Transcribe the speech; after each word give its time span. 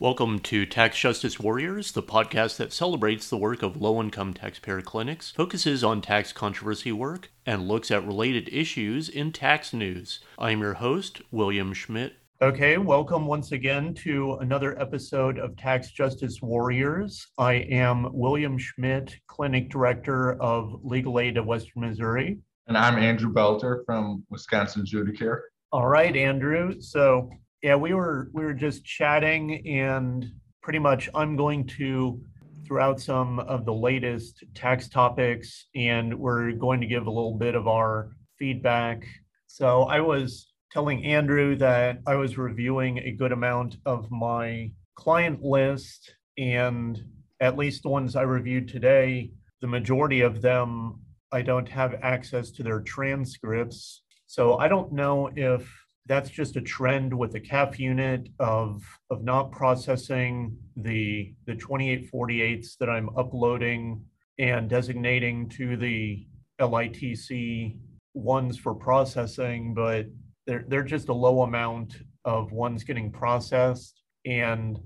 Welcome 0.00 0.38
to 0.38 0.64
Tax 0.64 0.98
Justice 0.98 1.38
Warriors, 1.38 1.92
the 1.92 2.02
podcast 2.02 2.56
that 2.56 2.72
celebrates 2.72 3.28
the 3.28 3.36
work 3.36 3.62
of 3.62 3.82
low 3.82 4.00
income 4.00 4.32
taxpayer 4.32 4.80
clinics, 4.80 5.30
focuses 5.30 5.84
on 5.84 6.00
tax 6.00 6.32
controversy 6.32 6.90
work, 6.90 7.30
and 7.44 7.68
looks 7.68 7.90
at 7.90 8.06
related 8.06 8.48
issues 8.50 9.10
in 9.10 9.30
tax 9.30 9.74
news. 9.74 10.20
I'm 10.38 10.60
your 10.60 10.72
host, 10.72 11.20
William 11.30 11.74
Schmidt. 11.74 12.14
Okay, 12.40 12.78
welcome 12.78 13.26
once 13.26 13.52
again 13.52 13.92
to 13.96 14.36
another 14.40 14.80
episode 14.80 15.38
of 15.38 15.54
Tax 15.58 15.90
Justice 15.90 16.40
Warriors. 16.40 17.26
I 17.36 17.56
am 17.56 18.08
William 18.14 18.56
Schmidt, 18.56 19.14
Clinic 19.26 19.68
Director 19.68 20.40
of 20.40 20.80
Legal 20.82 21.20
Aid 21.20 21.36
of 21.36 21.44
Western 21.44 21.82
Missouri. 21.82 22.38
And 22.68 22.78
I'm 22.78 22.96
Andrew 22.96 23.30
Belter 23.30 23.84
from 23.84 24.24
Wisconsin 24.30 24.86
Judicare. 24.86 25.40
All 25.72 25.88
right, 25.88 26.16
Andrew. 26.16 26.80
So 26.80 27.28
yeah, 27.62 27.74
we 27.74 27.94
were 27.94 28.30
we 28.32 28.44
were 28.44 28.54
just 28.54 28.84
chatting, 28.84 29.66
and 29.68 30.30
pretty 30.62 30.78
much 30.78 31.08
I'm 31.14 31.36
going 31.36 31.66
to 31.78 32.20
throw 32.66 32.82
out 32.82 33.00
some 33.00 33.40
of 33.40 33.64
the 33.64 33.74
latest 33.74 34.44
tax 34.54 34.88
topics, 34.88 35.66
and 35.74 36.18
we're 36.18 36.52
going 36.52 36.80
to 36.80 36.86
give 36.86 37.06
a 37.06 37.10
little 37.10 37.36
bit 37.36 37.54
of 37.54 37.68
our 37.68 38.12
feedback. 38.38 39.04
So 39.46 39.82
I 39.82 40.00
was 40.00 40.52
telling 40.72 41.04
Andrew 41.04 41.56
that 41.56 41.98
I 42.06 42.14
was 42.14 42.38
reviewing 42.38 42.98
a 42.98 43.12
good 43.12 43.32
amount 43.32 43.76
of 43.84 44.10
my 44.10 44.70
client 44.94 45.42
list, 45.42 46.14
and 46.38 47.02
at 47.40 47.58
least 47.58 47.82
the 47.82 47.88
ones 47.88 48.16
I 48.16 48.22
reviewed 48.22 48.68
today, 48.68 49.32
the 49.60 49.66
majority 49.66 50.20
of 50.20 50.40
them 50.40 51.00
I 51.32 51.42
don't 51.42 51.68
have 51.68 51.94
access 52.02 52.50
to 52.52 52.62
their 52.62 52.80
transcripts. 52.80 54.02
So 54.26 54.58
I 54.58 54.68
don't 54.68 54.92
know 54.92 55.30
if 55.36 55.68
that's 56.10 56.28
just 56.28 56.56
a 56.56 56.60
trend 56.60 57.16
with 57.16 57.30
the 57.30 57.40
CAF 57.40 57.78
unit 57.78 58.28
of 58.40 58.82
of 59.10 59.22
not 59.22 59.52
processing 59.52 60.56
the 60.76 61.32
the 61.46 61.54
2848s 61.54 62.76
that 62.78 62.90
I'm 62.90 63.08
uploading 63.16 64.04
and 64.40 64.68
designating 64.68 65.48
to 65.50 65.76
the 65.76 66.26
LITC 66.60 67.78
ones 68.14 68.58
for 68.58 68.74
processing, 68.74 69.72
but 69.72 70.06
they're 70.48 70.64
they're 70.66 70.82
just 70.82 71.10
a 71.10 71.14
low 71.14 71.42
amount 71.42 71.98
of 72.24 72.50
ones 72.50 72.82
getting 72.82 73.12
processed. 73.12 74.02
And 74.26 74.80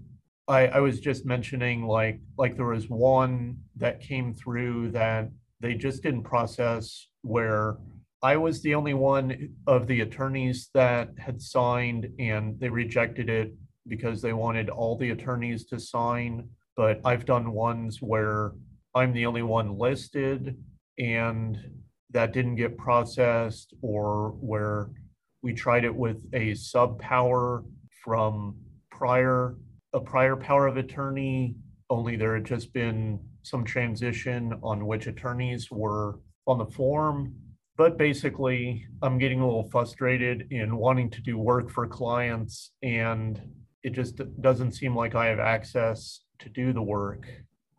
I, 0.46 0.66
I 0.66 0.80
was 0.80 1.00
just 1.00 1.24
mentioning 1.24 1.86
like 1.86 2.20
like 2.36 2.54
there 2.54 2.66
was 2.66 2.90
one 2.90 3.56
that 3.76 4.02
came 4.02 4.34
through 4.34 4.90
that 4.90 5.30
they 5.60 5.72
just 5.72 6.02
didn't 6.02 6.24
process 6.24 7.08
where 7.22 7.78
I 8.24 8.38
was 8.38 8.62
the 8.62 8.74
only 8.74 8.94
one 8.94 9.50
of 9.66 9.86
the 9.86 10.00
attorneys 10.00 10.70
that 10.72 11.10
had 11.18 11.42
signed, 11.42 12.08
and 12.18 12.58
they 12.58 12.70
rejected 12.70 13.28
it 13.28 13.52
because 13.86 14.22
they 14.22 14.32
wanted 14.32 14.70
all 14.70 14.96
the 14.96 15.10
attorneys 15.10 15.66
to 15.66 15.78
sign. 15.78 16.48
But 16.74 17.02
I've 17.04 17.26
done 17.26 17.52
ones 17.52 18.00
where 18.00 18.52
I'm 18.94 19.12
the 19.12 19.26
only 19.26 19.42
one 19.42 19.76
listed, 19.76 20.56
and 20.98 21.58
that 22.12 22.32
didn't 22.32 22.56
get 22.56 22.78
processed, 22.78 23.74
or 23.82 24.30
where 24.40 24.88
we 25.42 25.52
tried 25.52 25.84
it 25.84 25.94
with 25.94 26.24
a 26.32 26.54
sub 26.54 26.98
power 26.98 27.62
from 28.02 28.56
prior 28.90 29.56
a 29.92 30.00
prior 30.00 30.34
power 30.34 30.66
of 30.66 30.78
attorney 30.78 31.56
only 31.90 32.16
there 32.16 32.34
had 32.34 32.46
just 32.46 32.72
been 32.72 33.20
some 33.42 33.64
transition 33.64 34.54
on 34.62 34.86
which 34.86 35.06
attorneys 35.06 35.70
were 35.70 36.20
on 36.46 36.58
the 36.58 36.66
form 36.66 37.34
but 37.76 37.98
basically 37.98 38.86
i'm 39.02 39.18
getting 39.18 39.40
a 39.40 39.46
little 39.46 39.68
frustrated 39.70 40.46
in 40.50 40.76
wanting 40.76 41.10
to 41.10 41.20
do 41.22 41.38
work 41.38 41.70
for 41.70 41.86
clients 41.86 42.72
and 42.82 43.40
it 43.82 43.92
just 43.92 44.20
doesn't 44.40 44.72
seem 44.72 44.94
like 44.94 45.14
i 45.14 45.26
have 45.26 45.40
access 45.40 46.20
to 46.38 46.48
do 46.48 46.72
the 46.72 46.82
work. 46.82 47.26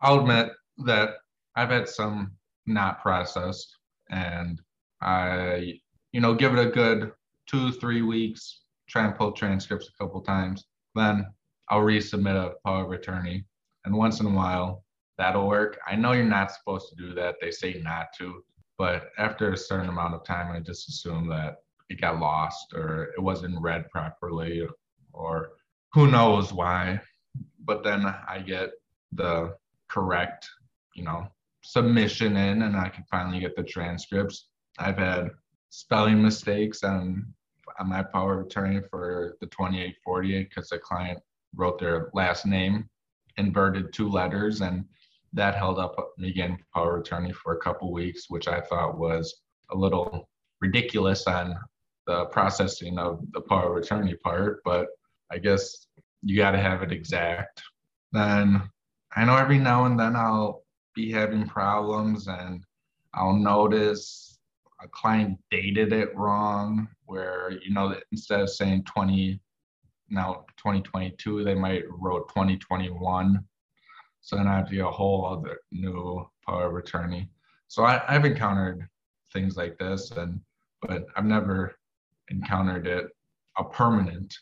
I'll 0.00 0.20
admit 0.20 0.50
that 0.84 1.10
i've 1.56 1.70
had 1.70 1.88
some 1.88 2.32
not 2.66 3.00
processed 3.00 3.76
and 4.10 4.60
i 5.00 5.78
you 6.12 6.20
know 6.20 6.34
give 6.34 6.52
it 6.52 6.66
a 6.66 6.70
good 6.70 7.12
two 7.46 7.72
three 7.72 8.02
weeks 8.02 8.62
try 8.88 9.04
and 9.04 9.16
pull 9.16 9.32
transcripts 9.32 9.88
a 9.88 10.02
couple 10.02 10.20
times 10.20 10.64
then 10.94 11.26
i'll 11.68 11.80
resubmit 11.80 12.36
a 12.36 12.54
power 12.64 12.84
of 12.84 12.92
attorney. 12.92 13.44
And 13.84 13.94
once 13.94 14.18
in 14.18 14.26
a 14.26 14.30
while 14.30 14.84
that'll 15.18 15.48
work. 15.48 15.78
I 15.86 15.96
know 15.96 16.12
you're 16.12 16.24
not 16.24 16.52
supposed 16.52 16.88
to 16.90 16.96
do 16.96 17.14
that. 17.14 17.36
They 17.40 17.50
say 17.50 17.80
not 17.82 18.08
to 18.18 18.44
but 18.78 19.10
after 19.18 19.52
a 19.52 19.56
certain 19.56 19.88
amount 19.88 20.14
of 20.14 20.24
time, 20.24 20.54
I 20.54 20.60
just 20.60 20.88
assumed 20.88 21.30
that 21.30 21.56
it 21.88 22.00
got 22.00 22.20
lost 22.20 22.74
or 22.74 23.12
it 23.16 23.20
wasn't 23.20 23.60
read 23.60 23.90
properly 23.90 24.66
or 25.12 25.50
who 25.92 26.10
knows 26.10 26.52
why. 26.52 27.00
But 27.64 27.82
then 27.82 28.04
I 28.06 28.40
get 28.40 28.70
the 29.12 29.56
correct, 29.88 30.48
you 30.94 31.04
know, 31.04 31.26
submission 31.62 32.36
in 32.36 32.62
and 32.62 32.76
I 32.76 32.88
can 32.88 33.04
finally 33.10 33.40
get 33.40 33.56
the 33.56 33.62
transcripts. 33.62 34.48
I've 34.78 34.98
had 34.98 35.30
spelling 35.70 36.22
mistakes 36.22 36.82
on 36.82 37.32
on 37.78 37.88
my 37.88 38.02
power 38.02 38.40
of 38.40 38.46
attorney 38.46 38.80
for 38.90 39.36
the 39.40 39.46
2848 39.46 40.48
because 40.48 40.70
the 40.70 40.78
client 40.78 41.18
wrote 41.54 41.78
their 41.78 42.10
last 42.14 42.46
name 42.46 42.88
inverted 43.36 43.92
two 43.92 44.08
letters 44.08 44.60
and 44.60 44.84
that 45.36 45.54
held 45.54 45.78
up 45.78 45.94
me 46.18 46.32
getting 46.32 46.58
power 46.74 46.96
of 46.96 47.02
attorney 47.02 47.32
for 47.32 47.54
a 47.54 47.60
couple 47.60 47.92
weeks, 47.92 48.24
which 48.28 48.48
I 48.48 48.60
thought 48.60 48.98
was 48.98 49.42
a 49.70 49.76
little 49.76 50.28
ridiculous 50.60 51.26
on 51.26 51.54
the 52.06 52.24
processing 52.26 52.98
of 52.98 53.20
the 53.32 53.42
power 53.42 53.76
of 53.76 53.82
attorney 53.82 54.14
part, 54.14 54.62
but 54.64 54.88
I 55.30 55.38
guess 55.38 55.86
you 56.22 56.36
got 56.36 56.52
to 56.52 56.58
have 56.58 56.82
it 56.82 56.92
exact. 56.92 57.62
Then 58.12 58.62
I 59.14 59.24
know 59.24 59.36
every 59.36 59.58
now 59.58 59.84
and 59.84 59.98
then 59.98 60.16
I'll 60.16 60.62
be 60.94 61.12
having 61.12 61.46
problems 61.46 62.28
and 62.28 62.64
I'll 63.12 63.34
notice 63.34 64.38
a 64.82 64.88
client 64.88 65.38
dated 65.50 65.92
it 65.92 66.16
wrong, 66.16 66.88
where, 67.04 67.50
you 67.62 67.72
know, 67.72 67.94
instead 68.12 68.40
of 68.40 68.50
saying 68.50 68.84
20, 68.84 69.40
now 70.08 70.44
2022, 70.56 71.44
they 71.44 71.54
might 71.54 71.84
wrote 71.88 72.28
2021 72.28 73.44
so 74.26 74.34
then 74.34 74.48
I 74.48 74.56
have 74.56 74.68
to 74.70 74.74
get 74.74 74.84
a 74.84 74.90
whole 74.90 75.24
other 75.24 75.60
new 75.70 76.28
power 76.44 76.66
of 76.66 76.74
attorney. 76.74 77.30
So 77.68 77.84
I, 77.84 78.02
I've 78.08 78.24
encountered 78.24 78.88
things 79.32 79.56
like 79.56 79.78
this, 79.78 80.10
and 80.10 80.40
but 80.82 81.06
I've 81.14 81.24
never 81.24 81.76
encountered 82.28 82.88
it 82.88 83.06
a 83.56 83.62
permanent 83.62 84.34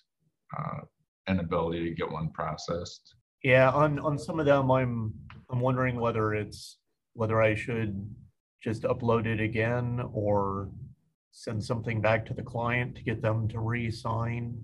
uh, 0.56 0.80
inability 1.28 1.90
to 1.90 1.94
get 1.94 2.10
one 2.10 2.30
processed. 2.30 3.14
Yeah, 3.42 3.70
on 3.72 3.98
on 3.98 4.18
some 4.18 4.40
of 4.40 4.46
them, 4.46 4.70
I'm 4.70 5.12
I'm 5.50 5.60
wondering 5.60 6.00
whether 6.00 6.32
it's 6.32 6.78
whether 7.12 7.42
I 7.42 7.54
should 7.54 8.10
just 8.62 8.84
upload 8.84 9.26
it 9.26 9.38
again 9.38 10.02
or 10.14 10.70
send 11.32 11.62
something 11.62 12.00
back 12.00 12.24
to 12.24 12.32
the 12.32 12.42
client 12.42 12.94
to 12.94 13.02
get 13.02 13.20
them 13.20 13.48
to 13.48 13.60
re-sign. 13.60 14.56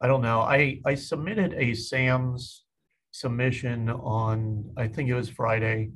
I 0.00 0.06
don't 0.06 0.22
know. 0.22 0.42
I 0.42 0.80
I 0.86 0.94
submitted 0.94 1.54
a 1.54 1.74
SAMS 1.74 2.63
submission 3.14 3.88
on, 3.88 4.68
I 4.76 4.88
think 4.88 5.08
it 5.08 5.14
was 5.14 5.30
Friday, 5.30 5.92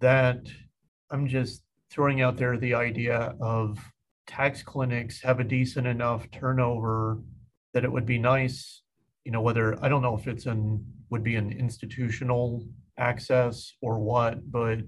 that 0.00 0.48
I'm 1.12 1.28
just 1.28 1.62
throwing 1.92 2.22
out 2.22 2.36
there 2.36 2.58
the 2.58 2.74
idea 2.74 3.36
of 3.40 3.78
tax 4.26 4.64
clinics 4.64 5.22
have 5.22 5.38
a 5.38 5.44
decent 5.44 5.86
enough 5.86 6.28
turnover 6.32 7.20
that 7.72 7.84
it 7.84 7.92
would 7.92 8.04
be 8.04 8.18
nice, 8.18 8.82
you 9.24 9.30
know, 9.30 9.40
whether 9.40 9.82
I 9.82 9.88
don't 9.88 10.02
know 10.02 10.16
if 10.16 10.26
it's 10.26 10.46
an 10.46 10.84
would 11.08 11.22
be 11.22 11.36
an 11.36 11.52
institutional 11.52 12.66
access 12.98 13.72
or 13.80 14.00
what, 14.00 14.50
but 14.50 14.80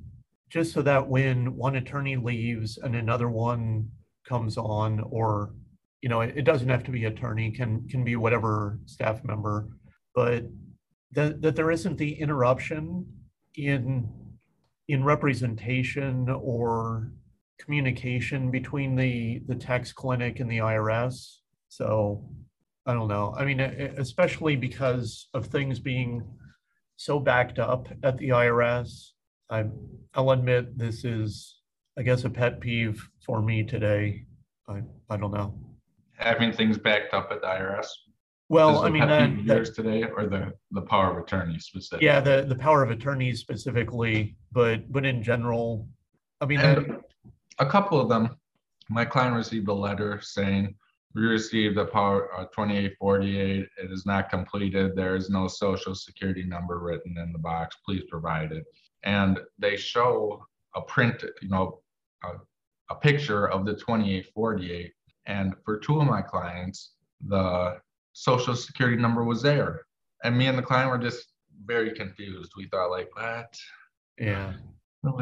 just 0.51 0.73
so 0.73 0.83
that 0.83 1.07
when 1.07 1.55
one 1.55 1.77
attorney 1.77 2.17
leaves 2.17 2.79
and 2.79 2.97
another 2.97 3.31
one 3.31 3.89
comes 4.27 4.59
on, 4.59 4.99
or 5.11 5.55
you 6.03 6.09
know, 6.09 6.23
it, 6.23 6.43
doesn't 6.43 6.69
have 6.69 6.83
to 6.85 6.91
be 6.91 7.05
attorney, 7.05 7.53
can 7.53 7.87
can 7.89 8.03
be 8.03 8.17
whatever 8.17 8.81
staff 8.87 9.23
member, 9.23 9.69
but 10.13 10.43
that, 11.13 11.43
that 11.43 11.57
there 11.57 11.71
isn't 11.71 11.99
the 11.99 12.21
interruption 12.21 13.07
in 13.57 14.09
in 14.89 15.05
representation 15.05 16.31
or 16.31 17.13
communication 17.59 18.51
between 18.51 18.97
the 18.97 19.43
the 19.47 19.55
tax 19.55 19.93
clinic 19.93 20.41
and 20.41 20.51
the 20.51 20.59
IRS. 20.59 21.39
So 21.69 22.25
I 22.87 22.95
don't 22.95 23.09
know. 23.09 23.35
I 23.37 23.45
mean, 23.45 23.61
especially 23.61 24.57
because 24.57 25.29
of 25.35 25.47
things 25.47 25.79
being 25.79 26.23
so 26.97 27.21
backed 27.21 27.59
up 27.59 27.89
at 28.03 28.19
the 28.19 28.31
IRS. 28.31 29.11
I, 29.51 29.65
I'll 30.15 30.31
admit 30.31 30.77
this 30.77 31.05
is, 31.05 31.61
I 31.99 32.03
guess, 32.03 32.25
a 32.25 32.31
pet 32.31 32.61
peeve 32.61 33.07
for 33.25 33.41
me 33.41 33.63
today. 33.63 34.25
I, 34.69 34.83
I 35.09 35.17
don't 35.17 35.33
know. 35.33 35.55
Having 36.17 36.53
things 36.53 36.77
backed 36.77 37.15
up 37.15 37.31
at 37.31 37.41
the 37.41 37.47
IRS. 37.47 37.87
Well, 38.51 38.83
I 38.83 38.89
mean, 38.89 39.07
that, 39.07 39.47
that, 39.47 39.75
today 39.75 40.05
or 40.05 40.27
the, 40.27 40.55
the 40.71 40.81
power 40.81 41.11
of 41.11 41.23
attorney 41.23 41.59
specifically? 41.59 42.07
Yeah, 42.07 42.21
the, 42.21 42.47
the 42.49 42.55
power 42.55 42.83
of 42.83 42.91
attorney 42.91 43.35
specifically, 43.35 44.37
but, 44.53 44.91
but 44.91 45.05
in 45.05 45.23
general, 45.23 45.87
I 46.41 46.47
mean, 46.47 46.61
that, 46.61 46.79
a 47.59 47.67
couple 47.67 48.01
of 48.01 48.09
them, 48.09 48.37
my 48.89 49.05
client 49.05 49.37
received 49.37 49.69
a 49.69 49.75
letter 49.75 50.21
saying 50.23 50.75
we 51.15 51.23
received 51.23 51.77
a 51.79 51.85
power 51.85 52.33
uh, 52.35 52.45
2848. 52.45 53.61
It 53.61 53.91
is 53.91 54.07
not 54.07 54.31
completed. 54.31 54.95
There 54.95 55.17
is 55.17 55.29
no 55.29 55.49
social 55.49 55.95
security 55.95 56.45
number 56.45 56.79
written 56.79 57.19
in 57.19 57.33
the 57.33 57.39
box. 57.39 57.77
Please 57.85 58.05
provide 58.09 58.53
it. 58.53 58.65
And 59.05 59.41
they 59.59 59.77
show 59.77 60.45
a 60.75 60.83
print, 60.83 61.25
you 61.43 61.49
know, 61.49 61.81
a, 62.25 62.29
a 62.91 62.95
picture 62.95 63.49
of 63.49 63.65
the 63.65 63.75
2848. 63.75 64.93
And 65.27 65.55
for 65.65 65.79
two 65.79 66.01
of 66.01 66.07
my 66.07 66.23
clients, 66.23 66.93
the 67.27 67.79
social 68.19 68.57
security 68.57 69.01
number 69.01 69.23
was 69.23 69.41
there. 69.43 69.83
And 70.25 70.37
me 70.37 70.47
and 70.47 70.59
the 70.59 70.63
client 70.63 70.91
were 70.91 70.99
just 70.99 71.29
very 71.65 71.93
confused. 71.93 72.51
We 72.57 72.67
thought, 72.67 72.91
like, 72.91 73.09
what? 73.15 73.57
Yeah. 74.19 74.55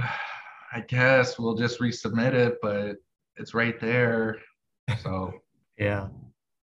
I 0.73 0.81
guess 0.81 1.39
we'll 1.39 1.55
just 1.55 1.79
resubmit 1.79 2.33
it, 2.33 2.57
but 2.63 2.97
it's 3.37 3.53
right 3.53 3.79
there. 3.79 4.39
So 5.03 5.33
yeah. 5.79 6.09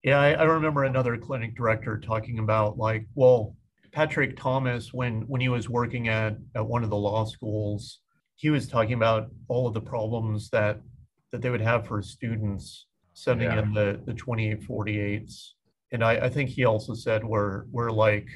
Yeah, 0.03 0.19
I, 0.19 0.33
I, 0.33 0.43
remember 0.43 0.83
another 0.83 1.17
clinic 1.17 1.55
director 1.55 1.97
talking 1.97 2.39
about 2.39 2.77
like, 2.77 3.05
well, 3.15 3.55
Patrick 3.91 4.37
Thomas, 4.37 4.93
when 4.93 5.21
when 5.21 5.41
he 5.41 5.49
was 5.49 5.67
working 5.67 6.07
at 6.07 6.37
at 6.55 6.65
one 6.65 6.83
of 6.83 6.89
the 6.89 6.97
law 6.97 7.25
schools, 7.25 7.99
he 8.35 8.49
was 8.49 8.67
talking 8.67 8.93
about 8.93 9.29
all 9.47 9.67
of 9.67 9.73
the 9.73 9.81
problems 9.81 10.49
that 10.51 10.79
that 11.31 11.41
they 11.41 11.49
would 11.49 11.61
have 11.61 11.87
for 11.87 12.01
students 12.01 12.85
sending 13.13 13.49
yeah. 13.49 13.59
in 13.59 13.73
the 13.73 13.99
the 14.05 14.13
2848s. 14.13 15.53
And 15.91 16.03
I, 16.03 16.13
I 16.25 16.29
think 16.29 16.49
he 16.49 16.65
also 16.65 16.93
said 16.93 17.23
where 17.23 17.65
where 17.71 17.91
like 17.91 18.27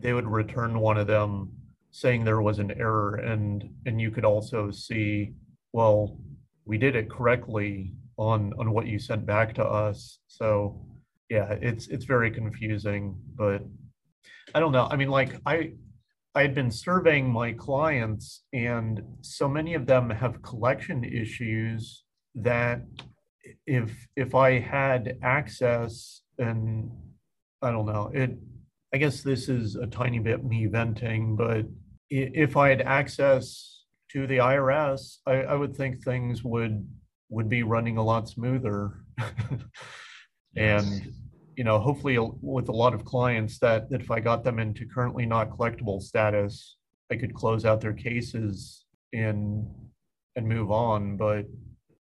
they 0.00 0.12
would 0.12 0.26
return 0.26 0.78
one 0.78 0.96
of 0.96 1.06
them 1.06 1.52
saying 1.90 2.24
there 2.24 2.42
was 2.42 2.58
an 2.58 2.72
error 2.72 3.16
and 3.16 3.68
and 3.86 4.00
you 4.00 4.10
could 4.10 4.24
also 4.24 4.70
see, 4.70 5.34
well, 5.72 6.18
we 6.64 6.78
did 6.78 6.96
it 6.96 7.10
correctly 7.10 7.94
on 8.16 8.52
on 8.58 8.72
what 8.72 8.86
you 8.86 8.98
sent 8.98 9.26
back 9.26 9.54
to 9.54 9.64
us. 9.64 10.18
So 10.28 10.80
yeah, 11.30 11.52
it's 11.60 11.88
it's 11.88 12.04
very 12.04 12.30
confusing, 12.30 13.16
but 13.36 13.62
I 14.54 14.60
don't 14.60 14.72
know. 14.72 14.88
I 14.90 14.96
mean, 14.96 15.08
like 15.08 15.40
I 15.46 15.72
I 16.34 16.42
had 16.42 16.54
been 16.54 16.70
surveying 16.70 17.30
my 17.30 17.52
clients, 17.52 18.42
and 18.52 19.02
so 19.20 19.48
many 19.48 19.74
of 19.74 19.86
them 19.86 20.10
have 20.10 20.42
collection 20.42 21.04
issues 21.04 22.04
that 22.34 22.82
if 23.66 24.08
if 24.16 24.34
I 24.34 24.58
had 24.58 25.18
access 25.22 26.22
and 26.38 26.90
I 27.62 27.70
don't 27.70 27.86
know 27.86 28.10
it. 28.12 28.36
I 28.92 28.98
guess 28.98 29.22
this 29.22 29.48
is 29.48 29.74
a 29.74 29.86
tiny 29.86 30.18
bit 30.18 30.44
me 30.44 30.66
venting, 30.66 31.36
but 31.36 31.66
if 32.10 32.56
I 32.56 32.68
had 32.68 32.82
access 32.82 33.82
to 34.12 34.26
the 34.26 34.36
IRS, 34.36 35.18
I, 35.26 35.42
I 35.42 35.54
would 35.54 35.76
think 35.76 36.02
things 36.02 36.44
would 36.44 36.86
would 37.30 37.48
be 37.48 37.62
running 37.62 37.96
a 37.96 38.04
lot 38.04 38.28
smoother. 38.28 39.00
and 40.56 41.12
you 41.56 41.64
know, 41.64 41.78
hopefully 41.78 42.18
with 42.18 42.68
a 42.68 42.72
lot 42.72 42.94
of 42.94 43.04
clients 43.04 43.58
that, 43.60 43.88
that 43.90 44.00
if 44.00 44.10
I 44.10 44.20
got 44.20 44.42
them 44.44 44.58
into 44.58 44.86
currently 44.86 45.24
not 45.24 45.50
collectible 45.50 46.02
status, 46.02 46.76
I 47.10 47.16
could 47.16 47.34
close 47.34 47.64
out 47.64 47.80
their 47.80 47.92
cases 47.92 48.84
and 49.12 49.66
and 50.36 50.48
move 50.48 50.70
on. 50.70 51.16
But 51.16 51.46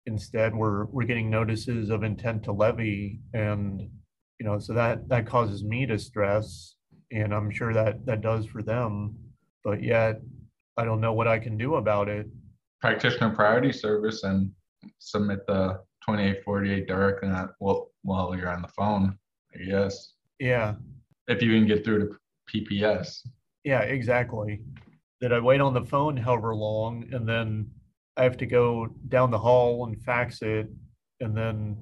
instead 0.06 0.54
we're 0.54 0.86
we're 0.86 1.04
getting 1.04 1.30
notices 1.30 1.90
of 1.90 2.02
intent 2.02 2.44
to 2.44 2.52
levy 2.52 3.20
and 3.34 3.90
you 4.38 4.46
know 4.46 4.58
so 4.58 4.72
that 4.72 5.08
that 5.08 5.26
causes 5.26 5.64
me 5.64 5.86
to 5.86 5.98
stress 5.98 6.74
and 7.12 7.34
i'm 7.34 7.50
sure 7.50 7.72
that 7.72 8.04
that 8.06 8.20
does 8.20 8.46
for 8.46 8.62
them 8.62 9.14
but 9.64 9.82
yet 9.82 10.20
i 10.76 10.84
don't 10.84 11.00
know 11.00 11.12
what 11.12 11.28
i 11.28 11.38
can 11.38 11.56
do 11.56 11.76
about 11.76 12.08
it 12.08 12.26
practitioner 12.80 13.34
priority 13.34 13.72
service 13.72 14.22
and 14.22 14.50
submit 14.98 15.46
the 15.46 15.80
2848 16.06 16.86
directly 16.86 17.28
on, 17.28 17.50
well, 17.58 17.90
while 18.02 18.36
you're 18.36 18.48
on 18.50 18.62
the 18.62 18.68
phone, 18.68 19.18
I 19.54 19.64
guess. 19.64 20.12
Yeah. 20.38 20.74
If 21.26 21.42
you 21.42 21.50
can 21.50 21.66
get 21.66 21.84
through 21.84 22.08
to 22.08 22.16
PPS. 22.52 23.26
Yeah, 23.64 23.80
exactly. 23.80 24.60
That 25.20 25.32
I 25.32 25.40
wait 25.40 25.60
on 25.60 25.74
the 25.74 25.84
phone 25.84 26.16
however 26.16 26.54
long 26.54 27.08
and 27.12 27.28
then 27.28 27.70
I 28.16 28.22
have 28.22 28.36
to 28.38 28.46
go 28.46 28.88
down 29.08 29.30
the 29.30 29.38
hall 29.38 29.86
and 29.86 30.00
fax 30.02 30.42
it 30.42 30.68
and 31.20 31.36
then, 31.36 31.76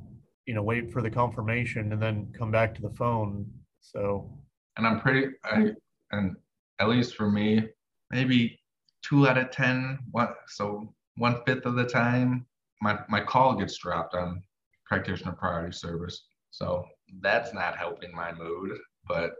you 0.47 0.55
know, 0.55 0.63
wait 0.63 0.93
for 0.93 1.03
the 1.03 1.11
confirmation 1.11 1.93
and 1.93 2.03
then 2.03 2.33
come 2.37 2.51
back 2.51 2.75
to 2.75 2.83
the 2.83 2.91
phone. 2.91 3.47
So, 3.81 4.31
and 4.77 4.87
I'm 4.87 5.01
pretty, 5.01 5.35
I, 5.45 5.71
and 6.13 6.37
at 6.79 6.89
least 6.89 7.15
for 7.15 7.31
me, 7.31 7.69
maybe 8.11 8.61
two 9.03 9.29
out 9.29 9.39
of 9.39 9.51
10, 9.51 9.99
what, 10.11 10.37
so 10.49 10.93
one 11.17 11.41
fifth 11.47 11.67
of 11.67 11.77
the 11.77 11.87
time, 11.87 12.47
my, 12.83 12.99
my 13.09 13.21
call 13.21 13.55
gets 13.55 13.77
dropped 13.79 14.15
on 14.15 14.43
practitioner 14.87 15.33
priority 15.33 15.77
service. 15.77 16.27
So 16.51 16.85
that's 17.21 17.53
not 17.55 17.77
helping 17.77 18.15
my 18.15 18.33
mood, 18.33 18.73
but 19.09 19.33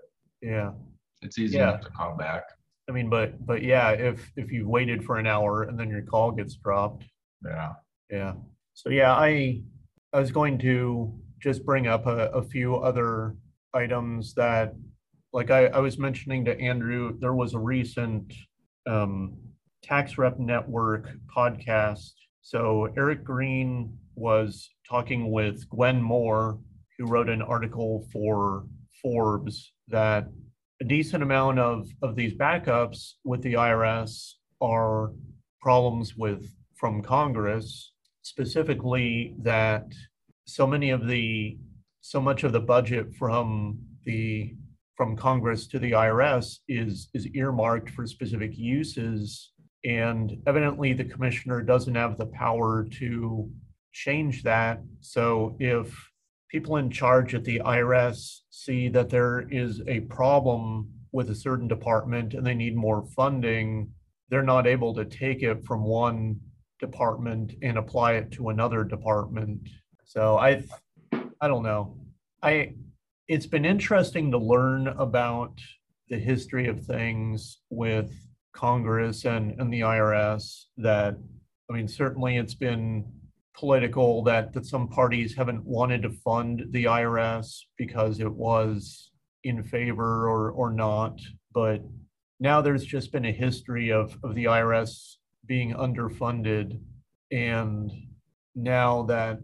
yeah, 0.43 0.73
it's 1.23 1.39
easy 1.39 1.57
yeah. 1.57 1.71
enough 1.71 1.81
to 1.83 1.91
call 1.91 2.17
back. 2.17 2.45
I 2.89 2.93
mean, 2.93 3.09
but 3.09 3.47
but 3.47 3.63
yeah, 3.63 3.91
if 3.91 4.31
if 4.37 4.53
you've 4.53 4.67
waited 4.67 5.05
for 5.05 5.17
an 5.17 5.27
hour 5.27 5.63
and 5.63 5.79
then 5.79 5.89
your 5.89 6.03
call 6.03 6.33
gets 6.33 6.57
dropped. 6.57 7.05
Yeah. 7.45 7.73
Yeah. 8.11 8.35
So 8.75 8.91
yeah, 8.91 9.15
I 9.15 9.63
I 10.15 10.21
was 10.21 10.31
going 10.31 10.59
to 10.59 11.13
just 11.41 11.67
bring 11.67 11.89
up 11.89 12.07
a, 12.07 12.29
a 12.29 12.43
few 12.43 12.77
other 12.77 13.35
items 13.75 14.33
that 14.35 14.73
like 15.33 15.51
I, 15.51 15.67
I 15.67 15.81
was 15.81 15.99
mentioning 15.99 16.45
to 16.45 16.57
Andrew, 16.61 17.19
there 17.19 17.35
was 17.35 17.55
a 17.55 17.59
recent 17.59 18.33
um, 18.87 19.37
tax 19.83 20.17
rep 20.17 20.39
network 20.39 21.11
podcast. 21.37 22.13
So 22.43 22.93
Eric 22.97 23.25
Green 23.25 23.99
was 24.15 24.71
talking 24.89 25.33
with 25.33 25.69
Gwen 25.69 26.01
Moore, 26.01 26.61
who 26.97 27.07
wrote 27.07 27.29
an 27.29 27.43
article 27.43 28.07
for 28.13 28.67
Forbes 29.03 29.73
that 29.89 30.29
a 30.81 30.85
decent 30.85 31.25
amount 31.25 31.59
of, 31.59 31.89
of 32.03 32.15
these 32.15 32.35
backups 32.35 33.15
with 33.25 33.43
the 33.43 33.55
IRS 33.55 34.35
are 34.61 35.11
problems 35.61 36.17
with 36.17 36.49
from 36.77 37.03
Congress, 37.03 37.94
specifically 38.25 39.35
that 39.39 39.87
so 40.47 40.67
many 40.67 40.91
of 40.91 41.07
the 41.07 41.57
so 42.01 42.21
much 42.21 42.45
of 42.45 42.53
the 42.53 42.61
budget 42.61 43.15
from 43.15 43.79
the 44.05 44.55
from 44.97 45.17
Congress 45.17 45.67
to 45.69 45.79
the 45.79 45.93
IRS 45.93 46.59
is 46.69 47.09
is 47.15 47.27
earmarked 47.29 47.91
for 47.91 48.07
specific 48.07 48.57
uses 48.57 49.53
and 49.85 50.39
evidently, 50.47 50.95
the 50.95 51.05
commissioner 51.05 51.61
doesn't 51.61 51.95
have 51.95 52.17
the 52.17 52.27
power 52.27 52.85
to 52.93 53.51
change 53.93 54.43
that. 54.45 54.81
So 55.01 55.57
if 55.61 55.95
people 56.51 56.79
in 56.79 56.91
charge 56.91 57.35
at 57.35 57.45
the 57.45 57.61
IRS 57.61 58.41
see 58.51 58.89
that 58.89 59.11
there 59.11 59.47
is 59.51 59.83
a 59.87 60.01
problem 60.01 60.91
with 61.13 61.31
a 61.31 61.35
certain 61.35 61.69
department 61.69 62.35
and 62.35 62.47
they 62.47 62.55
need 62.55 62.77
more 62.77 63.05
funding, 63.15 63.91
they're 64.31 64.43
not 64.43 64.67
able 64.67 64.95
to 64.95 65.05
take 65.05 65.43
it 65.43 65.65
from 65.65 65.85
one 65.85 66.41
department 66.87 67.55
and 67.63 67.79
apply 67.79 68.13
it 68.15 68.31
to 68.33 68.51
another 68.51 68.85
department. 68.85 69.61
So 70.05 70.37
I 70.39 70.65
I 71.41 71.49
don't 71.49 71.63
know. 71.63 71.97
I 72.43 72.75
it's 73.27 73.47
been 73.47 73.65
interesting 73.65 74.31
to 74.31 74.39
learn 74.39 74.89
about 74.89 75.59
the 76.09 76.19
history 76.19 76.69
of 76.69 76.85
things 76.85 77.59
with 77.71 78.13
Congress 78.53 79.25
and, 79.25 79.59
and 79.59 79.73
the 79.73 79.81
IRS 79.81 80.65
that, 80.77 81.17
I 81.69 81.73
mean, 81.73 81.89
certainly 81.89 82.37
it's 82.37 82.55
been 82.55 83.05
political 83.57 84.23
that, 84.25 84.53
that 84.53 84.67
some 84.67 84.89
parties 84.89 85.35
haven't 85.35 85.65
wanted 85.65 86.03
to 86.03 86.11
fund 86.11 86.67
the 86.71 86.85
IRS 86.85 87.61
because 87.79 88.21
it 88.21 88.33
was 88.33 89.11
in 89.43 89.63
favor 89.63 90.29
or, 90.29 90.51
or 90.51 90.73
not. 90.73 91.19
But 91.53 91.83
now 92.41 92.61
there's 92.61 92.85
just 92.85 93.13
been 93.13 93.25
a 93.25 93.33
history 93.33 93.91
of, 93.91 94.19
of 94.23 94.35
the 94.35 94.45
IRS 94.45 95.17
being 95.47 95.75
underfunded. 95.75 96.81
And 97.31 97.91
now 98.55 99.03
that 99.05 99.41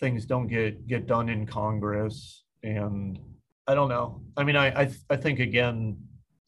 things 0.00 0.26
don't 0.26 0.48
get, 0.48 0.86
get 0.86 1.06
done 1.06 1.28
in 1.28 1.46
Congress 1.46 2.44
and 2.62 3.18
I 3.68 3.74
don't 3.74 3.88
know. 3.88 4.22
I 4.36 4.44
mean, 4.44 4.56
I, 4.56 4.82
I, 4.82 4.90
I 5.10 5.16
think 5.16 5.40
again, 5.40 5.96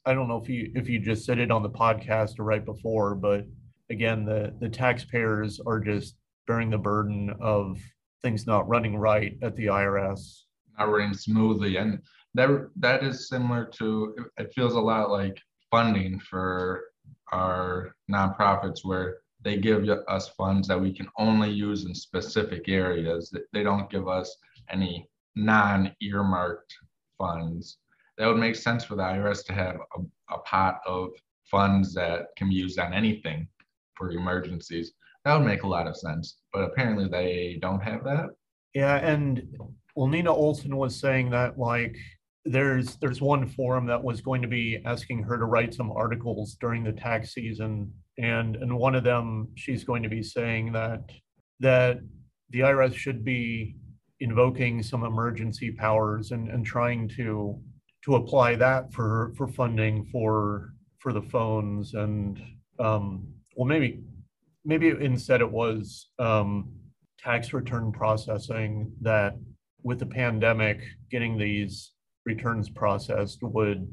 I 0.04 0.14
don't 0.14 0.28
know 0.28 0.40
if 0.40 0.48
you 0.48 0.70
if 0.74 0.88
you 0.88 1.00
just 1.00 1.24
said 1.24 1.38
it 1.38 1.50
on 1.50 1.62
the 1.62 1.70
podcast 1.70 2.38
or 2.38 2.44
right 2.44 2.64
before, 2.64 3.14
but 3.14 3.44
again, 3.90 4.24
the 4.24 4.54
the 4.60 4.68
taxpayers 4.68 5.60
are 5.66 5.80
just 5.80 6.16
bearing 6.46 6.70
the 6.70 6.78
burden 6.78 7.34
of 7.40 7.78
things 8.22 8.46
not 8.46 8.68
running 8.68 8.96
right 8.96 9.36
at 9.42 9.56
the 9.56 9.66
IRS. 9.66 10.44
Not 10.78 10.90
running 10.90 11.14
smoothly, 11.14 11.76
and 11.76 12.00
that 12.34 12.70
that 12.76 13.02
is 13.02 13.28
similar 13.28 13.64
to. 13.78 14.14
It 14.38 14.52
feels 14.54 14.74
a 14.74 14.80
lot 14.80 15.10
like 15.10 15.38
funding 15.70 16.20
for 16.20 16.84
our 17.32 17.94
nonprofits, 18.10 18.84
where 18.84 19.18
they 19.42 19.56
give 19.56 19.88
us 20.08 20.28
funds 20.30 20.68
that 20.68 20.80
we 20.80 20.92
can 20.92 21.08
only 21.18 21.50
use 21.50 21.84
in 21.84 21.94
specific 21.94 22.68
areas. 22.68 23.34
They 23.52 23.62
don't 23.62 23.90
give 23.90 24.08
us 24.08 24.36
any 24.70 25.08
non-earmarked 25.36 26.74
funds 27.16 27.78
that 28.18 28.26
would 28.26 28.36
make 28.36 28.56
sense 28.56 28.84
for 28.84 28.96
the 28.96 29.02
IRS 29.02 29.44
to 29.46 29.52
have 29.52 29.76
a, 29.76 30.34
a 30.34 30.38
pot 30.40 30.80
of 30.86 31.10
funds 31.44 31.94
that 31.94 32.26
can 32.36 32.48
be 32.48 32.56
used 32.56 32.78
on 32.78 32.92
anything 32.92 33.48
for 33.94 34.10
emergencies. 34.10 34.92
That 35.24 35.36
would 35.36 35.46
make 35.46 35.62
a 35.62 35.68
lot 35.68 35.86
of 35.86 35.96
sense, 35.96 36.38
but 36.52 36.62
apparently 36.62 37.08
they 37.08 37.58
don't 37.62 37.80
have 37.80 38.04
that. 38.04 38.30
Yeah, 38.74 38.96
and 38.96 39.42
well, 39.94 40.08
Nina 40.08 40.32
Olson 40.32 40.76
was 40.76 40.98
saying 40.98 41.30
that 41.30 41.58
like 41.58 41.96
there's 42.50 42.96
there's 42.96 43.20
one 43.20 43.46
forum 43.46 43.86
that 43.86 44.02
was 44.02 44.20
going 44.20 44.42
to 44.42 44.48
be 44.48 44.80
asking 44.84 45.22
her 45.22 45.36
to 45.36 45.44
write 45.44 45.74
some 45.74 45.92
articles 45.92 46.56
during 46.60 46.82
the 46.82 46.92
tax 46.92 47.34
season, 47.34 47.92
and 48.18 48.56
and 48.56 48.76
one 48.76 48.94
of 48.94 49.04
them 49.04 49.48
she's 49.54 49.84
going 49.84 50.02
to 50.02 50.08
be 50.08 50.22
saying 50.22 50.72
that 50.72 51.00
that 51.60 51.98
the 52.50 52.60
IRS 52.60 52.94
should 52.94 53.24
be 53.24 53.76
invoking 54.20 54.82
some 54.82 55.04
emergency 55.04 55.70
powers 55.70 56.32
and 56.32 56.48
and 56.48 56.64
trying 56.64 57.08
to 57.08 57.60
to 58.04 58.16
apply 58.16 58.56
that 58.56 58.92
for 58.92 59.32
for 59.36 59.46
funding 59.48 60.04
for 60.06 60.72
for 60.98 61.12
the 61.12 61.22
phones. 61.22 61.94
And 61.94 62.40
um 62.78 63.28
well 63.56 63.66
maybe 63.66 64.00
maybe 64.64 64.88
instead 64.88 65.40
it 65.40 65.50
was 65.50 66.08
um 66.18 66.72
tax 67.18 67.52
return 67.52 67.92
processing 67.92 68.92
that 69.02 69.34
with 69.82 69.98
the 69.98 70.06
pandemic, 70.06 70.82
getting 71.10 71.38
these 71.38 71.92
returns 72.28 72.68
processed 72.68 73.42
would 73.42 73.90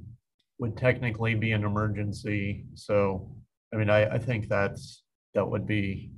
would 0.60 0.77
technically 0.77 1.36
be 1.36 1.51
an 1.54 1.63
emergency. 1.63 2.65
So, 2.75 3.30
I 3.74 3.77
mean, 3.77 3.89
I, 3.89 4.15
I 4.15 4.20
think 4.20 4.48
that's 4.48 5.04
that 5.34 5.50
would 5.50 5.65
be 5.65 6.12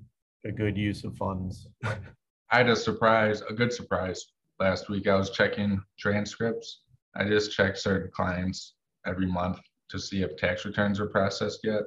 a 0.46 0.52
good 0.52 0.78
use 0.78 1.04
of 1.04 1.16
funds. 1.16 1.68
I 1.84 2.58
had 2.58 2.70
a 2.70 2.76
surprise, 2.76 3.42
a 3.50 3.54
good 3.54 3.72
surprise 3.74 4.20
last 4.60 4.90
week. 4.90 5.08
I 5.08 5.16
was 5.16 5.30
checking 5.30 5.82
transcripts. 6.00 6.82
I 7.16 7.26
just 7.26 7.52
checked 7.52 7.78
certain 7.78 8.12
clients 8.12 8.74
every 9.06 9.28
month 9.28 9.60
to 9.90 10.00
see 10.00 10.22
if 10.22 10.38
tax 10.38 10.66
returns 10.66 11.00
were 11.00 11.10
processed 11.18 11.62
yet. 11.64 11.84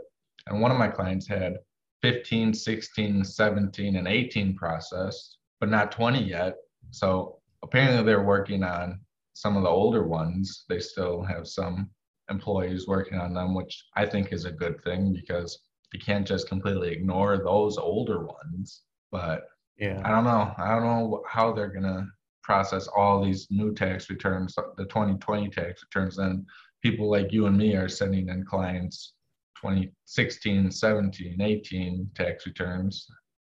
And 0.46 0.60
one 0.60 0.70
of 0.70 0.78
my 0.78 0.88
clients 0.88 1.26
had 1.28 1.58
15, 2.02 2.54
16, 2.54 3.24
17, 3.24 3.96
and 3.96 4.08
18 4.08 4.56
processed, 4.56 5.38
but 5.60 5.68
not 5.68 5.92
20 5.92 6.22
yet. 6.22 6.56
So 6.90 7.38
apparently 7.62 8.02
they're 8.04 8.24
working 8.24 8.64
on 8.64 9.00
some 9.34 9.56
of 9.56 9.62
the 9.62 9.68
older 9.68 10.06
ones. 10.06 10.64
They 10.68 10.80
still 10.80 11.22
have 11.22 11.46
some 11.46 11.90
employees 12.30 12.86
working 12.86 13.18
on 13.18 13.34
them, 13.34 13.54
which 13.54 13.84
I 13.96 14.06
think 14.06 14.32
is 14.32 14.44
a 14.44 14.52
good 14.52 14.82
thing 14.82 15.12
because 15.12 15.58
you 15.92 16.00
can't 16.00 16.26
just 16.26 16.48
completely 16.48 16.90
ignore 16.90 17.36
those 17.38 17.76
older 17.76 18.24
ones. 18.24 18.82
But 19.10 19.42
yeah, 19.78 20.00
I 20.04 20.10
don't 20.10 20.24
know. 20.24 20.54
I 20.58 20.70
don't 20.70 20.84
know 20.84 21.22
how 21.26 21.52
they're 21.52 21.68
gonna 21.68 22.06
process 22.42 22.86
all 22.88 23.24
these 23.24 23.46
new 23.50 23.74
tax 23.74 24.08
returns, 24.10 24.56
uh, 24.56 24.62
the 24.76 24.84
2020 24.84 25.50
tax 25.50 25.82
returns. 25.82 26.16
Then 26.16 26.46
people 26.82 27.10
like 27.10 27.32
you 27.32 27.46
and 27.46 27.56
me 27.56 27.74
are 27.74 27.88
sending 27.88 28.28
in 28.28 28.44
clients 28.44 29.14
2016, 29.56 30.70
17, 30.70 31.40
18 31.40 32.10
tax 32.14 32.46
returns. 32.46 33.06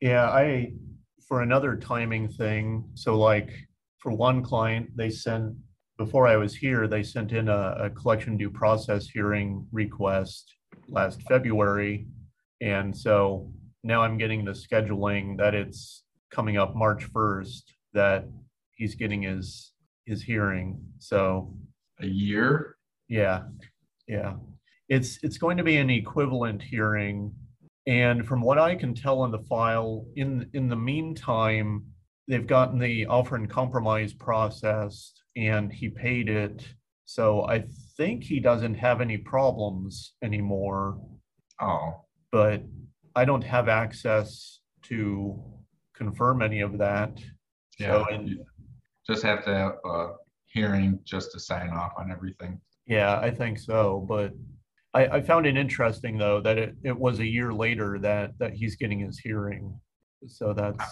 Yeah, 0.01 0.29
I 0.29 0.73
for 1.27 1.41
another 1.41 1.75
timing 1.75 2.27
thing. 2.27 2.87
So 2.93 3.17
like 3.17 3.64
for 4.05 4.11
one 4.11 4.43
client, 4.43 4.95
they 4.95 5.09
sent, 5.09 5.55
before 5.97 6.27
I 6.27 6.37
was 6.37 6.53
here, 6.55 6.87
they 6.87 7.01
sent 7.01 7.31
in 7.31 7.49
a, 7.49 7.75
a 7.79 7.89
collection 7.89 8.37
due 8.37 8.51
process 8.51 9.07
hearing 9.09 9.65
request 9.71 10.53
last 10.87 11.23
February. 11.23 12.05
And 12.61 12.95
so 12.95 13.51
now 13.83 14.03
I'm 14.03 14.19
getting 14.19 14.45
the 14.45 14.51
scheduling 14.51 15.39
that 15.39 15.55
it's 15.55 16.03
coming 16.29 16.55
up 16.55 16.75
March 16.75 17.11
1st 17.11 17.63
that 17.95 18.27
he's 18.75 18.93
getting 18.93 19.23
his 19.23 19.71
his 20.05 20.21
hearing. 20.21 20.79
So 20.99 21.57
a 21.99 22.05
year? 22.05 22.77
Yeah. 23.09 23.45
Yeah. 24.07 24.35
It's 24.87 25.17
it's 25.23 25.39
going 25.39 25.57
to 25.57 25.63
be 25.63 25.77
an 25.77 25.89
equivalent 25.89 26.61
hearing. 26.61 27.33
And 27.87 28.23
from 28.27 28.43
what 28.43 28.59
I 28.59 28.75
can 28.75 28.93
tell 28.93 29.25
in 29.25 29.31
the 29.31 29.45
file, 29.49 30.05
in 30.15 30.47
in 30.53 30.69
the 30.69 30.75
meantime, 30.75 31.85
they've 32.27 32.47
gotten 32.47 32.79
the 32.79 33.05
offer 33.05 33.35
and 33.35 33.49
compromise 33.49 34.13
processed 34.13 35.23
and 35.35 35.71
he 35.71 35.89
paid 35.89 36.29
it. 36.29 36.67
So 37.05 37.45
I 37.47 37.65
think 37.97 38.23
he 38.23 38.39
doesn't 38.39 38.75
have 38.75 39.01
any 39.01 39.17
problems 39.17 40.13
anymore. 40.23 40.99
Oh. 41.61 42.01
But 42.31 42.63
I 43.15 43.25
don't 43.25 43.43
have 43.43 43.69
access 43.69 44.59
to 44.83 45.39
confirm 45.95 46.41
any 46.41 46.61
of 46.61 46.77
that. 46.79 47.19
Yeah. 47.79 48.05
So, 48.09 48.27
just 49.07 49.23
have 49.23 49.45
to 49.45 49.53
have 49.53 49.73
a 49.85 50.07
hearing 50.47 50.99
just 51.03 51.31
to 51.33 51.39
sign 51.39 51.69
off 51.69 51.93
on 51.97 52.11
everything. 52.11 52.59
Yeah, 52.87 53.19
I 53.19 53.29
think 53.29 53.59
so. 53.59 54.05
But 54.07 54.33
I, 54.93 55.17
I 55.17 55.21
found 55.21 55.45
it 55.45 55.57
interesting 55.57 56.17
though 56.17 56.41
that 56.41 56.57
it, 56.57 56.75
it 56.83 56.97
was 56.97 57.19
a 57.19 57.25
year 57.25 57.53
later 57.53 57.99
that 57.99 58.31
that 58.39 58.53
he's 58.53 58.75
getting 58.75 58.99
his 58.99 59.19
hearing. 59.19 59.79
So 60.27 60.53
that's 60.53 60.83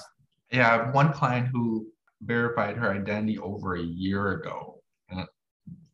yeah, 0.54 0.70
I 0.70 0.86
have 0.86 0.94
one 0.94 1.12
client 1.12 1.48
who 1.48 1.88
verified 2.22 2.78
her 2.78 2.92
identity 2.92 3.40
over 3.40 3.76
a 3.76 3.82
year 3.82 4.34
ago. 4.34 4.82
And 5.10 5.26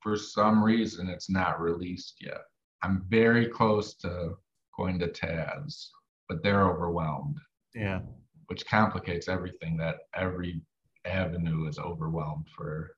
for 0.04 0.18
some 0.18 0.62
reason, 0.64 1.08
it's 1.08 1.30
not 1.30 1.62
released 1.62 2.16
yet. 2.20 2.42
I'm 2.84 3.06
very 3.10 3.48
close 3.48 3.96
to 3.96 4.36
going 4.78 5.00
to 5.00 5.08
TAS, 5.08 5.90
but 6.28 6.44
they're 6.44 6.70
overwhelmed. 6.70 7.38
Yeah. 7.74 8.02
Which 8.48 8.66
complicates 8.66 9.30
everything 9.30 9.78
that 9.78 9.98
every 10.14 10.62
avenue 11.06 11.68
is 11.68 11.80
overwhelmed 11.80 12.48
for 12.56 12.92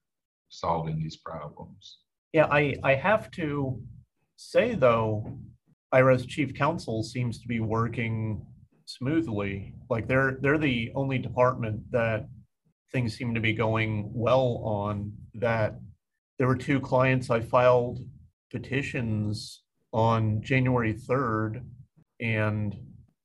solving 0.50 0.98
these 0.98 1.18
problems. 1.18 2.00
Yeah, 2.34 2.48
I, 2.48 2.76
I 2.84 2.96
have 2.96 3.30
to 3.32 3.80
say 4.36 4.74
though, 4.74 5.38
IRS 5.94 6.28
chief 6.28 6.56
counsel 6.56 7.04
seems 7.04 7.40
to 7.40 7.48
be 7.48 7.60
working 7.60 8.46
smoothly. 8.98 9.74
Like 9.90 10.08
they're 10.08 10.38
they're 10.42 10.58
the 10.58 10.92
only 10.96 11.18
department 11.18 11.92
that 11.92 12.28
things 12.92 13.16
seem 13.16 13.34
to 13.34 13.40
be 13.40 13.54
going 13.54 14.12
well 14.14 14.62
on. 14.64 15.14
That 15.36 15.80
there 16.38 16.48
were 16.48 16.58
two 16.58 16.80
clients 16.80 17.30
I 17.30 17.40
filed 17.40 18.00
petitions 18.52 19.64
on 19.94 20.42
January 20.42 20.94
3rd, 20.94 21.64
and 22.20 22.76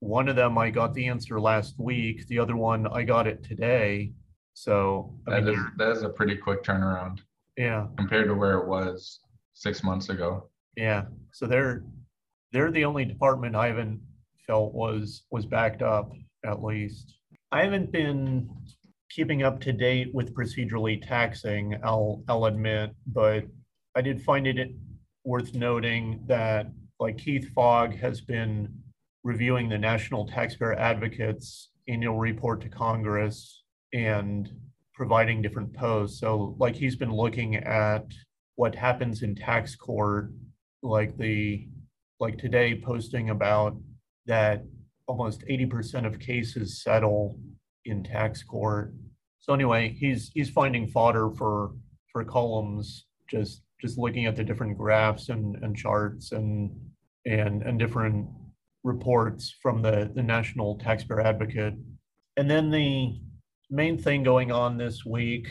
one 0.01 0.29
of 0.29 0.37
them 0.37 0.59
I 0.59 0.71
got 0.71 0.95
the 0.95 1.09
answer 1.09 1.41
last 1.41 1.75
week. 1.79 2.27
The 2.29 2.39
other 2.39 2.57
one 2.57 2.87
I 2.87 3.03
got 3.03 3.27
it 3.27 3.43
today. 3.43 4.13
So 4.55 5.15
I 5.27 5.41
that 5.41 5.45
mean, 5.45 5.55
is 5.55 5.61
that 5.79 5.91
is 5.91 6.03
a 6.03 6.09
pretty 6.09 6.37
quick 6.37 6.63
turnaround. 6.63 7.21
Yeah. 7.57 7.87
Compared 7.97 8.29
to 8.29 8.35
where 8.35 8.59
it 8.59 8.67
was 8.67 9.21
six 9.55 9.83
months 9.83 10.09
ago. 10.09 10.51
Yeah. 10.77 11.05
So 11.33 11.47
they're 11.47 11.85
they're 12.53 12.71
the 12.71 12.85
only 12.85 13.05
department 13.05 13.57
I 13.57 13.69
haven't 13.69 14.01
felt 14.47 14.75
was 14.75 15.25
was 15.31 15.47
backed 15.47 15.83
up 15.83 16.13
at 16.45 16.63
least. 16.63 17.19
I 17.53 17.65
haven't 17.65 17.93
been 17.93 18.49
keeping 19.11 19.43
up 19.43 19.61
to 19.61 19.73
date 19.73 20.13
with 20.13 20.35
procedurally 20.35 21.07
taxing, 21.07 21.79
I'll 21.85 22.23
I'll 22.29 22.47
admit, 22.47 22.91
but 23.07 23.45
I 23.95 24.03
did 24.03 24.23
find 24.23 24.47
it 24.47 24.71
worth 25.25 25.55
noting 25.55 26.23
that 26.27 26.67
like 27.01 27.19
Keith 27.19 27.51
Fogg 27.55 27.97
has 27.97 28.21
been 28.21 28.69
reviewing 29.25 29.69
the 29.69 29.79
National 29.79 30.27
Taxpayer 30.27 30.75
Advocates 30.75 31.71
annual 31.89 32.19
report 32.19 32.61
to 32.63 32.69
Congress 32.69 33.65
and 33.93 34.51
providing 34.95 35.43
different 35.43 35.75
posts. 35.75 36.21
So 36.21 36.57
like 36.59 36.77
he's 36.77 36.97
been 36.97 37.13
looking 37.13 37.57
at 37.57 38.07
what 38.55 38.75
happens 38.75 39.23
in 39.23 39.35
tax 39.35 39.77
court, 39.77 40.31
like 40.83 41.17
the 41.17 41.69
like 42.19 42.39
today 42.39 42.81
posting 42.81 43.31
about 43.31 43.77
that 44.27 44.65
almost 45.07 45.45
80% 45.49 46.07
of 46.07 46.19
cases 46.19 46.83
settle 46.83 47.39
in 47.85 48.03
tax 48.03 48.43
court. 48.43 48.93
So 49.39 49.55
anyway, 49.55 49.97
he's 49.99 50.31
he's 50.35 50.51
finding 50.51 50.89
fodder 50.89 51.31
for 51.31 51.73
for 52.13 52.25
columns, 52.25 53.07
just 53.31 53.63
just 53.81 53.99
looking 53.99 54.27
at 54.27 54.37
the 54.37 54.45
different 54.45 54.77
graphs 54.77 55.29
and, 55.29 55.57
and 55.63 55.77
charts 55.77 56.33
and 56.33 56.71
and 57.25 57.63
and 57.63 57.79
different 57.79 58.27
reports 58.87 59.55
from 59.61 59.83
the, 59.83 60.11
the 60.15 60.23
National 60.23 60.79
Taxpayer 60.79 61.21
Advocate. 61.21 61.75
And 62.37 62.51
then 62.51 62.71
the 62.71 63.19
main 63.69 63.99
thing 63.99 64.23
going 64.23 64.53
on 64.53 64.79
this 64.79 65.05
week 65.05 65.49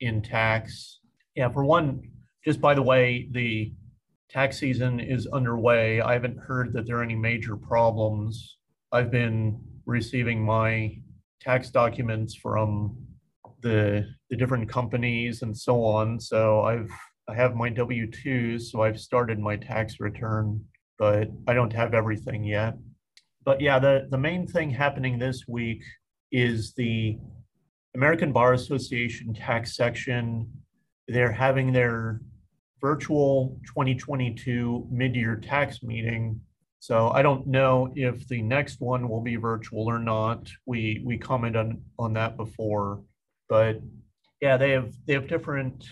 in 0.00 0.20
tax, 0.20 0.98
yeah, 1.36 1.48
for 1.48 1.64
one, 1.64 2.02
just 2.44 2.60
by 2.60 2.74
the 2.74 2.82
way, 2.82 3.28
the 3.30 3.72
tax 4.32 4.58
season 4.58 4.98
is 4.98 5.26
underway. 5.26 6.00
I 6.00 6.14
haven't 6.14 6.38
heard 6.38 6.72
that 6.72 6.86
there 6.86 6.98
are 6.98 7.02
any 7.02 7.14
major 7.14 7.56
problems. 7.56 8.56
I've 8.90 9.10
been 9.10 9.60
receiving 9.84 10.42
my 10.42 10.96
tax 11.40 11.70
documents 11.70 12.34
from 12.34 12.96
the 13.60 14.06
the 14.30 14.36
different 14.36 14.68
companies 14.68 15.42
and 15.42 15.56
so 15.56 15.84
on. 15.84 16.18
So 16.18 16.62
I've 16.62 16.90
I 17.28 17.34
have 17.34 17.54
my 17.54 17.68
W-2s, 17.68 18.62
so 18.62 18.82
I've 18.82 19.00
started 19.00 19.38
my 19.38 19.56
tax 19.56 20.00
return, 20.00 20.64
but 20.98 21.28
I 21.46 21.54
don't 21.54 21.72
have 21.72 21.94
everything 21.94 22.42
yet. 22.42 22.74
But 23.44 23.60
yeah, 23.60 23.78
the, 23.78 24.08
the 24.10 24.18
main 24.18 24.46
thing 24.46 24.70
happening 24.70 25.18
this 25.18 25.46
week 25.46 25.82
is 26.32 26.74
the 26.74 27.18
American 27.94 28.32
Bar 28.32 28.54
Association 28.54 29.34
tax 29.34 29.76
section. 29.76 30.50
They're 31.06 31.32
having 31.32 31.72
their 31.72 32.20
virtual 32.82 33.58
2022 33.66 34.86
mid-year 34.90 35.36
tax 35.36 35.82
meeting. 35.82 36.38
So 36.80 37.10
I 37.10 37.22
don't 37.22 37.46
know 37.46 37.92
if 37.94 38.26
the 38.26 38.42
next 38.42 38.80
one 38.80 39.08
will 39.08 39.20
be 39.22 39.36
virtual 39.36 39.84
or 39.88 40.00
not. 40.00 40.50
We 40.66 41.00
we 41.06 41.16
commented 41.16 41.56
on, 41.60 41.82
on 41.98 42.12
that 42.14 42.36
before, 42.36 43.00
but 43.48 43.80
yeah, 44.40 44.56
they 44.56 44.72
have 44.72 44.92
they 45.06 45.14
have 45.14 45.28
different 45.28 45.86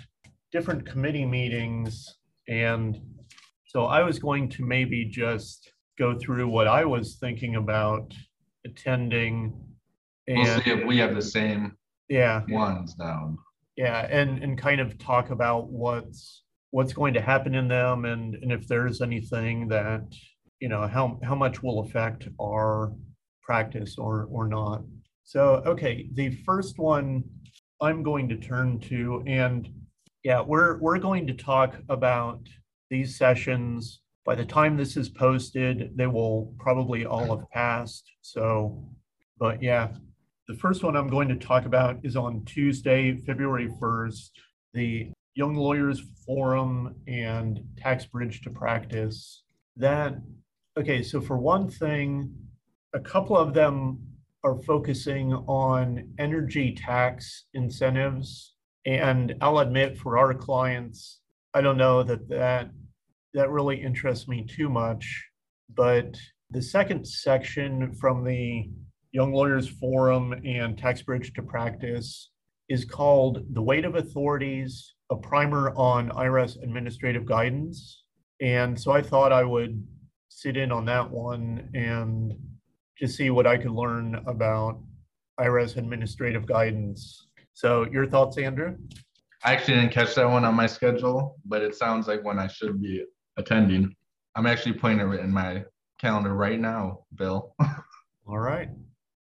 different 0.51 0.85
committee 0.85 1.25
meetings, 1.25 2.17
and 2.49 3.01
so 3.67 3.85
I 3.85 4.03
was 4.03 4.19
going 4.19 4.49
to 4.51 4.65
maybe 4.65 5.05
just 5.05 5.71
go 5.97 6.19
through 6.19 6.49
what 6.49 6.67
I 6.67 6.85
was 6.85 7.17
thinking 7.21 7.55
about 7.55 8.13
attending. 8.67 9.53
We'll 10.29 10.45
And 10.45 10.63
see 10.65 10.71
if 10.71 10.85
we 10.85 10.99
have 10.99 11.15
the 11.15 11.23
same 11.23 11.77
yeah, 12.09 12.43
ones 12.49 12.95
down. 12.95 13.39
yeah, 13.77 14.09
and 14.11 14.43
and 14.43 14.59
kind 14.59 14.81
of 14.81 14.99
talk 14.99 15.31
about 15.31 15.69
what's 15.71 16.43
what's 16.71 16.93
going 16.93 17.15
to 17.15 17.21
happen 17.21 17.55
in 17.55 17.69
them 17.69 18.05
and 18.05 18.35
and 18.37 18.53
if 18.53 18.67
there's 18.69 19.01
anything 19.01 19.69
that, 19.69 20.03
you 20.61 20.69
know, 20.69 20.87
how 20.87 21.19
how 21.23 21.35
much 21.35 21.63
will 21.63 21.81
affect 21.81 22.29
our 22.41 22.93
practice 23.43 23.97
or 23.99 24.29
or 24.31 24.49
not. 24.49 24.83
So, 25.25 25.63
okay, 25.67 26.09
the 26.15 26.31
first 26.45 26.79
one 26.79 27.25
I'm 27.81 28.03
going 28.03 28.29
to 28.29 28.37
turn 28.37 28.81
to 28.81 29.23
and 29.27 29.69
yeah, 30.23 30.41
we're 30.43 30.79
we're 30.79 30.99
going 30.99 31.27
to 31.29 31.35
talk 31.35 31.77
about 31.89 32.41
these 32.91 33.17
sessions. 33.17 34.01
By 34.25 34.35
the 34.35 34.45
time 34.45 34.77
this 34.77 34.97
is 34.97 35.09
posted, 35.09 35.97
they 35.97 36.07
will 36.07 36.55
probably 36.59 37.07
all 37.07 37.37
have 37.37 37.51
passed. 37.51 38.05
So, 38.21 38.85
but 39.39 39.63
yeah, 39.63 39.89
the 40.47 40.57
first 40.57 40.83
one 40.83 40.97
I'm 40.97 41.09
going 41.09 41.29
to 41.29 41.37
talk 41.37 41.65
about 41.65 42.01
is 42.03 42.17
on 42.17 42.45
Tuesday, 42.45 43.17
February 43.25 43.69
1st, 43.81 44.31
the 44.75 45.11
Young 45.41 45.55
Lawyers 45.55 46.03
Forum 46.27 46.97
and 47.09 47.65
Tax 47.79 48.05
Bridge 48.05 48.43
to 48.43 48.51
Practice. 48.51 49.43
That, 49.75 50.19
okay, 50.79 51.03
so 51.03 51.19
for 51.19 51.39
one 51.39 51.71
thing, 51.71 52.31
a 52.93 53.01
couple 53.01 53.39
of 53.39 53.55
them 53.55 54.01
are 54.45 54.61
focusing 54.61 55.33
on 55.33 56.13
energy 56.19 56.75
tax 56.75 57.47
incentives. 57.55 58.55
And 58.85 59.35
I'll 59.41 59.61
admit 59.61 59.97
for 59.97 60.19
our 60.19 60.35
clients, 60.35 61.21
I 61.55 61.63
don't 61.63 61.79
know 61.79 62.03
that 62.03 62.29
that, 62.29 62.69
that 63.33 63.49
really 63.49 63.81
interests 63.81 64.29
me 64.29 64.45
too 64.45 64.69
much. 64.69 65.25
But 65.75 66.19
the 66.51 66.61
second 66.61 67.09
section 67.09 67.95
from 67.95 68.25
the 68.25 68.69
Young 69.13 69.33
Lawyers 69.33 69.69
Forum 69.69 70.35
and 70.45 70.77
Tax 70.77 71.01
Bridge 71.01 71.33
to 71.33 71.43
Practice 71.43 72.29
is 72.69 72.85
called 72.85 73.43
The 73.55 73.63
Weight 73.63 73.87
of 73.87 73.95
Authorities, 73.95 74.97
a 75.11 75.17
primer 75.17 75.71
on 75.77 76.11
IRS 76.11 76.63
administrative 76.63 77.27
guidance. 77.27 78.05
And 78.41 78.81
so 78.81 78.93
I 78.93 79.03
thought 79.03 79.33
I 79.33 79.45
would 79.45 79.87
sit 80.29 80.57
in 80.57 80.73
on 80.73 80.85
that 80.87 81.11
one 81.11 81.69
and 81.75 82.33
just 82.99 83.17
see 83.17 83.31
what 83.31 83.47
I 83.47 83.57
could 83.59 83.73
learn 83.73 84.15
about 84.27 84.81
IRS 85.41 85.77
administrative 85.77 86.47
guidance. 86.47 87.29
So 87.55 87.87
your 87.91 88.07
thoughts, 88.07 88.39
Andrew? 88.39 88.77
I 89.45 89.55
actually 89.55 89.75
didn't 89.75 89.93
catch 89.93 90.15
that 90.15 90.29
one 90.29 90.45
on 90.45 90.55
my 90.55 90.67
schedule, 90.67 91.37
but 91.47 91.63
it 91.63 91.75
sounds 91.75 92.07
like 92.07 92.25
one 92.25 92.39
I 92.39 92.47
should 92.47 92.81
be 92.81 93.05
attending. 93.37 93.95
I'm 94.37 94.47
actually 94.47 94.75
putting 94.75 95.01
it 95.01 95.21
in 95.21 95.33
my 95.33 95.65
calendar 95.99 96.35
right 96.35 96.61
now, 96.61 97.01
Bill. 97.15 97.55
All 98.27 98.39
right. 98.39 98.69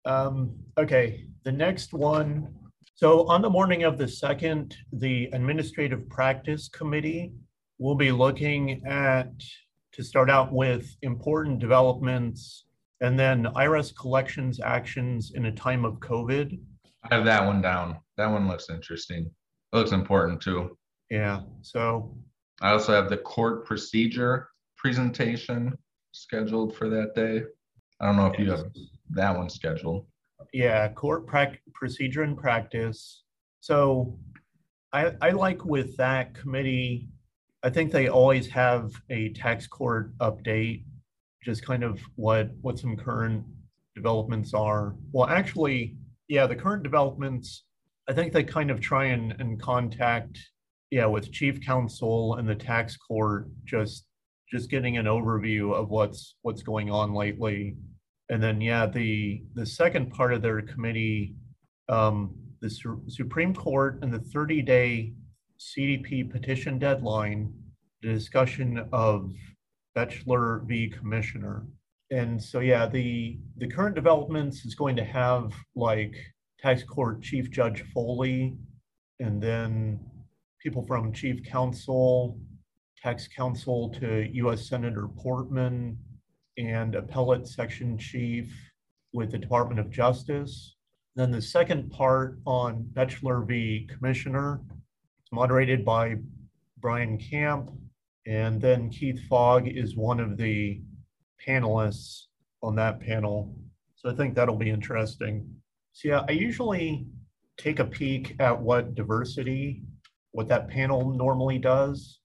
Um, 0.05 0.55
okay, 0.77 1.25
the 1.43 1.51
next 1.51 1.93
one. 1.93 2.53
So 2.97 3.27
on 3.27 3.43
the 3.43 3.49
morning 3.51 3.83
of 3.83 3.99
the 3.99 4.07
second, 4.07 4.75
the 4.91 5.25
Administrative 5.31 6.09
Practice 6.09 6.67
Committee 6.67 7.31
will 7.77 7.93
be 7.93 8.11
looking 8.11 8.83
at, 8.87 9.31
to 9.91 10.03
start 10.03 10.31
out 10.31 10.51
with 10.51 10.97
important 11.03 11.59
developments 11.59 12.65
and 13.01 13.17
then 13.17 13.43
IRS 13.55 13.95
collections 13.95 14.59
actions 14.59 15.33
in 15.35 15.45
a 15.45 15.51
time 15.51 15.85
of 15.85 15.99
COVID. 15.99 16.59
I 17.03 17.13
have 17.13 17.25
that 17.25 17.45
one 17.45 17.61
down. 17.61 17.97
That 18.17 18.31
one 18.31 18.47
looks 18.47 18.71
interesting. 18.71 19.29
It 19.73 19.77
looks 19.77 19.91
important 19.91 20.41
too. 20.41 20.75
Yeah, 21.11 21.41
so, 21.61 22.17
I 22.61 22.71
also 22.71 22.93
have 22.93 23.11
the 23.11 23.17
court 23.17 23.63
procedure 23.67 24.49
presentation 24.75 25.77
scheduled 26.13 26.75
for 26.75 26.89
that 26.89 27.13
day. 27.13 27.43
I 28.01 28.07
don't 28.07 28.15
know 28.15 28.25
if 28.25 28.39
you 28.39 28.49
have 28.49 28.65
that 29.11 29.37
one 29.37 29.49
scheduled. 29.51 30.07
Yeah, 30.53 30.87
court 30.89 31.25
procedure 31.73 32.23
and 32.23 32.37
practice. 32.37 33.23
So 33.59 34.17
I, 34.93 35.13
I 35.21 35.31
like 35.31 35.65
with 35.65 35.97
that 35.97 36.33
committee, 36.33 37.09
I 37.63 37.69
think 37.69 37.91
they 37.91 38.07
always 38.07 38.47
have 38.47 38.91
a 39.09 39.29
tax 39.33 39.67
court 39.67 40.17
update, 40.19 40.83
just 41.43 41.65
kind 41.65 41.83
of 41.83 41.99
what, 42.15 42.51
what 42.61 42.79
some 42.79 42.95
current 42.95 43.43
developments 43.95 44.53
are. 44.53 44.95
Well, 45.11 45.27
actually, 45.27 45.97
yeah, 46.27 46.45
the 46.45 46.55
current 46.55 46.83
developments, 46.83 47.65
I 48.07 48.13
think 48.13 48.31
they 48.31 48.43
kind 48.43 48.71
of 48.71 48.79
try 48.79 49.05
and, 49.05 49.35
and 49.39 49.61
contact, 49.61 50.39
yeah, 50.91 51.05
with 51.05 51.31
chief 51.31 51.59
counsel 51.59 52.35
and 52.35 52.47
the 52.47 52.55
tax 52.55 52.95
court, 52.95 53.47
just, 53.65 54.05
just 54.49 54.69
getting 54.69 54.97
an 54.97 55.05
overview 55.05 55.73
of 55.73 55.89
what's, 55.89 56.35
what's 56.43 56.63
going 56.63 56.89
on 56.89 57.13
lately. 57.13 57.75
And 58.29 58.43
then, 58.43 58.59
yeah, 58.59 58.85
the, 58.85 59.43
the 59.53 59.65
second 59.65 60.11
part 60.11 60.33
of 60.33 60.41
their 60.41 60.61
committee, 60.61 61.35
um, 61.87 62.35
the 62.61 62.69
Su- 62.69 63.03
Supreme 63.07 63.53
Court 63.53 63.99
and 64.01 64.13
the 64.13 64.19
thirty 64.19 64.61
day 64.61 65.13
CDP 65.59 66.29
petition 66.29 66.77
deadline, 66.77 67.53
the 68.01 68.09
discussion 68.09 68.87
of 68.91 69.31
Boechler 69.95 70.65
v. 70.67 70.89
Commissioner. 70.89 71.65
And 72.11 72.41
so, 72.41 72.59
yeah, 72.59 72.85
the, 72.85 73.37
the 73.57 73.67
current 73.67 73.95
developments 73.95 74.65
is 74.65 74.75
going 74.75 74.95
to 74.97 75.03
have 75.03 75.53
like 75.75 76.15
tax 76.59 76.83
court 76.83 77.21
Chief 77.21 77.49
Judge 77.51 77.83
Foley, 77.93 78.57
and 79.19 79.41
then 79.41 79.99
people 80.61 80.85
from 80.85 81.13
Chief 81.13 81.43
Counsel, 81.43 82.39
Tax 83.01 83.27
Counsel 83.27 83.89
to 83.99 84.27
US 84.33 84.67
Senator 84.67 85.07
Portman, 85.07 85.97
and 86.57 86.95
Appellate 86.95 87.47
Section 87.47 87.97
Chief 87.97 88.53
with 89.13 89.31
the 89.31 89.37
Department 89.37 89.79
of 89.79 89.89
Justice. 89.89 90.75
Then 91.15 91.31
the 91.31 91.41
second 91.41 91.89
part 91.91 92.39
on 92.45 92.87
Boechler 92.93 93.45
v. 93.47 93.89
Commissioner, 93.89 94.61
moderated 95.31 95.83
by 95.83 96.15
Bryan 96.79 97.17
Camp. 97.17 97.71
And 98.25 98.61
then 98.61 98.89
Keith 98.89 99.19
Fogg 99.27 99.67
is 99.67 99.95
one 99.95 100.19
of 100.19 100.37
the 100.37 100.81
panelists 101.45 102.23
on 102.61 102.75
that 102.75 102.99
panel. 102.99 103.55
So 103.95 104.09
I 104.09 104.15
think 104.15 104.35
that'll 104.35 104.57
be 104.57 104.69
interesting. 104.69 105.49
So 105.93 106.09
yeah, 106.09 106.25
I 106.27 106.33
usually 106.33 107.07
take 107.57 107.79
a 107.79 107.85
peek 107.85 108.35
at 108.39 108.59
what 108.59 108.93
diversity, 108.95 109.81
what 110.31 110.47
that 110.49 110.67
panel 110.67 111.11
normally 111.11 111.57
does. 111.57 112.19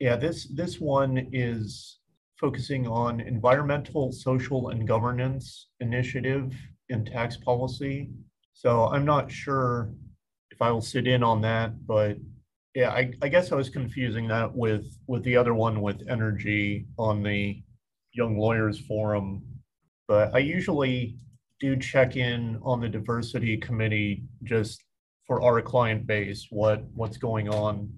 Yeah, 0.00 0.16
this 0.16 0.48
this 0.48 0.80
one 0.80 1.28
is 1.32 2.00
focusing 2.42 2.88
on 2.88 3.20
environmental, 3.20 4.10
social, 4.10 4.70
and 4.70 4.86
governance 4.86 5.68
initiative 5.78 6.52
in 6.88 7.04
tax 7.04 7.36
policy. 7.36 8.10
So 8.52 8.86
I'm 8.86 9.04
not 9.04 9.30
sure 9.30 9.92
if 10.50 10.60
I 10.60 10.72
will 10.72 10.82
sit 10.82 11.06
in 11.06 11.22
on 11.22 11.40
that, 11.42 11.86
but 11.86 12.18
yeah, 12.74 12.90
I, 12.90 13.12
I 13.22 13.28
guess 13.28 13.52
I 13.52 13.54
was 13.54 13.70
confusing 13.70 14.26
that 14.28 14.52
with 14.54 14.86
with 15.06 15.22
the 15.22 15.36
other 15.36 15.54
one 15.54 15.80
with 15.80 16.02
energy 16.08 16.86
on 16.98 17.22
the 17.22 17.62
Young 18.12 18.36
Lawyers 18.36 18.78
Forum. 18.80 19.42
But 20.08 20.34
I 20.34 20.38
usually 20.38 21.16
do 21.60 21.76
check 21.76 22.16
in 22.16 22.58
on 22.62 22.80
the 22.80 22.88
diversity 22.88 23.56
committee 23.56 24.24
just 24.42 24.82
for 25.28 25.42
our 25.42 25.62
client 25.62 26.08
base, 26.08 26.48
what 26.50 26.82
what's 26.94 27.18
going 27.18 27.48
on. 27.48 27.92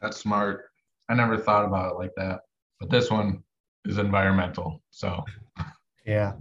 That's 0.00 0.16
smart. 0.16 0.70
I 1.10 1.14
never 1.14 1.36
thought 1.36 1.66
about 1.66 1.92
it 1.92 1.98
like 1.98 2.12
that. 2.16 2.40
But 2.80 2.90
this 2.90 3.10
one 3.10 3.43
is 3.84 3.98
environmental. 3.98 4.82
So 4.90 5.24
Yeah. 6.06 6.32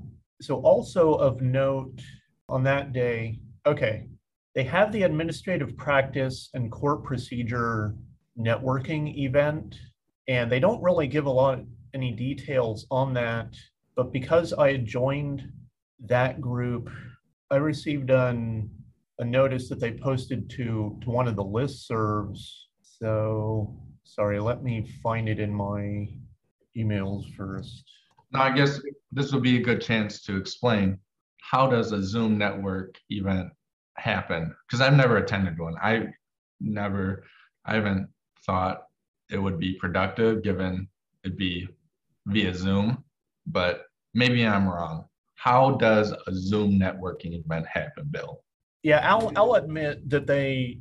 So 0.42 0.56
also 0.62 1.14
of 1.14 1.42
note 1.42 2.02
on 2.50 2.64
that 2.64 2.94
day, 2.94 3.40
okay, 3.66 4.08
they 4.56 4.64
have 4.64 4.92
the 4.92 5.04
administrative 5.04 5.76
practice 5.78 6.50
and 6.54 6.72
court 6.72 7.04
procedure 7.04 7.96
networking 8.38 9.18
event, 9.18 9.76
and 10.28 10.52
they 10.52 10.60
don't 10.60 10.82
really 10.82 11.08
give 11.08 11.26
a 11.26 11.32
lot 11.32 11.60
any 11.94 12.12
details 12.12 12.86
on 12.92 13.14
that. 13.14 13.56
But 13.96 14.12
because 14.12 14.54
I 14.54 14.72
had 14.72 14.86
joined 14.86 15.44
that 16.06 16.42
group, 16.42 16.90
I 17.52 17.58
received 17.58 18.10
an 18.10 18.70
a 19.20 19.26
notice 19.26 19.70
that 19.70 19.80
they 19.80 19.92
posted 19.92 20.50
to 20.50 20.98
to 21.04 21.10
one 21.10 21.28
of 21.28 21.36
the 21.36 21.44
listservs. 21.44 22.50
So 22.82 23.80
sorry, 24.04 24.40
let 24.40 24.64
me 24.64 24.88
find 25.02 25.30
it 25.30 25.40
in 25.40 25.54
my 25.54 26.08
emails 26.78 27.34
first. 27.36 27.84
now 28.32 28.44
I 28.44 28.52
guess 28.52 28.82
this 29.12 29.32
would 29.32 29.44
be 29.44 29.58
a 29.58 29.64
good 29.64 29.82
chance 29.82 30.22
to 30.24 30.38
explain 30.38 30.98
how 31.42 31.70
does 31.70 31.92
a 31.92 32.02
Zoom 32.02 32.38
network 32.38 32.98
event 33.10 33.50
happen? 33.98 34.56
Because 34.66 34.82
I've 34.82 34.96
never 34.96 35.18
attended 35.18 35.60
one. 35.60 35.76
I 35.82 36.08
never, 36.60 37.24
I 37.66 37.76
haven't 37.76 38.08
thought 38.46 38.84
it 39.30 39.38
would 39.38 39.60
be 39.60 39.76
productive 39.76 40.44
given 40.44 40.88
it'd 41.24 41.38
be 41.38 41.68
via 42.28 42.54
Zoom, 42.54 43.04
but 43.48 43.86
maybe 44.14 44.46
I'm 44.46 44.68
wrong. 44.68 45.06
How 45.36 45.72
does 45.72 46.12
a 46.12 46.34
Zoom 46.34 46.80
networking 46.80 47.40
event 47.44 47.66
happen, 47.68 48.08
Bill? 48.10 48.44
Yeah, 48.84 49.00
I'll 49.10 49.32
I'll 49.36 49.54
admit 49.56 50.10
that 50.10 50.28
they 50.28 50.80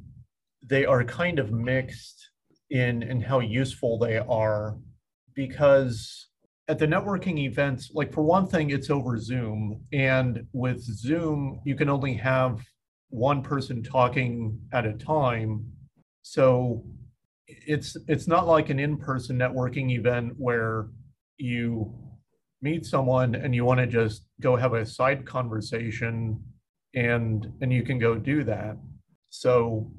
they 0.63 0.85
are 0.85 1.05
kind 1.05 1.39
of 1.39 1.53
mixed 1.53 2.31
in 2.71 3.03
in 3.03 3.21
how 3.21 3.41
useful 3.41 3.99
they 3.99 4.19
are 4.19 4.77
because 5.35 6.29
at 6.69 6.79
the 6.79 6.87
networking 6.87 7.39
events 7.39 7.91
like 7.95 8.13
for 8.13 8.23
one 8.23 8.47
thing 8.47 8.71
it's 8.71 8.91
over 8.91 9.19
zoom. 9.19 9.83
And 9.93 10.47
with 10.53 10.81
zoom 10.81 11.61
you 11.65 11.75
can 11.75 11.89
only 11.89 12.15
have 12.15 12.65
one 13.11 13.43
person 13.43 13.83
talking 13.83 14.59
at 14.73 14.87
a 14.87 14.95
time. 14.95 15.67
So 16.23 16.85
it's 17.47 17.97
it's 18.09 18.29
not 18.29 18.47
like 18.47 18.71
an 18.71 18.79
in-person 18.79 19.39
networking 19.39 19.91
event 19.91 20.35
where 20.39 20.89
you 21.37 21.93
meet 22.63 22.87
someone 22.87 23.35
and 23.35 23.55
you 23.55 23.65
want 23.65 23.81
to 23.81 23.87
just 23.87 24.29
go 24.41 24.57
have 24.57 24.75
a 24.75 24.87
side 24.87 25.27
conversation 25.27 26.43
and 26.95 27.53
and 27.61 27.73
you 27.73 27.83
can 27.83 27.99
go 27.99 28.15
do 28.15 28.45
that. 28.45 28.77
So 29.31 29.91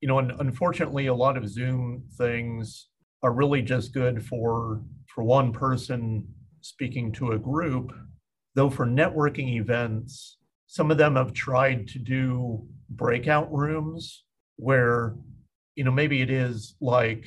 you 0.00 0.08
know 0.08 0.18
unfortunately 0.18 1.06
a 1.06 1.14
lot 1.14 1.36
of 1.36 1.48
zoom 1.48 2.04
things 2.18 2.88
are 3.22 3.32
really 3.32 3.62
just 3.62 3.92
good 3.92 4.24
for 4.24 4.80
for 5.14 5.24
one 5.24 5.52
person 5.52 6.26
speaking 6.60 7.12
to 7.12 7.32
a 7.32 7.38
group 7.38 7.92
though 8.54 8.70
for 8.70 8.86
networking 8.86 9.54
events 9.54 10.38
some 10.66 10.90
of 10.90 10.98
them 10.98 11.16
have 11.16 11.32
tried 11.32 11.86
to 11.86 11.98
do 11.98 12.64
breakout 12.90 13.52
rooms 13.52 14.24
where 14.56 15.14
you 15.76 15.84
know 15.84 15.90
maybe 15.90 16.22
it 16.22 16.30
is 16.30 16.76
like 16.80 17.24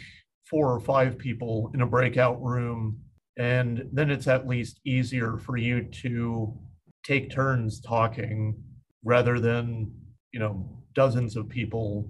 four 0.49 0.71
or 0.71 0.79
five 0.79 1.17
people 1.17 1.71
in 1.73 1.81
a 1.81 1.87
breakout 1.87 2.41
room 2.41 2.99
and 3.37 3.87
then 3.91 4.09
it's 4.09 4.27
at 4.27 4.47
least 4.47 4.79
easier 4.85 5.37
for 5.37 5.57
you 5.57 5.83
to 5.83 6.57
take 7.03 7.29
turns 7.29 7.81
talking 7.81 8.55
rather 9.03 9.39
than 9.39 9.91
you 10.31 10.39
know 10.39 10.69
dozens 10.93 11.35
of 11.35 11.49
people. 11.49 12.09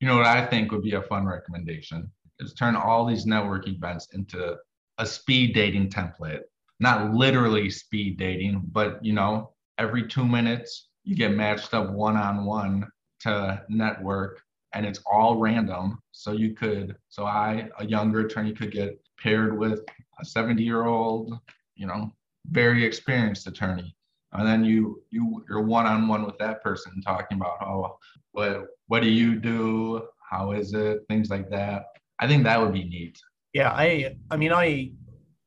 You 0.00 0.08
know 0.08 0.16
what 0.16 0.26
i 0.26 0.44
think 0.44 0.70
would 0.70 0.82
be 0.82 0.94
a 0.94 1.02
fun 1.02 1.24
recommendation 1.24 2.10
is 2.44 2.54
turn 2.54 2.76
all 2.76 3.06
these 3.06 3.26
network 3.26 3.66
events 3.68 4.08
into 4.12 4.56
a 4.98 5.06
speed 5.06 5.54
dating 5.54 5.88
template 5.88 6.42
not 6.80 7.12
literally 7.14 7.70
speed 7.70 8.18
dating 8.18 8.62
but 8.72 9.04
you 9.04 9.12
know 9.12 9.50
every 9.78 10.06
two 10.06 10.24
minutes 10.24 10.88
you 11.04 11.16
get 11.16 11.32
matched 11.32 11.74
up 11.74 11.90
one-on-one 11.90 12.86
to 13.20 13.62
network 13.68 14.40
and 14.72 14.84
it's 14.84 15.00
all 15.10 15.38
random 15.38 15.98
so 16.12 16.32
you 16.32 16.54
could 16.54 16.96
so 17.08 17.24
i 17.24 17.68
a 17.78 17.86
younger 17.86 18.20
attorney 18.20 18.52
could 18.52 18.70
get 18.70 18.98
paired 19.24 19.56
with 19.58 19.80
a 20.20 20.24
70 20.24 20.62
year 20.62 20.84
old, 20.84 21.38
you 21.76 21.86
know, 21.86 22.12
very 22.46 22.84
experienced 22.84 23.46
attorney. 23.46 23.94
And 24.32 24.46
then 24.46 24.64
you 24.64 25.02
you 25.10 25.44
you're 25.48 25.62
one 25.62 25.86
on 25.86 26.08
one 26.08 26.26
with 26.26 26.36
that 26.38 26.62
person 26.62 27.00
talking 27.02 27.38
about 27.38 27.62
oh 27.62 27.96
what 28.32 28.66
what 28.88 29.00
do 29.00 29.08
you 29.08 29.36
do? 29.36 30.08
How 30.28 30.52
is 30.52 30.74
it? 30.74 31.02
Things 31.08 31.30
like 31.30 31.48
that. 31.50 31.86
I 32.18 32.28
think 32.28 32.44
that 32.44 32.60
would 32.60 32.72
be 32.72 32.84
neat. 32.84 33.18
Yeah, 33.52 33.70
I 33.70 34.16
I 34.30 34.36
mean 34.36 34.52
I 34.52 34.92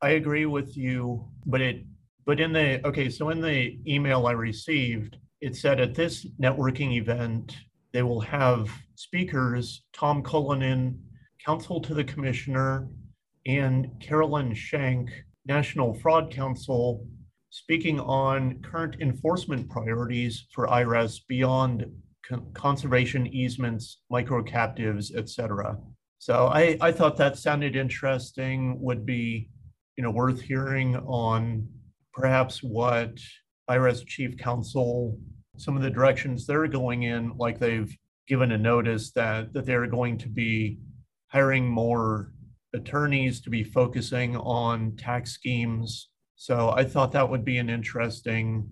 I 0.01 0.11
agree 0.11 0.45
with 0.45 0.77
you, 0.77 1.27
but 1.45 1.61
it 1.61 1.85
but 2.25 2.39
in 2.39 2.51
the 2.51 2.85
okay, 2.87 3.09
so 3.09 3.29
in 3.29 3.41
the 3.41 3.79
email 3.87 4.27
I 4.27 4.33
received, 4.33 5.17
it 5.41 5.55
said 5.55 5.79
at 5.79 5.95
this 5.95 6.25
networking 6.41 6.93
event, 6.93 7.55
they 7.93 8.03
will 8.03 8.21
have 8.21 8.69
speakers, 8.95 9.83
Tom 9.93 10.21
Cullinan, 10.21 10.99
counsel 11.43 11.79
to 11.81 11.93
the 11.93 12.03
commissioner, 12.03 12.87
and 13.45 13.89
Carolyn 14.01 14.53
Schenck, 14.53 15.09
National 15.45 15.93
Fraud 15.93 16.31
Counsel, 16.31 17.07
speaking 17.49 17.99
on 17.99 18.59
current 18.61 18.97
enforcement 18.99 19.69
priorities 19.69 20.47
for 20.51 20.67
IRS 20.67 21.21
beyond 21.27 21.85
conservation 22.53 23.25
easements, 23.27 24.01
micro 24.09 24.43
captives, 24.43 25.13
et 25.15 25.29
cetera. 25.29 25.77
So 26.27 26.47
I, 26.47 26.77
I 26.81 26.91
thought 26.91 27.15
that 27.15 27.37
sounded 27.37 27.77
interesting, 27.77 28.81
would 28.81 29.05
be 29.05 29.47
you 29.95 30.03
know 30.03 30.11
worth 30.11 30.41
hearing 30.41 30.97
on 30.97 31.69
perhaps 32.13 32.61
what 32.61 33.17
IRS 33.69 34.05
Chief 34.05 34.35
Counsel, 34.35 35.17
some 35.55 35.77
of 35.77 35.83
the 35.83 35.89
directions 35.89 36.45
they're 36.45 36.67
going 36.67 37.03
in, 37.03 37.37
like 37.37 37.59
they've 37.59 37.97
given 38.27 38.51
a 38.51 38.57
notice 38.57 39.11
that 39.11 39.53
that 39.53 39.65
they're 39.65 39.87
going 39.87 40.17
to 40.17 40.27
be 40.27 40.79
hiring 41.27 41.65
more 41.65 42.33
attorneys 42.75 43.39
to 43.39 43.49
be 43.49 43.63
focusing 43.63 44.35
on 44.35 44.97
tax 44.97 45.31
schemes. 45.31 46.09
So 46.35 46.71
I 46.71 46.83
thought 46.83 47.13
that 47.13 47.29
would 47.29 47.45
be 47.45 47.57
an 47.57 47.69
interesting 47.69 48.67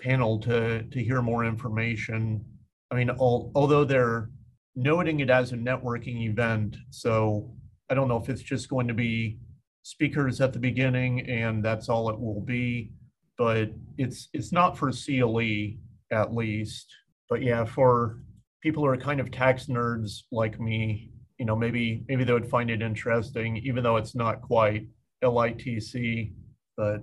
panel 0.00 0.38
to, 0.40 0.82
to 0.84 1.04
hear 1.04 1.20
more 1.20 1.44
information. 1.44 2.42
I 2.90 2.94
mean, 2.94 3.10
al- 3.10 3.52
although 3.54 3.84
they're 3.84 4.30
noting 4.76 5.20
it 5.20 5.30
as 5.30 5.52
a 5.52 5.56
networking 5.56 6.28
event, 6.28 6.76
so 6.90 7.50
I 7.90 7.94
don't 7.94 8.08
know 8.08 8.18
if 8.18 8.28
it's 8.28 8.42
just 8.42 8.68
going 8.68 8.86
to 8.88 8.94
be 8.94 9.38
speakers 9.82 10.40
at 10.40 10.52
the 10.52 10.58
beginning 10.58 11.20
and 11.30 11.64
that's 11.64 11.88
all 11.88 12.10
it 12.10 12.18
will 12.18 12.40
be, 12.40 12.90
but 13.38 13.70
it's 13.98 14.28
it's 14.32 14.52
not 14.52 14.76
for 14.76 14.90
CLE 14.92 15.76
at 16.10 16.34
least. 16.34 16.86
But 17.30 17.42
yeah, 17.42 17.64
for 17.64 18.20
people 18.62 18.82
who 18.82 18.88
are 18.88 18.96
kind 18.96 19.20
of 19.20 19.30
tax 19.30 19.66
nerds 19.66 20.22
like 20.32 20.60
me, 20.60 21.10
you 21.38 21.46
know, 21.46 21.56
maybe 21.56 22.04
maybe 22.08 22.24
they 22.24 22.32
would 22.32 22.50
find 22.50 22.70
it 22.70 22.82
interesting, 22.82 23.56
even 23.58 23.82
though 23.82 23.96
it's 23.96 24.14
not 24.14 24.42
quite 24.42 24.88
LITC. 25.22 26.32
But 26.76 27.02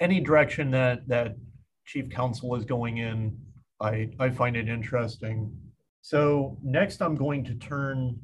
any 0.00 0.20
direction 0.20 0.70
that 0.72 1.06
that 1.08 1.36
chief 1.86 2.08
counsel 2.10 2.54
is 2.56 2.64
going 2.64 2.98
in, 2.98 3.38
I 3.80 4.08
I 4.18 4.30
find 4.30 4.56
it 4.56 4.68
interesting. 4.68 5.56
So 6.02 6.58
next, 6.62 7.00
I'm 7.00 7.14
going 7.14 7.44
to 7.44 7.54
turn 7.54 8.18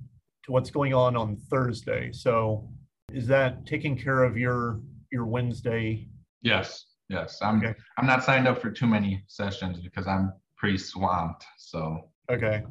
to 0.44 0.52
what's 0.52 0.70
going 0.70 0.92
on 0.92 1.16
on 1.16 1.36
Thursday. 1.48 2.10
So 2.12 2.68
is 3.12 3.26
that 3.28 3.64
taking 3.66 3.96
care 3.96 4.24
of 4.24 4.36
your 4.36 4.80
your 5.10 5.26
Wednesday? 5.26 6.08
Yes, 6.42 6.86
yes. 7.08 7.38
I'm 7.40 7.58
okay. 7.58 7.74
I'm 7.96 8.06
not 8.06 8.24
signed 8.24 8.48
up 8.48 8.60
for 8.60 8.70
too 8.70 8.86
many 8.86 9.22
sessions 9.28 9.80
because 9.80 10.08
I'm 10.08 10.32
pretty 10.56 10.76
swamped. 10.76 11.44
So 11.56 12.10
okay, 12.30 12.64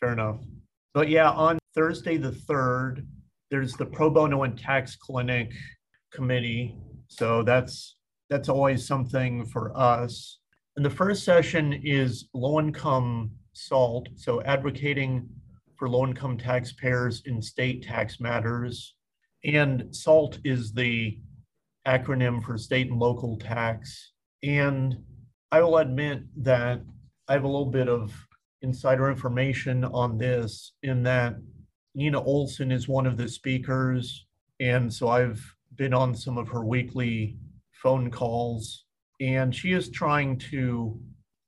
fair 0.00 0.12
enough. 0.12 0.40
But 0.94 1.10
yeah, 1.10 1.30
on 1.30 1.58
Thursday 1.74 2.16
the 2.16 2.30
3rd, 2.30 3.04
there's 3.50 3.74
the 3.74 3.86
Pro 3.86 4.08
Bono 4.08 4.44
and 4.44 4.58
Tax 4.58 4.96
Clinic 4.96 5.52
Committee. 6.10 6.78
So 7.08 7.42
that's 7.42 7.96
that's 8.30 8.48
always 8.48 8.86
something 8.86 9.44
for 9.44 9.76
us. 9.76 10.38
And 10.76 10.84
the 10.84 10.90
first 10.90 11.22
session 11.22 11.80
is 11.84 12.28
low 12.32 12.58
income 12.58 13.30
SALT, 13.54 14.08
so 14.16 14.42
advocating 14.42 15.28
for 15.76 15.88
low 15.88 16.06
income 16.06 16.36
taxpayers 16.38 17.22
in 17.26 17.40
state 17.40 17.82
tax 17.82 18.20
matters. 18.20 18.94
And 19.44 19.94
SALT 19.94 20.38
is 20.44 20.72
the 20.72 21.18
acronym 21.86 22.42
for 22.42 22.56
state 22.56 22.90
and 22.90 22.98
local 22.98 23.36
tax. 23.38 24.12
And 24.42 24.96
I 25.50 25.60
will 25.62 25.78
admit 25.78 26.22
that 26.42 26.80
I 27.28 27.32
have 27.32 27.44
a 27.44 27.48
little 27.48 27.66
bit 27.66 27.88
of 27.88 28.12
insider 28.62 29.10
information 29.10 29.84
on 29.84 30.18
this 30.18 30.72
in 30.82 31.02
that 31.04 31.36
Nina 31.94 32.22
Olson 32.22 32.72
is 32.72 32.88
one 32.88 33.06
of 33.06 33.16
the 33.16 33.28
speakers. 33.28 34.26
And 34.60 34.92
so 34.92 35.08
I've 35.08 35.42
been 35.76 35.94
on 35.94 36.14
some 36.14 36.38
of 36.38 36.48
her 36.48 36.64
weekly 36.64 37.36
phone 37.82 38.10
calls, 38.10 38.84
and 39.20 39.54
she 39.54 39.72
is 39.72 39.90
trying 39.90 40.38
to 40.38 40.98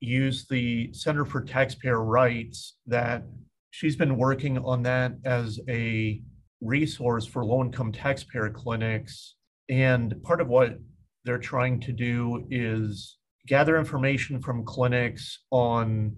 use 0.06 0.46
the 0.46 0.92
Center 0.92 1.24
for 1.24 1.42
Taxpayer 1.42 2.02
Rights 2.02 2.76
that 2.86 3.24
she's 3.70 3.96
been 3.96 4.16
working 4.16 4.58
on 4.58 4.82
that 4.84 5.12
as 5.24 5.60
a 5.68 6.22
resource 6.60 7.26
for 7.26 7.44
low 7.44 7.62
income 7.62 7.92
taxpayer 7.92 8.50
clinics. 8.50 9.34
And 9.68 10.22
part 10.22 10.40
of 10.40 10.48
what 10.48 10.78
they're 11.24 11.38
trying 11.38 11.80
to 11.80 11.92
do 11.92 12.46
is 12.50 13.18
gather 13.46 13.76
information 13.78 14.40
from 14.40 14.64
clinics 14.64 15.40
on 15.50 16.14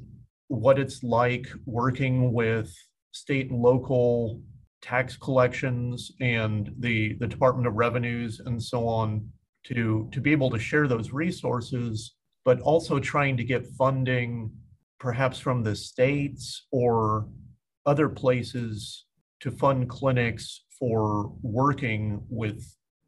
what 0.49 0.79
it's 0.79 1.03
like 1.03 1.47
working 1.67 2.33
with 2.33 2.73
state 3.13 3.51
and 3.51 3.61
local 3.61 4.41
tax 4.81 5.17
collections 5.17 6.13
and 6.21 6.73
the, 6.79 7.15
the 7.21 7.27
Department 7.27 7.67
of 7.67 7.75
Revenues 7.75 8.41
and 8.45 8.63
so 8.63 8.87
on 8.87 9.29
to, 9.65 10.09
to 10.13 10.21
be 10.21 10.33
able 10.33 10.51
to 10.51 10.59
share 10.59 10.87
those 10.87 11.11
resources, 11.11 12.15
but 12.49 12.63
also 12.63 12.99
trying 12.99 13.37
to 13.37 13.45
get 13.45 13.67
funding 13.77 14.51
perhaps 14.99 15.39
from 15.39 15.63
the 15.63 15.77
states 15.77 16.67
or 16.73 17.29
other 17.85 18.09
places 18.09 19.05
to 19.39 19.51
fund 19.51 19.87
clinics 19.87 20.65
for 20.79 21.31
working 21.43 22.23
with 22.31 22.65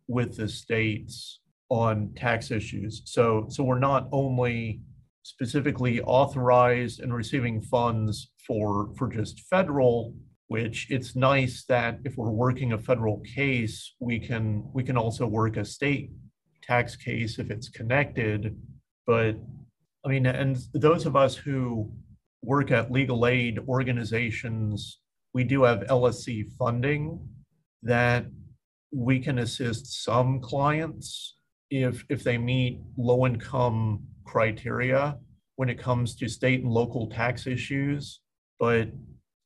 with 0.08 0.36
the 0.36 0.46
states 0.46 1.40
on 1.70 2.12
tax 2.14 2.50
issues. 2.50 3.00
So 3.06 3.46
so 3.48 3.64
we're 3.64 3.78
not 3.78 4.08
only 4.12 4.82
specifically 5.22 6.02
authorized 6.02 7.00
and 7.00 7.14
receiving 7.14 7.62
funds 7.62 8.32
for 8.46 8.92
for 8.98 9.08
just 9.08 9.40
federal 9.48 10.12
which 10.48 10.86
it's 10.90 11.16
nice 11.16 11.64
that 11.64 11.98
if 12.04 12.14
we're 12.18 12.38
working 12.46 12.72
a 12.72 12.78
federal 12.78 13.20
case 13.20 13.94
we 14.00 14.18
can 14.18 14.68
we 14.74 14.82
can 14.82 14.98
also 14.98 15.26
work 15.26 15.56
a 15.56 15.64
state 15.64 16.10
tax 16.62 16.94
case 16.94 17.38
if 17.38 17.50
it's 17.50 17.70
connected 17.70 18.54
but 19.10 19.32
i 20.04 20.08
mean 20.12 20.24
and 20.26 20.52
those 20.86 21.04
of 21.06 21.14
us 21.24 21.34
who 21.44 21.90
work 22.42 22.68
at 22.70 22.92
legal 22.98 23.20
aid 23.26 23.54
organizations 23.76 25.00
we 25.32 25.44
do 25.44 25.62
have 25.62 25.80
LSC 25.80 26.50
funding 26.58 27.20
that 27.82 28.26
we 28.92 29.20
can 29.20 29.38
assist 29.38 30.04
some 30.04 30.40
clients 30.40 31.36
if 31.70 32.04
if 32.08 32.24
they 32.24 32.36
meet 32.36 32.80
low 32.96 33.26
income 33.26 34.02
criteria 34.24 35.16
when 35.56 35.68
it 35.68 35.78
comes 35.78 36.16
to 36.16 36.28
state 36.28 36.62
and 36.62 36.72
local 36.72 37.08
tax 37.08 37.46
issues. 37.46 38.20
But 38.58 38.88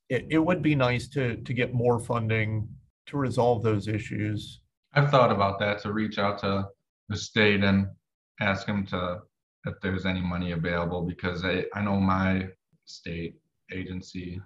it, 0.09 0.27
it 0.31 0.39
would 0.39 0.63
be 0.63 0.75
nice 0.75 1.09
to 1.09 1.37
to 1.37 1.53
get 1.53 1.75
more 1.75 1.99
funding 1.99 2.69
to 3.07 3.19
resolve 3.19 3.63
those 3.63 3.87
issues. 3.89 4.61
I've 4.95 5.11
thought 5.11 5.33
about 5.33 5.59
that 5.59 5.81
to 5.83 5.93
reach 5.93 6.19
out 6.19 6.39
to 6.39 6.69
the 7.09 7.17
state 7.17 7.63
and 7.63 7.89
ask 8.41 8.67
them 8.67 8.87
to 8.87 9.21
if 9.67 9.81
there's 9.81 10.07
any 10.07 10.21
money 10.21 10.53
available 10.53 11.03
because 11.03 11.45
I, 11.45 11.65
I 11.75 11.83
know 11.83 11.99
my 12.01 12.49
state 12.85 13.37
agency 13.73 14.41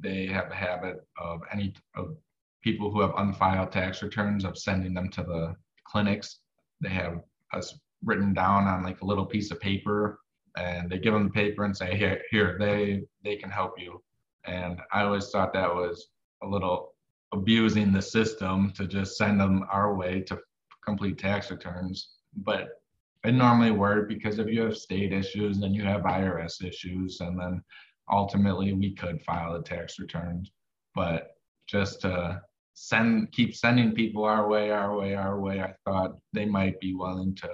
they 0.00 0.26
have 0.26 0.50
a 0.50 0.54
habit 0.54 1.06
of 1.18 1.40
any 1.52 1.74
of 1.96 2.16
people 2.62 2.90
who 2.90 3.00
have 3.00 3.12
unfiled 3.16 3.72
tax 3.72 4.02
returns 4.02 4.44
of 4.44 4.56
sending 4.56 4.94
them 4.94 5.10
to 5.10 5.22
the 5.22 5.56
clinics. 5.84 6.40
They 6.80 6.90
have 6.90 7.20
us 7.52 7.78
written 8.04 8.32
down 8.32 8.66
on 8.66 8.82
like 8.82 9.00
a 9.02 9.06
little 9.06 9.26
piece 9.26 9.50
of 9.50 9.60
paper 9.60 10.20
and 10.56 10.90
they 10.90 10.98
give 10.98 11.12
them 11.12 11.24
the 11.24 11.30
paper 11.30 11.64
and 11.64 11.76
say, 11.76 11.96
here, 11.96 12.22
here, 12.30 12.56
they 12.58 13.02
they 13.24 13.36
can 13.36 13.50
help 13.50 13.78
you. 13.78 14.02
And 14.44 14.80
I 14.92 15.02
always 15.02 15.30
thought 15.30 15.52
that 15.54 15.72
was 15.74 16.08
a 16.42 16.46
little 16.46 16.94
abusing 17.32 17.92
the 17.92 18.02
system 18.02 18.72
to 18.76 18.86
just 18.86 19.16
send 19.16 19.40
them 19.40 19.64
our 19.70 19.94
way 19.94 20.20
to 20.22 20.38
complete 20.84 21.18
tax 21.18 21.50
returns. 21.50 22.10
But 22.36 22.81
it 23.24 23.32
normally 23.32 23.70
worked 23.70 24.08
because 24.08 24.38
if 24.38 24.48
you 24.48 24.62
have 24.62 24.76
state 24.76 25.12
issues, 25.12 25.60
then 25.60 25.74
you 25.74 25.82
have 25.84 26.02
IRS 26.02 26.64
issues, 26.64 27.20
and 27.20 27.38
then 27.38 27.62
ultimately 28.10 28.72
we 28.72 28.94
could 28.94 29.22
file 29.22 29.54
the 29.54 29.62
tax 29.62 29.98
returns. 29.98 30.50
But 30.94 31.28
just 31.68 32.00
to 32.02 32.42
send 32.74 33.30
keep 33.32 33.54
sending 33.54 33.92
people 33.92 34.24
our 34.24 34.48
way, 34.48 34.70
our 34.70 34.96
way, 34.96 35.14
our 35.14 35.40
way, 35.40 35.60
I 35.60 35.74
thought 35.84 36.16
they 36.32 36.46
might 36.46 36.80
be 36.80 36.94
willing 36.94 37.34
to 37.36 37.48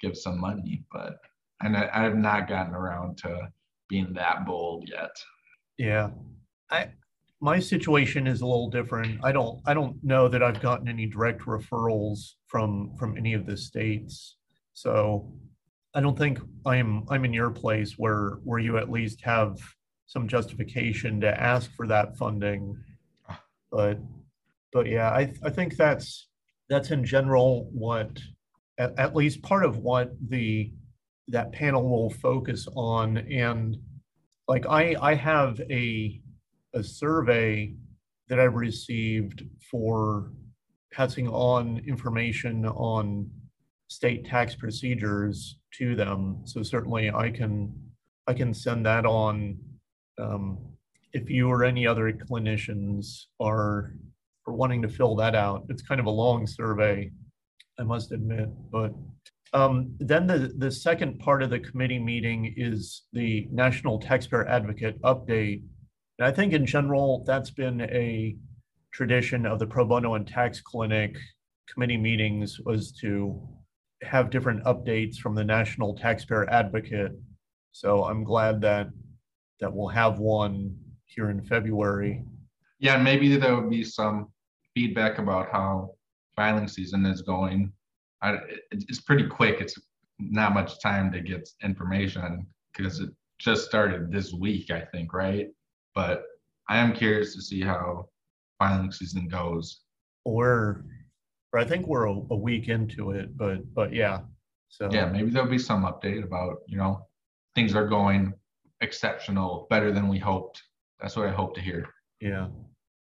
give 0.00 0.16
some 0.16 0.40
money, 0.40 0.84
but 0.92 1.16
and 1.62 1.76
I, 1.76 1.90
I 1.92 2.02
have 2.02 2.16
not 2.16 2.48
gotten 2.48 2.74
around 2.74 3.18
to 3.18 3.48
being 3.88 4.12
that 4.14 4.46
bold 4.46 4.88
yet. 4.88 5.10
Yeah. 5.76 6.10
I 6.70 6.90
my 7.40 7.60
situation 7.60 8.26
is 8.26 8.40
a 8.40 8.46
little 8.46 8.68
different. 8.68 9.24
I 9.24 9.32
don't 9.32 9.60
I 9.64 9.74
don't 9.74 10.02
know 10.02 10.28
that 10.28 10.42
I've 10.42 10.60
gotten 10.60 10.88
any 10.88 11.06
direct 11.06 11.42
referrals 11.42 12.34
from 12.46 12.96
from 12.98 13.16
any 13.16 13.34
of 13.34 13.46
the 13.46 13.56
states. 13.56 14.36
So 14.78 15.32
I 15.92 16.00
don't 16.00 16.16
think 16.16 16.38
I'm 16.64 17.04
I'm 17.08 17.24
in 17.24 17.32
your 17.32 17.50
place 17.50 17.94
where 17.98 18.38
where 18.44 18.60
you 18.60 18.78
at 18.78 18.92
least 18.92 19.20
have 19.22 19.58
some 20.06 20.28
justification 20.28 21.20
to 21.22 21.40
ask 21.42 21.68
for 21.74 21.88
that 21.88 22.16
funding. 22.16 22.76
But 23.72 23.98
but 24.72 24.86
yeah, 24.86 25.10
I 25.10 25.32
I 25.42 25.50
think 25.50 25.76
that's 25.76 26.28
that's 26.68 26.92
in 26.92 27.04
general 27.04 27.68
what 27.72 28.20
at, 28.78 28.96
at 28.96 29.16
least 29.16 29.42
part 29.42 29.64
of 29.64 29.78
what 29.78 30.12
the 30.28 30.72
that 31.26 31.50
panel 31.50 31.88
will 31.88 32.10
focus 32.10 32.68
on 32.76 33.18
and 33.18 33.76
like 34.46 34.64
I 34.66 34.94
I 35.00 35.14
have 35.14 35.60
a 35.68 36.20
a 36.72 36.84
survey 36.84 37.74
that 38.28 38.38
I 38.38 38.44
received 38.44 39.42
for 39.72 40.30
passing 40.92 41.26
on 41.26 41.82
information 41.84 42.64
on 42.64 43.28
state 43.88 44.24
tax 44.24 44.54
procedures 44.54 45.58
to 45.74 45.94
them. 45.94 46.42
So 46.44 46.62
certainly 46.62 47.10
I 47.10 47.30
can 47.30 47.72
I 48.26 48.34
can 48.34 48.52
send 48.52 48.86
that 48.86 49.06
on. 49.06 49.58
Um, 50.18 50.58
if 51.12 51.30
you 51.30 51.48
or 51.48 51.64
any 51.64 51.86
other 51.86 52.12
clinicians 52.12 53.24
are 53.40 53.94
are 54.46 54.54
wanting 54.54 54.82
to 54.82 54.88
fill 54.88 55.16
that 55.16 55.34
out, 55.34 55.64
it's 55.68 55.82
kind 55.82 56.00
of 56.00 56.06
a 56.06 56.10
long 56.10 56.46
survey, 56.46 57.10
I 57.78 57.82
must 57.82 58.12
admit. 58.12 58.48
But 58.70 58.94
um, 59.52 59.94
then 59.98 60.26
the 60.26 60.52
the 60.58 60.70
second 60.70 61.18
part 61.18 61.42
of 61.42 61.50
the 61.50 61.60
committee 61.60 61.98
meeting 61.98 62.54
is 62.56 63.02
the 63.12 63.48
National 63.50 63.98
Taxpayer 63.98 64.46
Advocate 64.46 65.00
update 65.02 65.62
and 66.18 66.26
I 66.26 66.32
think 66.32 66.52
in 66.52 66.66
general, 66.66 67.22
that's 67.26 67.50
been 67.50 67.82
a 67.82 68.36
tradition 68.92 69.46
of 69.46 69.58
the 69.58 69.66
pro 69.66 69.84
bono 69.84 70.14
and 70.14 70.26
tax 70.26 70.60
clinic 70.60 71.16
committee 71.72 71.96
meetings 71.96 72.58
was 72.60 72.90
to 72.92 73.40
have 74.02 74.30
different 74.30 74.64
updates 74.64 75.16
from 75.16 75.34
the 75.34 75.44
National 75.44 75.94
Taxpayer 75.94 76.48
Advocate. 76.50 77.12
So 77.72 78.04
I'm 78.04 78.24
glad 78.24 78.60
that 78.62 78.88
that 79.60 79.72
we'll 79.72 79.88
have 79.88 80.18
one 80.18 80.76
here 81.06 81.30
in 81.30 81.42
February. 81.42 82.22
Yeah, 82.78 82.96
maybe 82.96 83.36
there 83.36 83.56
would 83.56 83.70
be 83.70 83.82
some 83.82 84.28
feedback 84.74 85.18
about 85.18 85.50
how 85.50 85.94
filing 86.36 86.68
season 86.68 87.04
is 87.06 87.22
going. 87.22 87.72
I, 88.22 88.38
it's 88.70 89.00
pretty 89.00 89.26
quick. 89.26 89.60
It's 89.60 89.76
not 90.20 90.54
much 90.54 90.80
time 90.80 91.10
to 91.12 91.20
get 91.20 91.48
information 91.62 92.46
because 92.72 93.00
it 93.00 93.10
just 93.38 93.64
started 93.64 94.12
this 94.12 94.32
week, 94.32 94.70
I 94.70 94.80
think, 94.80 95.12
right? 95.12 95.48
but 95.98 96.22
I 96.68 96.78
am 96.78 96.92
curious 96.92 97.34
to 97.34 97.42
see 97.42 97.60
how 97.60 98.08
filing 98.60 98.92
season 98.92 99.26
goes. 99.26 99.80
We're, 101.52 101.60
I 101.60 101.64
think 101.64 101.86
we're 101.86 102.06
a, 102.06 102.12
a 102.12 102.36
week 102.36 102.68
into 102.68 103.12
it, 103.12 103.36
but 103.36 103.74
but 103.74 103.92
yeah. 103.92 104.20
So 104.68 104.88
yeah, 104.92 105.06
maybe 105.06 105.30
there'll 105.30 105.48
be 105.48 105.58
some 105.58 105.84
update 105.84 106.22
about 106.24 106.58
you 106.66 106.76
know 106.76 107.06
things 107.54 107.74
are 107.74 107.86
going 107.86 108.32
exceptional, 108.80 109.66
better 109.70 109.92
than 109.92 110.08
we 110.08 110.18
hoped. 110.18 110.62
That's 111.00 111.16
what 111.16 111.26
I 111.26 111.32
hope 111.32 111.54
to 111.54 111.60
hear. 111.60 111.86
Yeah. 112.20 112.48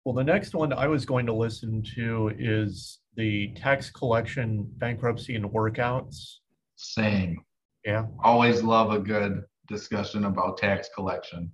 Well, 0.04 0.16
the 0.16 0.24
next 0.24 0.54
one 0.54 0.72
I 0.72 0.88
was 0.88 1.06
going 1.06 1.26
to 1.26 1.34
listen 1.34 1.84
to 1.96 2.32
is 2.38 3.00
the 3.16 3.54
tax 3.56 3.90
collection 3.90 4.70
bankruptcy 4.78 5.36
and 5.36 5.46
workouts. 5.46 6.36
Same. 6.76 7.42
Yeah. 7.84 8.06
Always 8.24 8.62
love 8.62 8.92
a 8.92 9.00
good 9.00 9.44
discussion 9.68 10.26
about 10.26 10.58
tax 10.58 10.90
collection. 10.94 11.52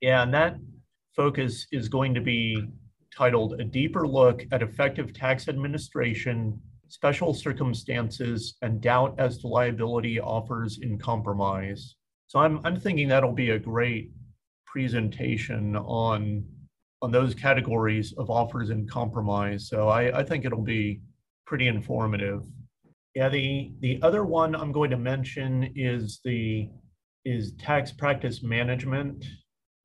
Yeah, 0.00 0.22
and 0.22 0.34
that 0.34 0.56
focus 1.14 1.66
is 1.70 1.88
going 1.88 2.14
to 2.14 2.20
be 2.20 2.66
titled 3.16 3.60
A 3.60 3.64
Deeper 3.64 4.06
Look 4.06 4.44
at 4.52 4.62
Effective 4.62 5.12
Tax 5.12 5.48
Administration, 5.48 6.60
Special 6.88 7.34
Circumstances, 7.34 8.56
and 8.62 8.80
Doubt 8.80 9.14
as 9.18 9.38
to 9.38 9.48
Liability 9.48 10.20
Offers 10.20 10.78
in 10.82 10.98
Compromise. 10.98 11.96
So 12.26 12.38
I'm, 12.38 12.60
I'm 12.64 12.78
thinking 12.78 13.08
that'll 13.08 13.32
be 13.32 13.50
a 13.50 13.58
great 13.58 14.10
presentation 14.66 15.76
on, 15.76 16.44
on 17.02 17.10
those 17.10 17.34
categories 17.34 18.14
of 18.16 18.30
offers 18.30 18.70
in 18.70 18.86
compromise. 18.86 19.68
So 19.68 19.88
I, 19.88 20.20
I 20.20 20.24
think 20.24 20.44
it'll 20.44 20.62
be 20.62 21.02
pretty 21.46 21.68
informative. 21.68 22.42
Yeah, 23.14 23.28
the, 23.28 23.72
the 23.80 23.98
other 24.02 24.24
one 24.24 24.56
I'm 24.56 24.72
going 24.72 24.90
to 24.90 24.96
mention 24.96 25.72
is 25.76 26.20
the 26.24 26.70
is 27.24 27.52
tax 27.52 27.92
practice 27.92 28.42
management 28.42 29.24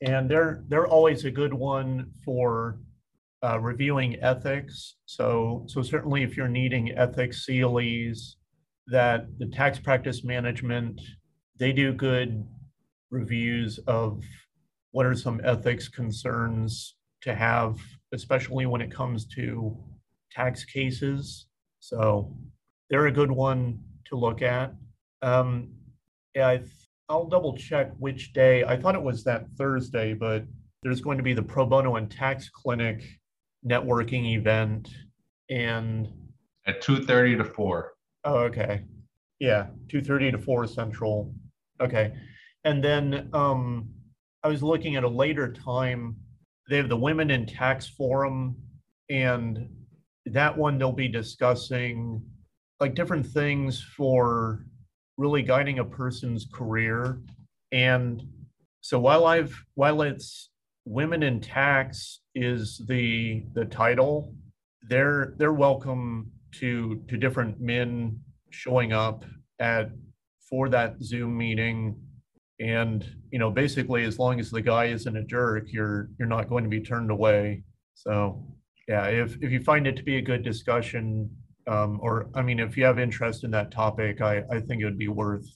and 0.01 0.29
they're 0.29 0.63
they're 0.67 0.87
always 0.87 1.25
a 1.25 1.31
good 1.31 1.53
one 1.53 2.11
for 2.23 2.79
uh, 3.43 3.59
reviewing 3.59 4.17
ethics. 4.21 4.95
So 5.05 5.65
so 5.67 5.81
certainly 5.81 6.23
if 6.23 6.35
you're 6.35 6.47
needing 6.47 6.91
ethics 6.91 7.45
CLEs, 7.45 8.37
that 8.87 9.27
the 9.37 9.47
tax 9.47 9.79
practice 9.79 10.23
management 10.23 10.99
they 11.59 11.71
do 11.71 11.91
good 11.91 12.45
reviews 13.09 13.79
of 13.87 14.23
what 14.91 15.05
are 15.05 15.15
some 15.15 15.41
ethics 15.43 15.87
concerns 15.87 16.95
to 17.21 17.33
have, 17.33 17.79
especially 18.13 18.65
when 18.65 18.81
it 18.81 18.91
comes 18.91 19.25
to 19.25 19.75
tax 20.31 20.63
cases. 20.63 21.47
So 21.79 22.35
they're 22.89 23.07
a 23.07 23.11
good 23.11 23.31
one 23.31 23.79
to 24.05 24.15
look 24.15 24.41
at. 24.41 24.73
Um, 25.21 25.73
I 26.35 26.61
I'll 27.09 27.27
double 27.27 27.55
check 27.55 27.91
which 27.97 28.33
day. 28.33 28.63
I 28.65 28.75
thought 28.75 28.95
it 28.95 29.01
was 29.01 29.23
that 29.23 29.49
Thursday, 29.57 30.13
but 30.13 30.43
there's 30.83 31.01
going 31.01 31.17
to 31.17 31.23
be 31.23 31.33
the 31.33 31.41
Pro 31.41 31.65
Bono 31.65 31.95
and 31.95 32.11
Tax 32.11 32.49
Clinic 32.49 33.03
networking 33.65 34.35
event 34.35 34.89
and 35.49 36.07
at 36.65 36.81
2:30 36.81 37.37
to 37.37 37.45
4. 37.45 37.93
Oh, 38.25 38.37
okay. 38.39 38.83
Yeah, 39.39 39.67
2:30 39.87 40.31
to 40.31 40.37
4 40.37 40.67
central. 40.67 41.33
Okay. 41.79 42.13
And 42.63 42.83
then 42.83 43.29
um 43.33 43.89
I 44.43 44.49
was 44.49 44.63
looking 44.63 44.95
at 44.95 45.03
a 45.03 45.09
later 45.09 45.51
time. 45.51 46.15
They 46.69 46.77
have 46.77 46.89
the 46.89 46.97
Women 46.97 47.31
in 47.31 47.45
Tax 47.45 47.87
Forum 47.87 48.55
and 49.09 49.69
that 50.25 50.57
one 50.57 50.77
they'll 50.77 50.91
be 50.91 51.07
discussing 51.07 52.21
like 52.79 52.93
different 52.93 53.25
things 53.25 53.81
for 53.81 54.65
really 55.17 55.41
guiding 55.41 55.79
a 55.79 55.85
person's 55.85 56.45
career. 56.53 57.21
And 57.71 58.21
so 58.81 58.99
while 58.99 59.25
I've 59.25 59.55
while 59.75 60.01
it's 60.01 60.49
women 60.87 61.23
in 61.23 61.39
tax 61.41 62.21
is 62.33 62.81
the 62.87 63.43
the 63.53 63.65
title, 63.65 64.33
they're 64.89 65.33
they're 65.37 65.53
welcome 65.53 66.31
to 66.55 67.03
to 67.09 67.17
different 67.17 67.59
men 67.59 68.19
showing 68.51 68.93
up 68.93 69.25
at 69.59 69.91
for 70.49 70.69
that 70.69 70.95
Zoom 71.01 71.37
meeting. 71.37 71.99
And 72.59 73.05
you 73.31 73.39
know, 73.39 73.51
basically, 73.51 74.05
as 74.05 74.17
long 74.17 74.39
as 74.39 74.49
the 74.49 74.61
guy 74.61 74.85
isn't 74.85 75.17
a 75.17 75.23
jerk, 75.23 75.65
you're 75.67 76.09
you're 76.17 76.27
not 76.27 76.49
going 76.49 76.63
to 76.63 76.69
be 76.69 76.81
turned 76.81 77.11
away. 77.11 77.63
So, 77.93 78.45
yeah, 78.87 79.07
if, 79.07 79.37
if 79.41 79.51
you 79.51 79.59
find 79.59 79.87
it 79.87 79.95
to 79.97 80.03
be 80.03 80.17
a 80.17 80.21
good 80.21 80.43
discussion, 80.43 81.29
um, 81.67 81.99
or, 82.01 82.29
I 82.35 82.41
mean, 82.43 82.59
if 82.59 82.77
you 82.77 82.85
have 82.85 82.99
interest 82.99 83.43
in 83.43 83.51
that 83.51 83.71
topic, 83.71 84.21
I, 84.21 84.43
I 84.51 84.59
think 84.59 84.81
it 84.81 84.85
would 84.85 84.99
be 84.99 85.07
worth 85.07 85.47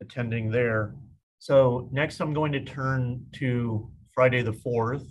attending 0.00 0.50
there. 0.50 0.94
So 1.38 1.88
next 1.92 2.20
I'm 2.20 2.34
going 2.34 2.52
to 2.52 2.60
turn 2.60 3.24
to 3.34 3.90
Friday 4.20 4.42
the 4.42 4.52
4th. 4.52 5.08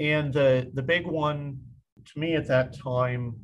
And 0.00 0.34
the, 0.34 0.68
the 0.74 0.82
big 0.82 1.06
one 1.06 1.60
to 2.04 2.18
me 2.18 2.34
at 2.34 2.48
that 2.48 2.76
time 2.76 3.36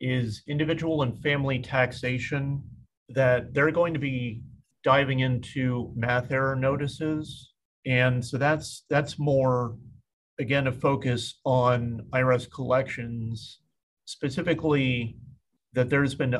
is 0.00 0.44
individual 0.46 1.02
and 1.02 1.20
family 1.20 1.58
taxation 1.58 2.62
that 3.08 3.52
they're 3.52 3.72
going 3.72 3.94
to 3.94 3.98
be 3.98 4.42
diving 4.84 5.20
into 5.20 5.92
math 5.96 6.30
error 6.30 6.54
notices. 6.54 7.52
And 7.84 8.24
so 8.24 8.38
that's 8.38 8.84
that's 8.88 9.18
more 9.18 9.76
again 10.38 10.68
a 10.68 10.72
focus 10.72 11.40
on 11.44 12.06
IRS 12.12 12.48
collections, 12.48 13.58
specifically 14.04 15.16
that 15.72 15.90
there's 15.90 16.14
been 16.14 16.36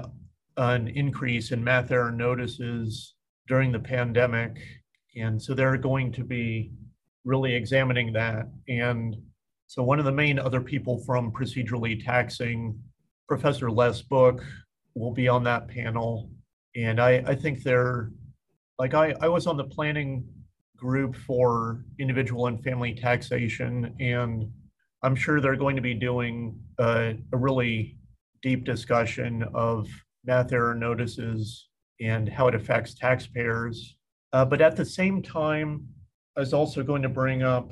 an 0.57 0.87
increase 0.87 1.51
in 1.51 1.65
math 1.65 1.91
error 1.91 2.13
notices 2.13 3.17
during 3.49 3.73
the 3.73 3.81
pandemic. 3.81 4.57
And 5.17 5.43
so 5.43 5.53
they're 5.53 5.77
going 5.77 6.13
to 6.13 6.23
be 6.23 6.71
really 7.25 7.55
examining 7.55 8.13
that. 8.15 8.49
And 8.69 9.17
so 9.67 9.83
one 9.83 9.99
of 9.99 10.05
the 10.05 10.13
main 10.13 10.39
other 10.39 10.61
people 10.61 10.99
from 11.05 11.33
procedurally 11.33 12.05
taxing, 12.05 12.79
Professor 13.29 13.71
Les 13.71 14.03
Book, 14.03 14.43
will 14.95 15.13
be 15.13 15.29
on 15.29 15.45
that 15.45 15.69
panel. 15.69 16.31
And 16.77 17.01
I, 17.01 17.23
I 17.27 17.35
think 17.35 17.63
they're 17.63 18.11
like 18.79 18.95
I, 18.95 19.15
I 19.21 19.29
was 19.29 19.47
on 19.47 19.57
the 19.57 19.65
planning 19.65 20.25
group 20.77 21.15
for 21.15 21.85
individual 21.99 22.47
and 22.47 22.65
family 22.65 22.95
taxation, 22.95 23.95
and 24.01 24.51
I'm 25.03 25.15
sure 25.15 25.41
they're 25.41 25.57
going 25.57 25.77
to 25.77 25.83
be 25.83 25.95
doing 25.95 26.59
a, 26.79 27.15
a 27.33 27.37
really 27.37 27.99
deep 28.43 28.65
discussion 28.65 29.45
of 29.55 29.87
math 30.25 30.53
error 30.53 30.75
notices 30.75 31.69
and 32.01 32.29
how 32.29 32.49
it 32.49 32.55
affects 32.55 32.95
taxpayers. 32.95 33.97
Uh, 34.33 34.45
but 34.45 34.63
at 34.63 34.77
the 34.77 34.85
same 34.85 35.23
time, 35.23 35.87
I 36.37 36.41
was 36.41 36.55
also 36.55 36.83
going 36.83 37.03
to 37.03 37.09
bring 37.09 37.43
up, 37.43 37.71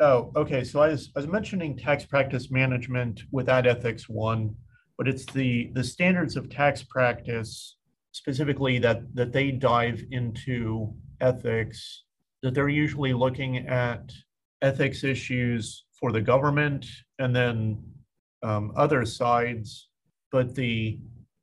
oh, 0.00 0.32
okay, 0.36 0.62
so 0.62 0.80
I 0.80 0.88
was, 0.88 1.10
I 1.16 1.20
was 1.20 1.28
mentioning 1.28 1.76
tax 1.76 2.04
practice 2.04 2.50
management 2.50 3.22
without 3.32 3.66
ethics 3.66 4.08
one, 4.08 4.54
but 4.96 5.08
it's 5.08 5.24
the, 5.26 5.70
the 5.74 5.84
standards 5.84 6.36
of 6.36 6.48
tax 6.48 6.82
practice 6.84 7.76
specifically 8.12 8.78
that, 8.78 9.02
that 9.14 9.32
they 9.32 9.50
dive 9.50 10.02
into 10.12 10.94
ethics, 11.20 12.04
that 12.42 12.54
they're 12.54 12.68
usually 12.68 13.12
looking 13.12 13.66
at 13.66 14.12
ethics 14.62 15.04
issues 15.04 15.84
for 15.98 16.12
the 16.12 16.20
government 16.20 16.86
and 17.18 17.34
then 17.34 17.82
um, 18.42 18.72
other 18.76 19.04
sides. 19.04 19.88
But 20.30 20.54
the 20.54 21.00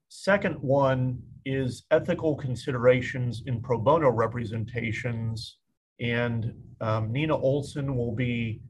second 0.10 0.56
one 0.56 1.22
is 1.46 1.84
ethical 1.92 2.36
considerations 2.36 3.44
in 3.48 3.62
pro 3.62 3.78
bono 3.78 4.10
representations 4.10 5.58
and 6.04 6.54
um, 6.82 7.12
Nina 7.12 7.36
Olson 7.36 7.96
will 7.96 8.14
be 8.14 8.62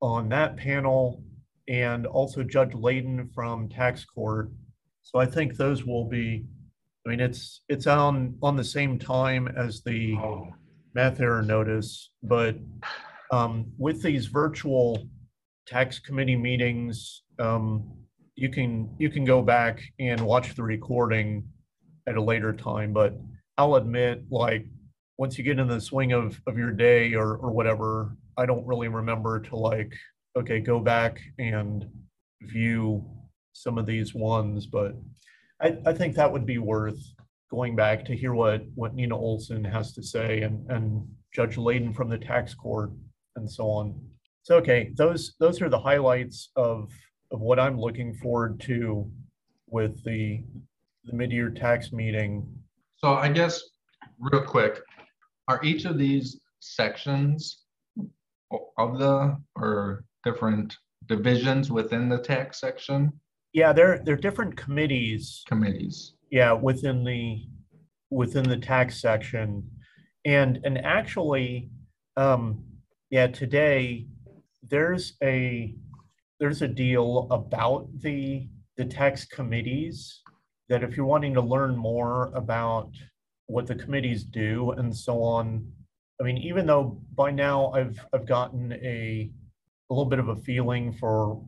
on 0.00 0.28
that 0.28 0.56
panel 0.56 1.22
and 1.68 2.06
also 2.06 2.44
Judge 2.44 2.74
Leyden 2.74 3.28
from 3.34 3.68
tax 3.68 4.04
court. 4.04 4.50
So 5.02 5.18
I 5.18 5.26
think 5.26 5.56
those 5.56 5.84
will 5.84 6.08
be, 6.08 6.46
I 7.04 7.10
mean, 7.10 7.20
it's 7.20 7.62
it's 7.68 7.86
on 7.86 8.36
on 8.42 8.56
the 8.56 8.64
same 8.64 8.98
time 8.98 9.48
as 9.48 9.82
the 9.82 10.14
Oh, 10.16 10.48
math 10.94 11.20
error 11.20 11.42
notice, 11.42 12.10
but 12.22 12.56
um, 13.32 13.66
with 13.78 14.00
these 14.02 14.26
virtual 14.26 15.08
tax 15.66 15.98
committee 15.98 16.36
meetings, 16.36 17.22
um, 17.38 17.92
you 18.36 18.48
can 18.48 18.94
you 18.98 19.10
can 19.10 19.24
go 19.24 19.42
back 19.42 19.82
and 19.98 20.20
watch 20.20 20.54
the 20.54 20.62
recording 20.62 21.44
at 22.06 22.16
a 22.16 22.22
later 22.22 22.52
time. 22.52 22.92
But 22.92 23.18
I'll 23.58 23.74
admit, 23.74 24.24
like 24.30 24.66
once 25.18 25.38
you 25.38 25.44
get 25.44 25.58
in 25.58 25.68
the 25.68 25.80
swing 25.80 26.12
of 26.12 26.40
of 26.46 26.58
your 26.58 26.72
day 26.72 27.14
or 27.14 27.36
or 27.36 27.50
whatever, 27.50 28.16
I 28.36 28.46
don't 28.46 28.66
really 28.66 28.88
remember 28.88 29.40
to 29.40 29.56
like 29.56 29.94
okay 30.36 30.60
go 30.60 30.80
back 30.80 31.20
and 31.38 31.86
view 32.42 33.04
some 33.52 33.78
of 33.78 33.86
these 33.86 34.14
ones. 34.14 34.66
But 34.66 34.94
I 35.60 35.78
I 35.86 35.92
think 35.92 36.14
that 36.14 36.32
would 36.32 36.46
be 36.46 36.58
worth 36.58 37.00
going 37.50 37.76
back 37.76 38.04
to 38.06 38.16
hear 38.16 38.34
what 38.34 38.62
what 38.74 38.94
Nina 38.94 39.16
Olson 39.16 39.64
has 39.64 39.92
to 39.94 40.02
say 40.02 40.42
and 40.42 40.70
and 40.70 41.06
Judge 41.34 41.56
Leyden 41.56 41.92
from 41.92 42.08
the 42.08 42.18
tax 42.18 42.54
court 42.54 42.90
and 43.36 43.50
so 43.50 43.70
on. 43.70 43.98
So 44.42 44.56
okay, 44.56 44.92
those 44.96 45.34
those 45.40 45.60
are 45.62 45.68
the 45.68 45.78
highlights 45.78 46.50
of 46.56 46.90
of 47.30 47.40
what 47.40 47.58
I'm 47.58 47.80
looking 47.80 48.14
forward 48.14 48.60
to 48.60 49.10
with 49.68 50.02
the 50.04 50.42
the 51.04 51.12
mid-year 51.12 51.50
tax 51.50 51.92
meeting. 51.92 52.46
So 52.96 53.14
I 53.14 53.28
guess, 53.28 53.62
real 54.18 54.42
quick, 54.42 54.82
are 55.48 55.60
each 55.62 55.84
of 55.84 55.98
these 55.98 56.40
sections 56.60 57.62
of 58.78 58.98
the, 58.98 59.36
or 59.56 60.04
different 60.24 60.76
divisions 61.06 61.70
within 61.70 62.08
the 62.08 62.18
tax 62.18 62.60
section 62.60 63.12
Yeah, 63.52 63.72
they're 63.72 64.00
they're 64.04 64.16
different 64.16 64.56
committees. 64.56 65.42
committees? 65.46 66.14
yeah 66.30 66.52
within 66.52 67.04
the 67.04 67.44
within 68.10 68.42
the 68.48 68.56
tax 68.56 69.00
section 69.00 69.62
and 70.24 70.58
and 70.64 70.84
actually 70.84 71.70
um 72.16 72.64
yeah 73.10 73.28
today 73.28 74.06
there's 74.68 75.14
a 75.22 75.72
there's 76.40 76.62
a 76.62 76.68
deal 76.68 77.28
about 77.30 77.86
the 78.00 78.48
the 78.76 78.84
tax 78.84 79.24
committees 79.24 80.22
that 80.68 80.82
if 80.82 80.96
you're 80.96 81.06
wanting 81.06 81.34
to 81.34 81.40
learn 81.40 81.76
more 81.76 82.32
about 82.34 82.90
what 83.46 83.66
the 83.66 83.74
committees 83.74 84.24
do 84.24 84.72
and 84.72 84.94
so 84.94 85.22
on 85.22 85.66
i 86.20 86.24
mean 86.24 86.36
even 86.38 86.66
though 86.66 87.00
by 87.14 87.30
now 87.30 87.70
i've 87.72 87.98
i've 88.12 88.26
gotten 88.26 88.72
a 88.72 89.30
a 89.88 89.94
little 89.94 90.10
bit 90.10 90.18
of 90.18 90.28
a 90.28 90.36
feeling 90.36 90.92
for 90.92 91.40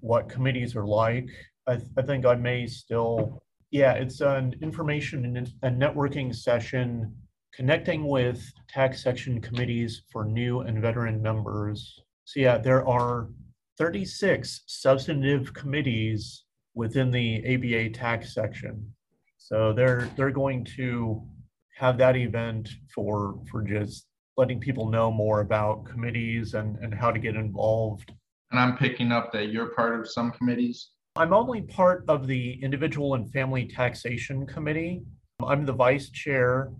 what 0.00 0.28
committees 0.28 0.74
are 0.74 0.86
like 0.86 1.28
i, 1.68 1.78
I 1.96 2.02
think 2.02 2.26
i 2.26 2.34
may 2.34 2.66
still 2.66 3.42
yeah, 3.74 3.94
it's 3.94 4.20
an 4.20 4.54
information 4.62 5.36
and 5.36 5.52
a 5.64 5.68
networking 5.68 6.32
session 6.32 7.12
connecting 7.52 8.06
with 8.06 8.40
tax 8.68 9.02
section 9.02 9.40
committees 9.40 10.02
for 10.12 10.24
new 10.24 10.60
and 10.60 10.80
veteran 10.80 11.20
members. 11.20 12.00
So 12.24 12.38
yeah, 12.38 12.56
there 12.56 12.86
are 12.86 13.30
36 13.76 14.62
substantive 14.68 15.52
committees 15.54 16.44
within 16.76 17.10
the 17.10 17.42
ABA 17.52 17.90
tax 17.98 18.32
section. 18.32 18.94
So 19.38 19.72
they're 19.72 20.08
they're 20.14 20.30
going 20.30 20.64
to 20.76 21.20
have 21.76 21.98
that 21.98 22.16
event 22.16 22.68
for 22.94 23.40
for 23.50 23.62
just 23.62 24.06
letting 24.36 24.60
people 24.60 24.88
know 24.88 25.10
more 25.10 25.40
about 25.40 25.84
committees 25.84 26.54
and 26.54 26.76
and 26.78 26.94
how 26.94 27.10
to 27.10 27.18
get 27.18 27.36
involved. 27.36 28.12
And 28.50 28.60
I'm 28.60 28.76
picking 28.76 29.10
up 29.12 29.32
that 29.32 29.50
you're 29.50 29.74
part 29.74 29.98
of 29.98 30.08
some 30.08 30.30
committees. 30.30 30.90
I'm 31.16 31.32
only 31.32 31.62
part 31.62 32.04
of 32.08 32.26
the 32.26 32.58
Individual 32.62 33.14
and 33.14 33.30
Family 33.32 33.66
Taxation 33.66 34.46
Committee. 34.46 35.02
I'm 35.44 35.64
the 35.64 35.72
vice 35.72 36.10
chair 36.10 36.72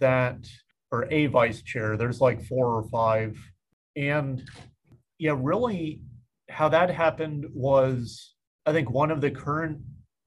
that, 0.00 0.46
or 0.90 1.06
a 1.10 1.26
vice 1.26 1.62
chair, 1.62 1.96
there's 1.96 2.20
like 2.20 2.42
four 2.44 2.74
or 2.74 2.84
five. 2.90 3.38
And 3.96 4.42
yeah, 5.18 5.34
really 5.38 6.00
how 6.50 6.68
that 6.70 6.90
happened 6.90 7.46
was 7.52 8.34
I 8.66 8.72
think 8.72 8.90
one 8.90 9.10
of 9.10 9.20
the 9.20 9.30
current, 9.30 9.78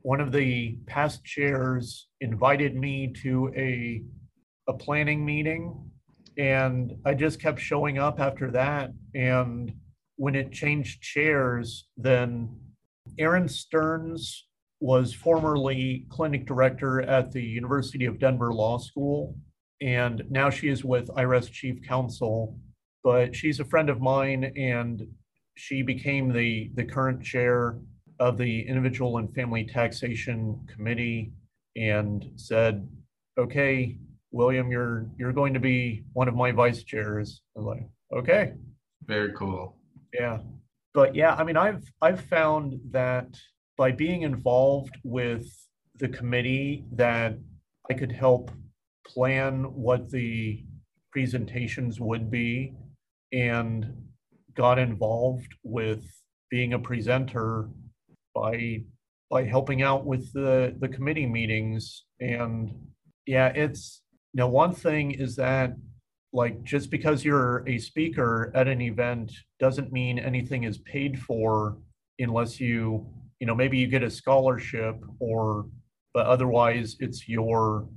one 0.05 0.21
of 0.21 0.31
the 0.31 0.77
past 0.85 1.25
chairs 1.25 2.09
invited 2.21 2.75
me 2.75 3.11
to 3.23 3.51
a, 3.57 4.03
a 4.67 4.73
planning 4.73 5.25
meeting. 5.25 5.75
And 6.37 6.93
I 7.03 7.15
just 7.15 7.41
kept 7.41 7.59
showing 7.59 7.97
up 7.97 8.19
after 8.19 8.51
that. 8.51 8.91
And 9.15 9.73
when 10.17 10.35
it 10.35 10.51
changed 10.51 11.01
chairs, 11.01 11.87
then 11.97 12.55
Erin 13.17 13.47
Stearns 13.47 14.45
was 14.79 15.11
formerly 15.11 16.05
clinic 16.11 16.45
director 16.45 17.01
at 17.01 17.31
the 17.31 17.41
University 17.41 18.05
of 18.05 18.19
Denver 18.19 18.53
Law 18.53 18.77
School, 18.77 19.35
and 19.81 20.21
now 20.29 20.51
she 20.51 20.67
is 20.69 20.85
with 20.85 21.07
IRS 21.07 21.51
Chief 21.51 21.81
Counsel. 21.81 22.59
But 23.03 23.35
she's 23.35 23.59
a 23.59 23.65
friend 23.65 23.89
of 23.89 24.01
mine, 24.01 24.53
and 24.55 25.01
she 25.55 25.81
became 25.81 26.31
the, 26.31 26.69
the 26.75 26.85
current 26.85 27.23
chair 27.23 27.79
of 28.19 28.37
the 28.37 28.67
Individual 28.67 29.17
and 29.17 29.33
Family 29.33 29.65
Taxation 29.65 30.59
Committee 30.73 31.31
and 31.75 32.31
said, 32.35 32.87
okay, 33.37 33.97
William, 34.31 34.71
you're, 34.71 35.09
you're 35.17 35.33
going 35.33 35.53
to 35.53 35.59
be 35.59 36.03
one 36.13 36.27
of 36.27 36.35
my 36.35 36.51
vice 36.51 36.83
chairs. 36.83 37.41
I 37.55 37.59
was 37.59 37.65
like, 37.65 37.87
okay. 38.17 38.53
Very 39.05 39.33
cool. 39.33 39.77
Yeah. 40.13 40.39
But 40.93 41.13
yeah, 41.13 41.35
I 41.35 41.43
mean, 41.43 41.57
I've 41.57 41.83
I've 42.01 42.21
found 42.21 42.79
that 42.91 43.27
by 43.77 43.91
being 43.91 44.21
involved 44.21 44.95
with 45.03 45.45
the 45.95 46.07
committee 46.07 46.85
that 46.93 47.37
I 47.91 47.93
could 47.93 48.13
help 48.13 48.49
plan 49.05 49.63
what 49.63 50.09
the 50.09 50.63
presentations 51.11 51.99
would 51.99 52.31
be 52.31 52.73
and 53.33 53.93
got 54.55 54.79
involved 54.79 55.53
with 55.63 56.05
being 56.49 56.73
a 56.73 56.79
presenter 56.79 57.69
by 58.35 58.83
by 59.31 59.43
helping 59.43 59.81
out 59.81 60.05
with 60.05 60.31
the 60.33 60.75
the 60.79 60.87
committee 60.89 61.25
meetings. 61.25 62.03
And 62.19 62.71
yeah 63.25 63.47
it's 63.47 64.01
you 64.33 64.39
know 64.39 64.47
one 64.47 64.73
thing 64.73 65.11
is 65.11 65.35
that 65.37 65.75
like 66.33 66.63
just 66.63 66.91
because 66.91 67.23
you're 67.23 67.67
a 67.67 67.77
speaker 67.79 68.51
at 68.53 68.67
an 68.67 68.81
event 68.81 69.31
doesn't 69.59 69.91
mean 69.91 70.19
anything 70.19 70.63
is 70.63 70.77
paid 70.79 71.19
for 71.19 71.77
unless 72.19 72.59
you 72.59 73.07
you 73.39 73.47
know 73.47 73.55
maybe 73.55 73.77
you 73.77 73.87
get 73.87 74.03
a 74.03 74.09
scholarship 74.09 74.95
or 75.19 75.65
but 76.13 76.25
otherwise 76.27 76.95
it's 76.99 77.27
your 77.27 77.87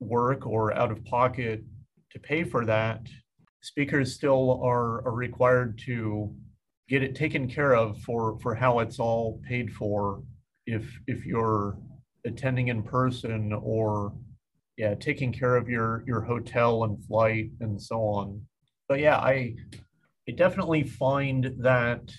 work 0.00 0.46
or 0.46 0.72
out 0.72 0.90
of 0.90 1.04
pocket 1.04 1.62
to 2.10 2.18
pay 2.18 2.42
for 2.42 2.64
that. 2.64 3.06
Speakers 3.62 4.14
still 4.14 4.60
are, 4.64 5.06
are 5.06 5.12
required 5.12 5.78
to 5.86 6.34
get 6.90 7.02
it 7.04 7.14
taken 7.14 7.48
care 7.48 7.74
of 7.74 7.96
for 8.02 8.38
for 8.40 8.54
how 8.54 8.80
it's 8.80 8.98
all 8.98 9.40
paid 9.48 9.72
for. 9.72 10.22
If 10.66 10.84
if 11.06 11.24
you're 11.24 11.78
attending 12.26 12.68
in 12.68 12.82
person 12.82 13.52
or 13.52 14.12
yeah 14.76 14.94
taking 14.94 15.32
care 15.32 15.56
of 15.56 15.68
your 15.68 16.04
your 16.06 16.20
hotel 16.20 16.84
and 16.84 17.02
flight 17.06 17.50
and 17.60 17.80
so 17.80 18.00
on. 18.00 18.42
But 18.88 18.98
yeah 18.98 19.18
i 19.18 19.54
i 20.28 20.32
definitely 20.32 20.82
find 20.82 21.54
that 21.60 22.12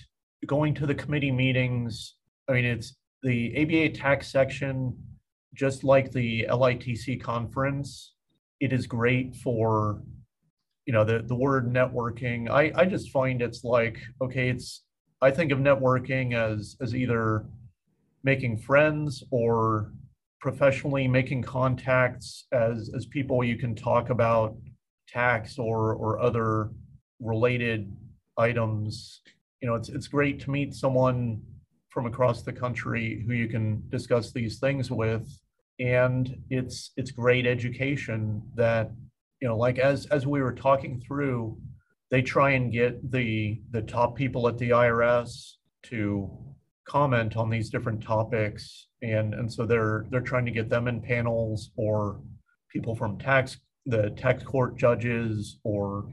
going 0.46 0.74
to 0.74 0.86
the 0.86 0.94
committee 0.94 1.30
meetings 1.30 2.16
i 2.48 2.52
mean 2.52 2.64
it's 2.64 2.96
the 3.22 3.54
aba 3.62 3.94
tax 3.94 4.26
section 4.26 4.96
just 5.54 5.84
like 5.84 6.10
the 6.10 6.46
litc 6.50 7.22
conference 7.22 8.14
it 8.58 8.72
is 8.72 8.86
great 8.86 9.36
for 9.36 10.02
you 10.86 10.92
know 10.92 11.04
the 11.04 11.22
the 11.26 11.34
word 11.34 11.72
networking 11.72 12.50
i 12.50 12.72
i 12.74 12.84
just 12.84 13.10
find 13.10 13.40
it's 13.40 13.64
like 13.64 13.98
okay 14.20 14.48
it's 14.48 14.84
i 15.20 15.30
think 15.30 15.52
of 15.52 15.58
networking 15.58 16.34
as 16.34 16.76
as 16.80 16.94
either 16.94 17.44
making 18.24 18.56
friends 18.56 19.22
or 19.30 19.92
professionally 20.40 21.06
making 21.06 21.42
contacts 21.42 22.46
as 22.52 22.90
as 22.96 23.06
people 23.06 23.44
you 23.44 23.56
can 23.56 23.74
talk 23.74 24.10
about 24.10 24.56
tax 25.08 25.58
or 25.58 25.94
or 25.94 26.20
other 26.20 26.70
related 27.20 27.94
items. 28.38 29.20
You 29.60 29.68
know 29.68 29.74
it's 29.74 29.88
it's 29.88 30.08
great 30.08 30.40
to 30.40 30.50
meet 30.50 30.74
someone 30.74 31.40
from 31.90 32.06
across 32.06 32.42
the 32.42 32.52
country 32.52 33.22
who 33.26 33.34
you 33.34 33.48
can 33.48 33.82
discuss 33.88 34.32
these 34.32 34.58
things 34.58 34.90
with. 34.90 35.28
And 35.78 36.36
it's 36.50 36.90
it's 36.96 37.10
great 37.10 37.46
education 37.46 38.42
that 38.56 38.90
you 39.42 39.48
know 39.48 39.56
like 39.56 39.78
as 39.78 40.06
as 40.06 40.26
we 40.26 40.40
were 40.40 40.54
talking 40.54 41.02
through 41.06 41.58
they 42.10 42.22
try 42.22 42.52
and 42.52 42.72
get 42.72 43.10
the 43.12 43.60
the 43.72 43.82
top 43.82 44.16
people 44.16 44.48
at 44.48 44.56
the 44.56 44.70
irs 44.70 45.56
to 45.82 46.30
comment 46.84 47.36
on 47.36 47.48
these 47.50 47.70
different 47.70 48.02
topics. 48.02 48.88
And 49.02 49.34
and 49.34 49.52
so 49.52 49.66
they're 49.66 50.06
they're 50.10 50.20
trying 50.20 50.46
to 50.46 50.52
get 50.52 50.68
them 50.68 50.88
in 50.88 51.00
panels 51.00 51.70
or 51.76 52.20
people 52.70 52.94
from 52.94 53.18
tax 53.18 53.58
the 53.86 54.10
tax 54.10 54.42
court 54.44 54.76
judges 54.76 55.58
or 55.64 56.06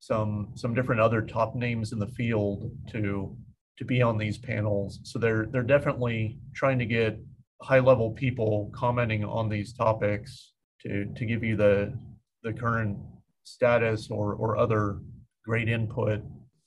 some 0.00 0.50
some 0.54 0.74
different 0.74 1.00
other 1.00 1.22
top 1.22 1.54
names 1.54 1.92
in 1.92 1.98
the 1.98 2.08
field 2.08 2.70
to 2.90 3.36
to 3.78 3.84
be 3.84 4.02
on 4.02 4.18
these 4.18 4.38
panels. 4.38 5.00
So 5.04 5.18
they're 5.18 5.46
they're 5.46 5.62
definitely 5.62 6.38
trying 6.54 6.78
to 6.78 6.86
get 6.86 7.18
high 7.62 7.80
level 7.80 8.10
people 8.10 8.70
commenting 8.74 9.24
on 9.24 9.48
these 9.48 9.72
topics 9.72 10.52
to 10.82 11.06
to 11.16 11.24
give 11.24 11.42
you 11.42 11.56
the 11.56 11.96
the 12.44 12.52
current 12.52 12.96
status 13.42 14.08
or 14.10 14.34
or 14.34 14.56
other 14.56 15.00
great 15.44 15.68
input. 15.68 16.20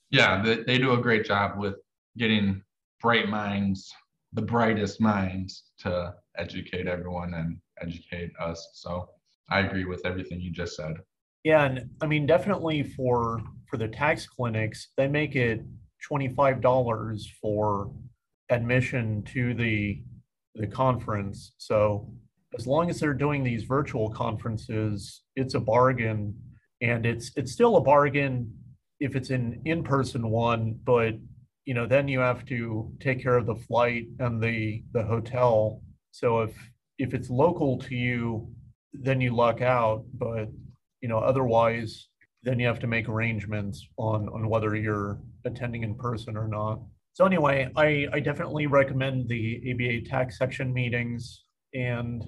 Yeah, 0.10 0.42
they, 0.42 0.64
they 0.64 0.78
do 0.78 0.94
a 0.94 0.98
great 0.98 1.26
job 1.26 1.58
with 1.58 1.76
getting 2.18 2.62
bright 3.02 3.30
minds, 3.30 3.94
the 4.34 4.42
brightest 4.42 5.00
minds, 5.00 5.64
to 5.80 6.14
educate 6.38 6.88
everyone 6.88 7.34
and 7.34 7.58
educate 7.82 8.32
us. 8.40 8.68
So 8.74 9.10
I 9.50 9.60
agree 9.62 9.86
with 9.86 10.06
everything 10.06 10.42
you 10.42 10.52
just 10.52 10.76
said. 10.76 10.96
Yeah, 11.44 11.66
and 11.66 11.90
I 12.02 12.08
mean 12.08 12.26
definitely 12.26 12.84
for 12.84 13.42
for 13.70 13.78
the 13.78 13.88
tax 13.88 14.28
clinics, 14.28 14.90
they 14.98 15.08
make 15.08 15.36
it 15.36 15.62
twenty 16.06 16.30
five 16.30 16.62
dollars 16.62 17.32
for 17.42 17.92
admission 18.50 19.24
to 19.34 19.54
the 19.54 20.02
the 20.56 20.68
conference. 20.68 21.54
So 21.58 22.12
as 22.58 22.68
long 22.68 22.90
as 22.90 23.00
they're 23.00 23.14
doing 23.14 23.44
these 23.44 23.64
virtual 23.64 24.10
conferences, 24.10 25.22
it's 25.36 25.54
a 25.54 25.60
bargain. 25.60 26.36
And 26.82 27.06
it's 27.06 27.32
it's 27.36 27.52
still 27.52 27.78
a 27.78 27.82
bargain 27.82 28.54
if 29.00 29.16
it's 29.16 29.30
an 29.30 29.62
in-person 29.66 30.30
one, 30.30 30.80
but 30.84 31.16
you 31.66 31.74
know, 31.74 31.86
then 31.86 32.08
you 32.08 32.20
have 32.20 32.46
to 32.46 32.92
take 33.00 33.22
care 33.22 33.38
of 33.38 33.46
the 33.46 33.56
flight 33.56 34.08
and 34.20 34.42
the 34.42 34.84
the 34.94 35.04
hotel. 35.04 35.82
So 36.12 36.42
if 36.42 36.56
if 36.98 37.14
it's 37.14 37.30
local 37.30 37.78
to 37.80 37.96
you, 37.96 38.50
then 38.94 39.22
you 39.22 39.36
luck 39.36 39.62
out. 39.62 40.06
But 40.14 40.50
you 41.02 41.10
know, 41.10 41.20
otherwise, 41.20 42.08
then 42.44 42.60
you 42.60 42.68
have 42.68 42.80
to 42.80 42.88
make 42.88 43.10
arrangements 43.10 43.88
on 43.98 44.30
on 44.30 44.48
whether 44.50 44.76
you're 44.76 45.20
attending 45.46 45.84
in 45.84 45.96
person 45.96 46.38
or 46.38 46.48
not. 46.48 46.80
So 47.18 47.26
anyway, 47.26 47.68
I, 47.76 48.08
I 48.14 48.20
definitely 48.20 48.68
recommend 48.68 49.28
the 49.28 49.60
ABA 49.72 50.08
tax 50.08 50.38
section 50.38 50.72
meetings. 50.72 51.46
And 51.74 52.24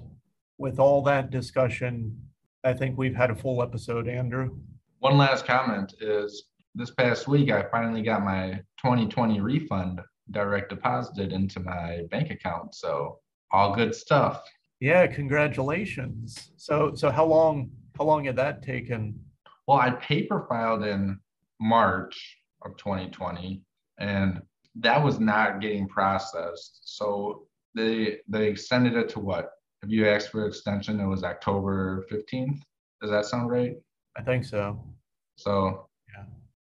with 0.60 0.78
all 0.78 1.02
that 1.02 1.30
discussion, 1.30 2.14
I 2.62 2.74
think 2.74 2.98
we've 2.98 3.16
had 3.16 3.30
a 3.30 3.34
full 3.34 3.62
episode, 3.62 4.06
Andrew. 4.06 4.58
One 4.98 5.16
last 5.16 5.46
comment 5.46 5.94
is 6.00 6.44
this 6.74 6.90
past 6.90 7.26
week, 7.26 7.50
I 7.50 7.62
finally 7.70 8.02
got 8.02 8.22
my 8.22 8.60
2020 8.76 9.40
refund 9.40 10.00
direct 10.30 10.68
deposited 10.68 11.32
into 11.32 11.60
my 11.60 12.02
bank 12.10 12.30
account. 12.30 12.74
So 12.74 13.18
all 13.50 13.74
good 13.74 13.94
stuff. 13.94 14.44
Yeah, 14.80 15.06
congratulations. 15.06 16.50
So 16.56 16.92
so 16.94 17.10
how 17.10 17.24
long 17.24 17.70
how 17.96 18.04
long 18.04 18.24
had 18.24 18.36
that 18.36 18.62
taken? 18.62 19.18
Well, 19.66 19.78
I 19.78 19.90
paper 19.90 20.46
filed 20.48 20.84
in 20.84 21.18
March 21.58 22.38
of 22.64 22.76
2020 22.76 23.62
and 23.98 24.42
that 24.76 25.02
was 25.02 25.18
not 25.18 25.60
getting 25.60 25.88
processed. 25.88 26.82
So 26.84 27.46
they 27.74 28.18
they 28.28 28.48
extended 28.48 28.94
it 28.94 29.08
to 29.10 29.20
what 29.20 29.50
if 29.82 29.90
you 29.90 30.08
asked 30.08 30.30
for 30.30 30.46
extension, 30.46 31.00
it 31.00 31.06
was 31.06 31.24
October 31.24 32.06
15th. 32.10 32.60
Does 33.00 33.10
that 33.10 33.24
sound 33.24 33.50
right? 33.50 33.76
I 34.16 34.22
think 34.22 34.44
so. 34.44 34.78
So 35.36 35.88
yeah. 36.14 36.24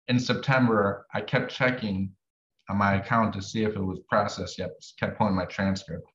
in 0.09 0.19
September, 0.21 1.07
I 1.15 1.23
kept 1.23 1.51
checking 1.51 2.13
on 2.69 2.77
my 2.77 2.97
account 2.97 3.33
to 3.35 3.43
see 3.43 3.65
if 3.65 3.77
it 3.77 3.83
was 3.83 4.01
processed 4.09 4.59
yet. 4.59 4.71
Kept 4.99 5.17
pulling 5.17 5.35
my 5.35 5.47
transcript. 5.47 6.07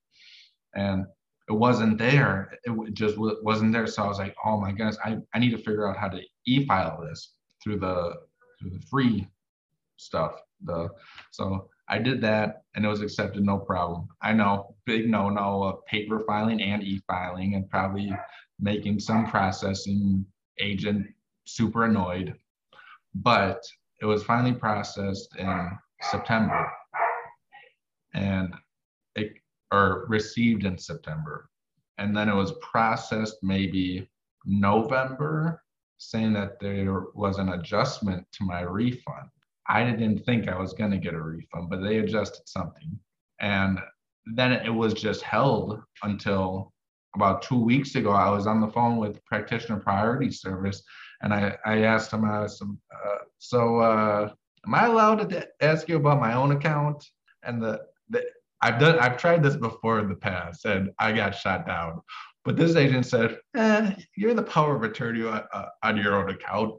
And 0.76 1.06
it 1.50 1.54
wasn't 1.54 1.98
there. 1.98 2.58
It 2.64 2.94
just 2.94 3.16
wasn't 3.18 3.74
there. 3.74 3.88
So 3.88 4.04
I 4.04 4.08
was 4.08 4.20
like, 4.20 4.36
oh 4.46 4.60
my 4.60 4.72
goodness, 4.72 4.98
I, 5.04 5.18
I 5.34 5.39
need 5.39 5.52
to 5.52 5.58
figure 5.58 5.88
out 5.88 5.98
how 5.98 6.10
to 6.10 6.22
e-file 6.46 7.02
this 7.02 7.34
through 7.64 7.80
the 7.80 8.14
through 8.60 8.72
the 8.72 8.86
free 8.89 9.28
stuff. 9.98 10.34
The 10.64 10.89
so 11.32 11.70
I 11.88 12.00
did 12.00 12.22
that 12.22 12.64
and 12.76 12.86
it 12.86 12.88
was 12.88 13.02
accepted, 13.02 13.44
no 13.44 13.58
problem. 13.58 14.08
I 14.22 14.34
know, 14.34 14.76
big 14.86 15.10
no 15.10 15.30
no 15.30 15.64
of 15.64 15.86
paper 15.86 16.22
filing 16.22 16.62
and 16.62 16.84
e 16.84 17.02
filing, 17.08 17.56
and 17.56 17.70
probably 17.70 18.12
making 18.60 19.00
some 19.00 19.28
processing 19.28 20.26
agent 20.60 21.08
super 21.46 21.86
annoyed. 21.86 22.36
But 23.16 23.62
it 24.02 24.06
was 24.06 24.24
finally 24.24 24.54
processed 24.54 25.36
in 25.38 25.72
September 26.02 26.72
and 28.14 28.54
it 29.16 29.34
or 29.72 30.06
received 30.08 30.66
in 30.66 30.78
September. 30.78 31.50
And 31.98 32.16
then 32.16 32.30
it 32.30 32.36
was 32.36 32.54
processed 32.62 33.38
maybe 33.44 34.10
November, 34.46 35.64
saying 35.98 36.34
that 36.34 36.60
there 36.60 37.06
was 37.14 37.38
an 37.38 37.50
adjustment 37.50 38.26
to 38.34 38.44
my 38.44 38.62
refund. 38.62 39.30
I 39.68 39.84
didn't 39.84 40.26
think 40.26 40.47
I 40.47 40.59
was 40.59 40.74
going 40.74 40.91
to 40.91 40.97
get 40.97 41.14
a 41.14 41.22
refund, 41.22 41.70
but 41.70 41.82
they 41.82 41.99
adjusted 41.99 42.47
something. 42.47 42.99
And 43.39 43.80
then 44.26 44.51
it 44.51 44.70
was 44.70 44.93
just 44.93 45.22
held 45.22 45.82
until 46.03 46.74
about 47.16 47.41
two 47.41 47.59
weeks 47.59 47.95
ago. 47.95 48.11
I 48.11 48.30
was 48.30 48.47
on 48.47 48.61
the 48.61 48.68
phone 48.68 48.97
with 48.97 49.24
Practitioner 49.26 49.80
Priority 49.80 50.32
Service 50.32 50.84
and 51.22 51.34
I, 51.34 51.55
I 51.66 51.84
asked 51.84 52.11
them, 52.11 52.26
uh, 52.26 52.47
some, 52.47 52.80
uh, 52.93 53.18
so 53.39 53.80
uh, 53.80 54.32
am 54.66 54.76
I 54.76 54.86
allowed 54.88 55.30
to 55.30 55.47
ask 55.61 55.88
you 55.88 55.97
about 55.97 56.20
my 56.20 56.34
own 56.34 56.51
account? 56.51 57.05
And 57.43 57.61
the, 57.61 57.82
the 58.09 58.24
I've 58.61 58.80
done 58.80 58.97
I've 58.99 59.18
tried 59.18 59.43
this 59.43 59.57
before 59.57 59.99
in 59.99 60.07
the 60.07 60.16
past 60.16 60.66
and 60.66 60.91
I 60.99 61.11
got 61.11 61.36
shot 61.36 61.68
down. 61.68 62.01
But 62.45 62.55
this 62.57 62.76
agent 62.76 63.05
said, 63.05 63.38
eh, 63.55 63.95
you're 64.16 64.34
the 64.34 64.43
power 64.43 64.76
of 64.76 64.84
attorney 64.84 65.24
on, 65.24 65.43
uh, 65.53 65.66
on 65.84 65.97
your 65.97 66.16
own 66.16 66.30
account, 66.30 66.76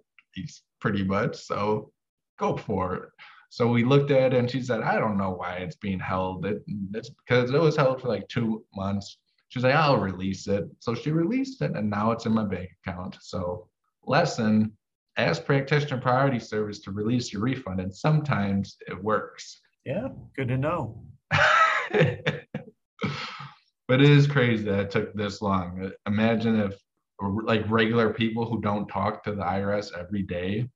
pretty 0.81 1.05
much. 1.05 1.37
So 1.37 1.91
go 2.39 2.57
for 2.57 2.95
it. 2.95 3.03
So 3.51 3.69
we 3.69 3.85
looked 3.85 4.11
at 4.11 4.35
it 4.35 4.39
and 4.39 4.51
she 4.51 4.61
said, 4.61 4.81
I 4.81 4.99
don't 4.99 5.17
know 5.17 5.31
why 5.31 5.59
it's 5.59 5.77
being 5.77 6.01
held. 6.01 6.45
It, 6.45 6.65
it's 6.93 7.11
because 7.11 7.53
it 7.53 7.61
was 7.61 7.77
held 7.77 8.01
for 8.01 8.09
like 8.09 8.27
two 8.29 8.65
months. 8.75 9.19
She's 9.49 9.63
like, 9.63 9.77
I'll 9.77 9.99
release 9.99 10.49
it. 10.49 10.65
So 10.81 10.95
she 10.95 11.13
released 11.13 11.63
it 11.63 11.77
and 11.77 11.89
now 11.89 12.11
it's 12.11 12.27
in 12.27 12.33
my 12.33 12.45
bank 12.45 12.71
account. 12.85 13.17
So 13.21 13.69
lesson, 14.05 14.73
ask 15.17 15.45
practitioner 15.45 16.01
priority 16.01 16.41
service 16.41 16.81
to 16.81 16.91
release 16.91 17.33
your 17.33 17.43
refund. 17.43 17.81
And 17.81 17.95
sometimes 17.95 18.77
it 18.89 19.01
works. 19.03 19.61
Yeah, 19.85 20.09
good 20.35 20.49
to 20.49 20.57
know. 20.57 21.05
but 23.89 24.01
it 24.01 24.11
is 24.11 24.27
crazy 24.27 24.65
that 24.65 24.81
it 24.81 24.91
took 24.91 25.15
this 25.15 25.41
long. 25.41 25.93
Imagine 26.07 26.59
if 26.59 26.75
like 27.21 27.63
regular 27.71 28.13
people 28.13 28.45
who 28.45 28.61
don't 28.61 28.89
talk 28.89 29.23
to 29.25 29.33
the 29.33 29.43
IRS 29.43 29.97
every 29.97 30.23
day. 30.23 30.69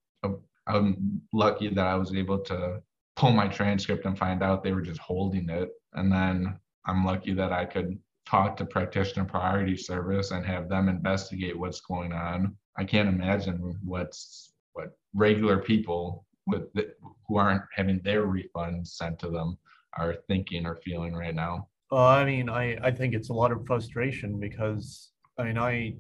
I'm 0.69 1.23
lucky 1.33 1.69
that 1.69 1.87
I 1.87 1.95
was 1.95 2.15
able 2.15 2.39
to 2.41 2.83
pull 3.17 3.33
my 3.33 3.49
transcript 3.49 4.07
and 4.07 4.17
find 4.17 4.43
out 4.43 4.63
they 4.63 4.73
were 4.73 4.83
just 4.83 5.01
holding 5.01 5.49
it. 5.49 5.71
And 5.95 6.13
then 6.13 6.59
I'm 6.87 7.05
lucky 7.05 7.33
that 7.35 7.53
I 7.53 7.65
could 7.65 7.99
talk 8.27 8.57
to 8.59 8.65
practitioner 8.65 9.25
priority 9.25 9.77
service 9.77 10.31
and 10.31 10.45
have 10.45 10.69
them 10.69 10.89
investigate 10.89 11.59
what's 11.59 11.81
going 11.81 12.13
on. 12.13 12.55
I 12.77 12.85
can't 12.85 13.09
imagine 13.09 13.77
what's 13.83 14.53
what 14.75 14.97
regular 15.15 15.59
people 15.59 16.27
with 16.47 16.73
the, 16.75 16.95
who 17.27 17.37
aren't 17.37 17.63
having 17.75 18.01
their 18.05 18.27
refunds 18.27 18.89
sent 18.89 19.19
to 19.21 19.31
them 19.31 19.59
are 19.95 20.15
thinking 20.29 20.67
or 20.67 20.77
feeling 20.77 21.15
right 21.15 21.35
now. 21.35 21.69
Well, 21.91 22.05
I 22.05 22.25
mean, 22.25 22.49
I, 22.49 22.77
I 22.83 22.91
think 22.91 23.15
it's 23.15 23.31
a 23.31 23.35
lot 23.35 23.51
of 23.51 23.67
frustration 23.67 24.39
because 24.39 25.11
I 25.39 25.45
mean, 25.45 25.59
I 25.59 25.97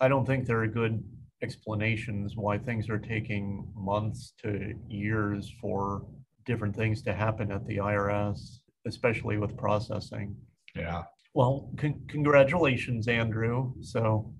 I 0.00 0.08
don't 0.08 0.26
think 0.26 0.46
there 0.46 0.62
are 0.62 0.68
good 0.68 1.02
explanations 1.42 2.36
why 2.36 2.56
things 2.56 2.88
are 2.88 2.98
taking 2.98 3.66
months 3.74 4.32
to 4.42 4.74
years 4.88 5.52
for 5.60 6.06
different 6.46 6.74
things 6.74 7.02
to 7.02 7.12
happen 7.12 7.50
at 7.50 7.66
the 7.66 7.76
IRS, 7.76 8.58
especially 8.86 9.36
with 9.38 9.56
processing. 9.56 10.36
Yeah. 10.74 11.02
Well, 11.34 11.70
con- 11.76 12.02
congratulations, 12.08 13.08
Andrew. 13.08 13.72
So, 13.80 14.32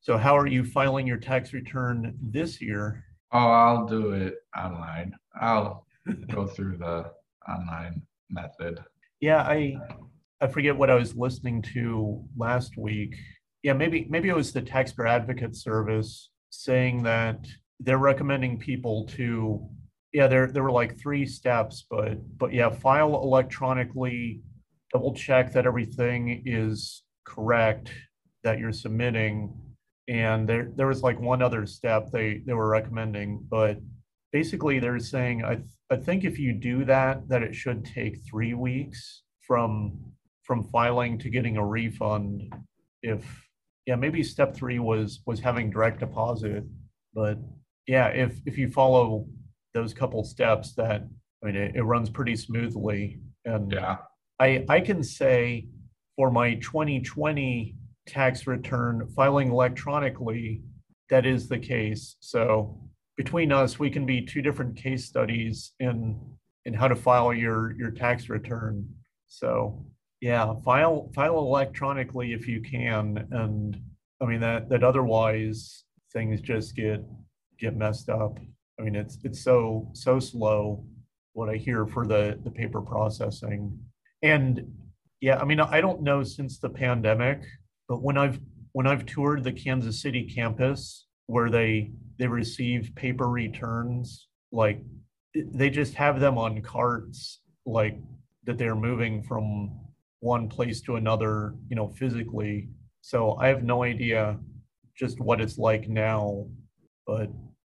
so 0.00 0.16
how 0.18 0.36
are 0.36 0.46
you 0.46 0.64
filing 0.64 1.06
your 1.06 1.18
tax 1.18 1.52
return 1.52 2.16
this 2.20 2.60
year? 2.60 3.04
Oh, 3.32 3.38
I'll 3.38 3.86
do 3.86 4.12
it 4.12 4.34
online. 4.56 5.14
I'll 5.40 5.86
go 6.30 6.46
through 6.54 6.78
the 6.78 7.10
online 7.48 8.02
method. 8.30 8.82
Yeah, 9.20 9.42
I 9.42 9.76
I 10.40 10.46
forget 10.46 10.76
what 10.76 10.90
I 10.90 10.94
was 10.94 11.16
listening 11.16 11.62
to 11.74 12.22
last 12.36 12.76
week. 12.76 13.14
Yeah, 13.64 13.72
maybe 13.72 14.06
maybe 14.10 14.28
it 14.28 14.36
was 14.36 14.52
the 14.52 14.60
taxpayer 14.60 15.06
advocate 15.06 15.56
service 15.56 16.28
saying 16.50 17.02
that 17.04 17.46
they're 17.80 17.98
recommending 17.98 18.58
people 18.58 19.06
to 19.16 19.66
yeah, 20.12 20.26
there 20.28 20.46
there 20.46 20.62
were 20.62 20.70
like 20.70 20.98
three 20.98 21.24
steps, 21.26 21.84
but 21.90 22.18
but 22.38 22.52
yeah, 22.52 22.68
file 22.68 23.14
electronically, 23.14 24.42
double 24.92 25.14
check 25.14 25.52
that 25.54 25.66
everything 25.66 26.42
is 26.46 27.04
correct 27.24 27.90
that 28.44 28.58
you're 28.58 28.72
submitting. 28.72 29.58
And 30.08 30.46
there 30.46 30.70
there 30.76 30.86
was 30.86 31.02
like 31.02 31.18
one 31.18 31.40
other 31.40 31.64
step 31.64 32.10
they 32.12 32.42
they 32.46 32.52
were 32.52 32.68
recommending, 32.68 33.46
but 33.50 33.78
basically 34.30 34.78
they're 34.78 34.98
saying 34.98 35.42
I 35.42 35.54
th- 35.56 35.68
I 35.90 35.96
think 35.96 36.24
if 36.24 36.38
you 36.38 36.52
do 36.52 36.84
that, 36.84 37.28
that 37.28 37.42
it 37.42 37.54
should 37.54 37.84
take 37.84 38.18
three 38.28 38.52
weeks 38.52 39.22
from 39.40 39.98
from 40.42 40.64
filing 40.64 41.18
to 41.20 41.30
getting 41.30 41.56
a 41.56 41.66
refund. 41.66 42.52
If 43.02 43.43
yeah, 43.86 43.96
maybe 43.96 44.22
step 44.22 44.54
three 44.54 44.78
was 44.78 45.20
was 45.26 45.40
having 45.40 45.70
direct 45.70 46.00
deposit, 46.00 46.64
but 47.12 47.38
yeah, 47.86 48.08
if 48.08 48.40
if 48.46 48.56
you 48.56 48.70
follow 48.70 49.26
those 49.74 49.92
couple 49.92 50.24
steps 50.24 50.74
that 50.74 51.06
I 51.42 51.46
mean 51.46 51.56
it, 51.56 51.76
it 51.76 51.82
runs 51.82 52.08
pretty 52.10 52.36
smoothly. 52.36 53.20
And 53.44 53.72
Yeah. 53.72 53.98
I 54.40 54.64
I 54.68 54.80
can 54.80 55.02
say 55.02 55.68
for 56.16 56.30
my 56.30 56.54
2020 56.54 57.74
tax 58.06 58.46
return 58.46 59.08
filing 59.16 59.50
electronically, 59.50 60.62
that 61.10 61.26
is 61.26 61.48
the 61.48 61.58
case. 61.58 62.16
So 62.20 62.80
between 63.16 63.52
us, 63.52 63.78
we 63.78 63.90
can 63.90 64.06
be 64.06 64.22
two 64.22 64.42
different 64.42 64.76
case 64.76 65.04
studies 65.04 65.72
in 65.80 66.20
in 66.64 66.72
how 66.72 66.88
to 66.88 66.96
file 66.96 67.34
your 67.34 67.76
your 67.76 67.90
tax 67.90 68.30
return. 68.30 68.88
So 69.26 69.84
yeah, 70.20 70.54
file 70.64 71.10
file 71.14 71.38
electronically 71.38 72.32
if 72.32 72.48
you 72.48 72.60
can. 72.60 73.28
And 73.30 73.80
I 74.20 74.26
mean 74.26 74.40
that 74.40 74.68
that 74.68 74.82
otherwise 74.82 75.84
things 76.12 76.40
just 76.40 76.76
get 76.76 77.04
get 77.58 77.76
messed 77.76 78.08
up. 78.08 78.38
I 78.78 78.82
mean, 78.82 78.94
it's 78.94 79.18
it's 79.24 79.42
so 79.42 79.90
so 79.92 80.18
slow 80.18 80.84
what 81.32 81.48
I 81.48 81.56
hear 81.56 81.86
for 81.86 82.06
the 82.06 82.38
the 82.42 82.50
paper 82.50 82.80
processing. 82.80 83.78
And 84.22 84.72
yeah, 85.20 85.38
I 85.38 85.44
mean, 85.44 85.60
I 85.60 85.80
don't 85.80 86.02
know 86.02 86.22
since 86.22 86.58
the 86.58 86.70
pandemic, 86.70 87.42
but 87.88 88.02
when 88.02 88.16
I've 88.16 88.40
when 88.72 88.86
I've 88.86 89.06
toured 89.06 89.44
the 89.44 89.52
Kansas 89.52 90.00
City 90.00 90.24
campus 90.24 91.06
where 91.26 91.50
they 91.50 91.92
they 92.18 92.26
receive 92.26 92.94
paper 92.94 93.28
returns, 93.28 94.28
like 94.52 94.80
they 95.34 95.70
just 95.70 95.94
have 95.94 96.20
them 96.20 96.38
on 96.38 96.62
carts, 96.62 97.40
like 97.66 97.98
that 98.44 98.58
they're 98.58 98.76
moving 98.76 99.22
from 99.22 99.80
one 100.24 100.48
place 100.48 100.80
to 100.80 100.96
another, 100.96 101.54
you 101.68 101.76
know, 101.76 101.88
physically. 101.88 102.68
So 103.02 103.36
I 103.36 103.48
have 103.48 103.62
no 103.62 103.82
idea 103.82 104.38
just 104.98 105.20
what 105.20 105.40
it's 105.40 105.58
like 105.58 105.86
now, 105.88 106.46
but 107.06 107.28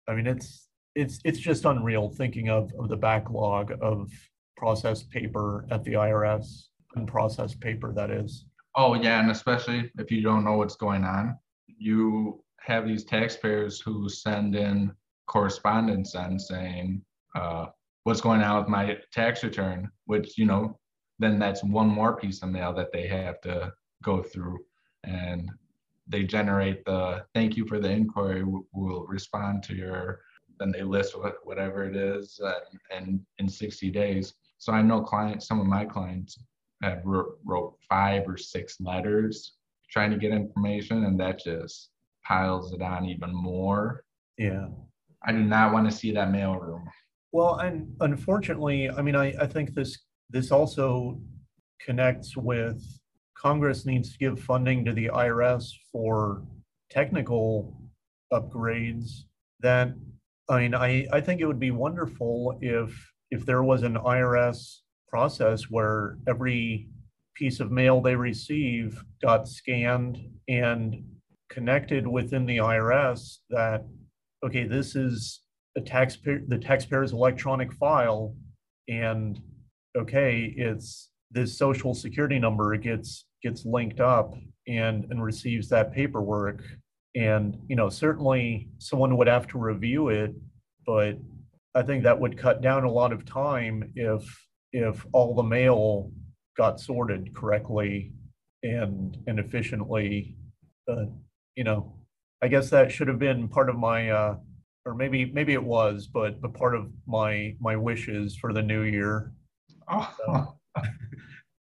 I 0.09 0.15
mean, 0.15 0.27
it's 0.27 0.69
it's 0.95 1.21
it's 1.25 1.39
just 1.39 1.67
unreal 1.67 2.09
thinking 2.09 2.49
of, 2.49 2.73
of 2.79 2.89
the 2.89 2.97
backlog 2.97 3.73
of 3.83 4.11
processed 4.57 5.11
paper 5.11 5.67
at 5.71 5.85
the 5.85 5.93
IRS, 5.93 6.69
unprocessed 6.97 7.61
paper 7.61 7.93
that 7.93 8.11
is. 8.11 8.47
Oh 8.75 8.95
yeah, 8.95 9.21
and 9.21 9.31
especially 9.31 9.93
if 9.99 10.11
you 10.11 10.23
don't 10.23 10.45
know 10.45 10.57
what's 10.57 10.77
going 10.77 11.05
on, 11.05 11.37
you 11.67 12.43
have 12.61 12.87
these 12.87 13.05
taxpayers 13.05 13.79
who 13.79 14.09
send 14.09 14.57
in 14.57 14.93
correspondence 15.27 16.15
and 16.15 16.41
saying, 16.41 17.03
uh, 17.35 17.67
what's 18.05 18.23
going 18.23 18.41
on 18.41 18.59
with 18.59 18.69
my 18.69 18.97
tax 19.13 19.45
return, 19.45 19.91
which, 20.07 20.39
you 20.39 20.47
know, 20.47 20.79
then 21.19 21.39
that's 21.39 21.65
one 21.65 21.89
more 21.89 22.17
piece 22.17 22.43
of 22.43 22.51
mail 22.51 22.73
that 22.75 22.93
they 22.93 23.07
have 23.07 23.41
to 23.43 23.73
go 24.03 24.23
through. 24.23 24.59
And 25.05 25.51
they 26.07 26.25
generate 26.25 26.85
the 26.85 27.25
thank 27.35 27.57
you 27.57 27.67
for 27.67 27.79
the 27.79 27.91
inquiry. 27.91 28.45
We'll 28.73 29.07
respond 29.07 29.63
to 29.65 29.75
your 29.75 30.21
then 30.59 30.73
they 30.73 30.83
list 30.83 31.17
what, 31.17 31.37
whatever 31.45 31.85
it 31.85 31.97
is 31.97 32.41
and, 32.43 32.81
and 32.91 33.21
in 33.39 33.49
60 33.49 33.91
days. 33.91 34.35
So 34.59 34.73
I 34.73 34.83
know 34.83 35.01
clients, 35.01 35.47
some 35.47 35.61
of 35.61 35.67
my 35.67 35.85
clients 35.85 36.39
have 36.83 37.01
wrote, 37.05 37.39
wrote 37.45 37.77
five 37.89 38.25
or 38.27 38.37
six 38.37 38.81
letters 38.81 39.55
trying 39.91 40.11
to 40.11 40.19
get 40.19 40.33
information, 40.33 41.05
and 41.05 41.19
that 41.19 41.43
just 41.43 41.91
piles 42.27 42.73
it 42.73 42.83
on 42.83 43.07
even 43.07 43.33
more. 43.33 44.05
Yeah. 44.37 44.67
I 45.25 45.33
do 45.33 45.39
not 45.39 45.73
want 45.73 45.91
to 45.91 45.97
see 45.97 46.13
that 46.13 46.29
mailroom. 46.29 46.85
Well, 47.33 47.57
and 47.57 47.95
unfortunately, 48.01 48.91
I 48.91 49.01
mean, 49.03 49.17
I, 49.17 49.35
I 49.41 49.47
think 49.47 49.75
this 49.75 49.99
this 50.31 50.51
also 50.51 51.21
connects 51.81 52.37
with 52.37 52.83
Congress 53.37 53.87
needs 53.87 54.13
to 54.13 54.19
give 54.19 54.41
funding 54.41 54.85
to 54.85 54.93
the 54.93 55.07
IRS 55.07 55.71
for 55.93 56.43
technical 56.91 57.81
upgrades 58.33 59.25
that 59.61 59.95
I 60.51 60.61
mean, 60.61 60.75
I, 60.75 61.07
I 61.13 61.21
think 61.21 61.41
it 61.41 61.47
would 61.47 61.61
be 61.61 61.71
wonderful 61.71 62.59
if 62.61 62.91
if 63.31 63.45
there 63.45 63.63
was 63.63 63.83
an 63.83 63.95
IRS 63.95 64.79
process 65.09 65.65
where 65.65 66.17
every 66.27 66.89
piece 67.35 67.61
of 67.61 67.71
mail 67.71 68.01
they 68.01 68.17
receive 68.17 69.03
got 69.23 69.47
scanned 69.47 70.19
and 70.49 71.05
connected 71.51 72.07
within 72.07 72.47
the 72.47 72.59
IRS 72.59 73.39
that 73.51 73.85
okay, 74.45 74.65
this 74.67 74.97
is 74.97 75.41
a 75.77 75.81
taxpayer 75.81 76.43
the 76.49 76.59
taxpayer's 76.59 77.13
electronic 77.13 77.73
file 77.75 78.35
and 78.89 79.41
okay, 79.97 80.53
it's 80.57 81.11
this 81.31 81.57
social 81.57 81.95
security 81.95 82.39
number 82.39 82.77
gets 82.77 83.25
gets 83.43 83.65
linked 83.65 84.01
up 84.01 84.35
and 84.67 85.07
and 85.11 85.23
receives 85.23 85.69
that 85.69 85.93
paperwork 85.93 86.63
and, 87.19 87.59
you 87.69 87.77
know, 87.77 87.89
certainly 87.89 88.69
someone 88.79 89.17
would 89.17 89.27
have 89.27 89.47
to 89.49 89.59
review 89.59 90.09
it, 90.09 90.35
but 90.87 91.19
I 91.75 91.83
think 91.83 92.05
that 92.05 92.19
would 92.21 92.39
cut 92.39 92.61
down 92.61 92.85
a 92.85 92.91
lot 92.91 93.13
of 93.13 93.25
time 93.25 93.93
if 93.97 94.23
if 94.73 95.05
all 95.13 95.35
the 95.35 95.43
mail 95.43 96.13
got 96.57 96.79
sorted 96.79 97.35
correctly 97.35 98.13
and 98.63 99.17
and 99.27 99.39
efficiently. 99.39 100.37
But 100.87 101.09
you 101.57 101.65
know, 101.65 101.95
I 102.43 102.49
guess 102.49 102.71
that 102.71 102.93
should 102.93 103.09
have 103.09 103.19
been 103.19 103.49
part 103.49 103.69
of 103.69 103.77
my 103.77 104.11
uh 104.11 104.37
or 104.85 104.95
maybe 104.95 105.25
maybe 105.27 105.55
it 105.55 105.65
was, 105.65 106.07
but 106.07 106.41
but 106.41 106.55
part 106.55 106.75
of 106.75 106.91
my 107.07 107.57
my 107.61 107.77
wishes 107.77 108.37
for 108.37 108.53
the 108.53 108.63
new 108.63 108.83
year. 108.83 109.33
Oh. 109.91 110.15
So, 110.27 110.83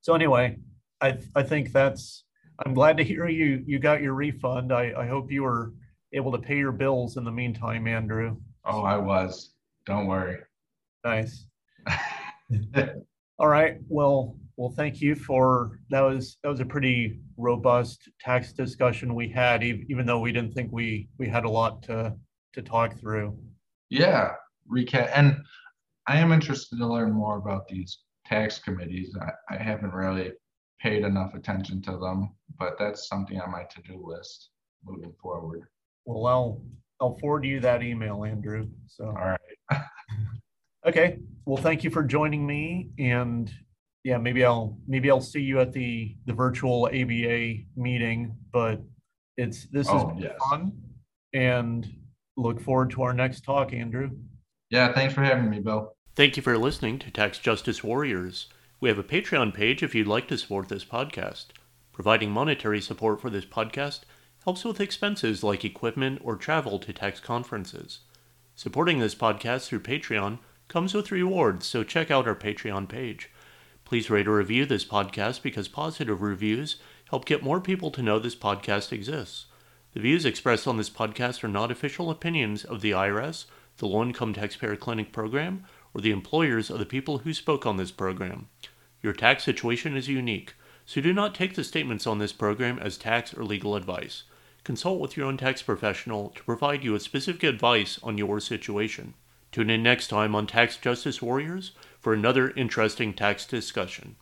so 0.01 0.15
anyway, 0.15 0.57
I 1.01 1.17
I 1.35 1.43
think 1.43 1.71
that's 1.71 2.23
I'm 2.65 2.73
glad 2.73 2.97
to 2.97 3.03
hear 3.03 3.27
you 3.27 3.63
you 3.65 3.79
got 3.79 4.01
your 4.01 4.13
refund. 4.13 4.71
I, 4.71 4.93
I 4.97 5.07
hope 5.07 5.31
you 5.31 5.43
were 5.43 5.73
able 6.13 6.31
to 6.31 6.37
pay 6.37 6.57
your 6.57 6.71
bills 6.71 7.17
in 7.17 7.23
the 7.23 7.31
meantime, 7.31 7.87
Andrew. 7.87 8.37
Oh, 8.65 8.83
I 8.83 8.97
was. 8.97 9.53
Don't 9.85 10.07
worry. 10.07 10.39
Nice. 11.03 11.47
All 13.39 13.47
right. 13.47 13.77
Well, 13.89 14.37
well, 14.55 14.69
thank 14.69 15.01
you 15.01 15.15
for 15.15 15.79
that 15.89 16.01
was 16.01 16.37
that 16.43 16.49
was 16.49 16.59
a 16.59 16.65
pretty 16.65 17.19
robust 17.37 18.09
tax 18.19 18.53
discussion 18.53 19.15
we 19.15 19.27
had, 19.27 19.63
even 19.63 20.05
though 20.05 20.19
we 20.19 20.31
didn't 20.31 20.53
think 20.53 20.71
we 20.71 21.09
we 21.17 21.27
had 21.27 21.43
a 21.45 21.49
lot 21.49 21.81
to 21.83 22.15
to 22.53 22.61
talk 22.61 22.97
through. 22.99 23.37
Yeah, 23.89 24.33
recap. 24.71 25.09
And 25.13 25.37
I 26.07 26.17
am 26.17 26.31
interested 26.31 26.77
to 26.77 26.87
learn 26.87 27.11
more 27.11 27.37
about 27.37 27.67
these 27.67 27.99
tax 28.25 28.59
committees. 28.59 29.15
I, 29.21 29.55
I 29.55 29.57
haven't 29.57 29.93
really 29.93 30.31
paid 30.81 31.03
enough 31.03 31.33
attention 31.33 31.81
to 31.83 31.97
them, 31.97 32.33
but 32.59 32.77
that's 32.77 33.07
something 33.07 33.39
on 33.39 33.51
my 33.51 33.63
to-do 33.63 34.03
list 34.05 34.49
moving 34.85 35.13
forward. 35.21 35.63
Well, 36.05 36.25
I'll, 36.27 36.61
I'll 36.99 37.17
forward 37.19 37.45
you 37.45 37.59
that 37.61 37.83
email, 37.83 38.25
Andrew. 38.25 38.67
So, 38.87 39.05
All 39.05 39.13
right. 39.13 39.39
okay. 40.85 41.19
Well, 41.45 41.61
thank 41.61 41.83
you 41.83 41.89
for 41.89 42.03
joining 42.03 42.45
me 42.45 42.89
and 42.99 43.51
yeah, 44.03 44.17
maybe 44.17 44.43
I'll, 44.43 44.77
maybe 44.85 45.09
I'll 45.09 45.21
see 45.21 45.39
you 45.39 45.61
at 45.61 45.71
the, 45.71 46.17
the 46.25 46.33
virtual 46.33 46.87
ABA 46.87 47.63
meeting, 47.77 48.35
but 48.51 48.81
it's, 49.37 49.67
this 49.71 49.87
is 49.87 49.93
Oh, 49.93 50.13
yes. 50.17 50.33
fun 50.49 50.73
and 51.33 51.87
look 52.35 52.59
forward 52.59 52.89
to 52.91 53.03
our 53.03 53.13
next 53.13 53.41
talk, 53.45 53.71
Andrew. 53.71 54.09
Yeah, 54.73 54.91
thanks 54.91 55.13
for 55.13 55.21
having 55.21 55.51
me, 55.51 55.59
Bill. 55.59 55.93
Thank 56.15 56.35
you 56.35 56.41
for 56.41 56.57
listening 56.57 56.97
to 56.97 57.11
Tax 57.11 57.37
Justice 57.37 57.83
Warriors. 57.83 58.47
We 58.79 58.89
have 58.89 58.97
a 58.97 59.03
Patreon 59.03 59.53
page 59.53 59.83
if 59.83 59.93
you'd 59.93 60.07
like 60.07 60.27
to 60.29 60.37
support 60.39 60.67
this 60.67 60.83
podcast. 60.83 61.49
Providing 61.91 62.31
monetary 62.31 62.81
support 62.81 63.21
for 63.21 63.29
this 63.29 63.45
podcast 63.45 63.99
helps 64.43 64.65
with 64.65 64.81
expenses 64.81 65.43
like 65.43 65.63
equipment 65.63 66.21
or 66.23 66.35
travel 66.35 66.79
to 66.79 66.91
tax 66.91 67.19
conferences. 67.19 67.99
Supporting 68.55 68.97
this 68.97 69.13
podcast 69.13 69.67
through 69.67 69.81
Patreon 69.81 70.39
comes 70.69 70.95
with 70.95 71.11
rewards, 71.11 71.67
so 71.67 71.83
check 71.83 72.09
out 72.09 72.27
our 72.27 72.33
Patreon 72.33 72.89
page. 72.89 73.29
Please 73.85 74.09
rate 74.09 74.27
or 74.27 74.37
review 74.37 74.65
this 74.65 74.85
podcast 74.85 75.43
because 75.43 75.67
positive 75.67 76.23
reviews 76.23 76.77
help 77.11 77.25
get 77.25 77.43
more 77.43 77.61
people 77.61 77.91
to 77.91 78.01
know 78.01 78.17
this 78.17 78.35
podcast 78.35 78.91
exists. 78.91 79.45
The 79.93 79.99
views 79.99 80.25
expressed 80.25 80.67
on 80.67 80.77
this 80.77 80.89
podcast 80.89 81.43
are 81.43 81.47
not 81.47 81.69
official 81.69 82.09
opinions 82.09 82.63
of 82.65 82.81
the 82.81 82.89
IRS, 82.89 83.45
the 83.77 83.87
Low 83.87 84.03
Income 84.03 84.33
Taxpayer 84.33 84.75
Clinic 84.75 85.11
program, 85.11 85.65
or 85.93 86.01
the 86.01 86.11
employers 86.11 86.69
of 86.69 86.79
the 86.79 86.85
people 86.85 87.19
who 87.19 87.33
spoke 87.33 87.65
on 87.65 87.77
this 87.77 87.91
program. 87.91 88.47
Your 89.01 89.13
tax 89.13 89.43
situation 89.43 89.95
is 89.95 90.07
unique, 90.07 90.55
so 90.85 91.01
do 91.01 91.13
not 91.13 91.35
take 91.35 91.55
the 91.55 91.63
statements 91.63 92.07
on 92.07 92.19
this 92.19 92.33
program 92.33 92.79
as 92.79 92.97
tax 92.97 93.33
or 93.33 93.43
legal 93.43 93.75
advice. 93.75 94.23
Consult 94.63 94.99
with 94.99 95.17
your 95.17 95.25
own 95.25 95.37
tax 95.37 95.61
professional 95.61 96.29
to 96.29 96.43
provide 96.43 96.83
you 96.83 96.93
with 96.93 97.01
specific 97.01 97.43
advice 97.43 97.99
on 98.01 98.17
your 98.17 98.39
situation. 98.39 99.13
Tune 99.51 99.69
in 99.69 99.83
next 99.83 100.07
time 100.07 100.33
on 100.33 100.47
Tax 100.47 100.77
Justice 100.77 101.21
Warriors 101.21 101.73
for 101.99 102.13
another 102.13 102.49
interesting 102.51 103.13
tax 103.13 103.45
discussion. 103.45 104.15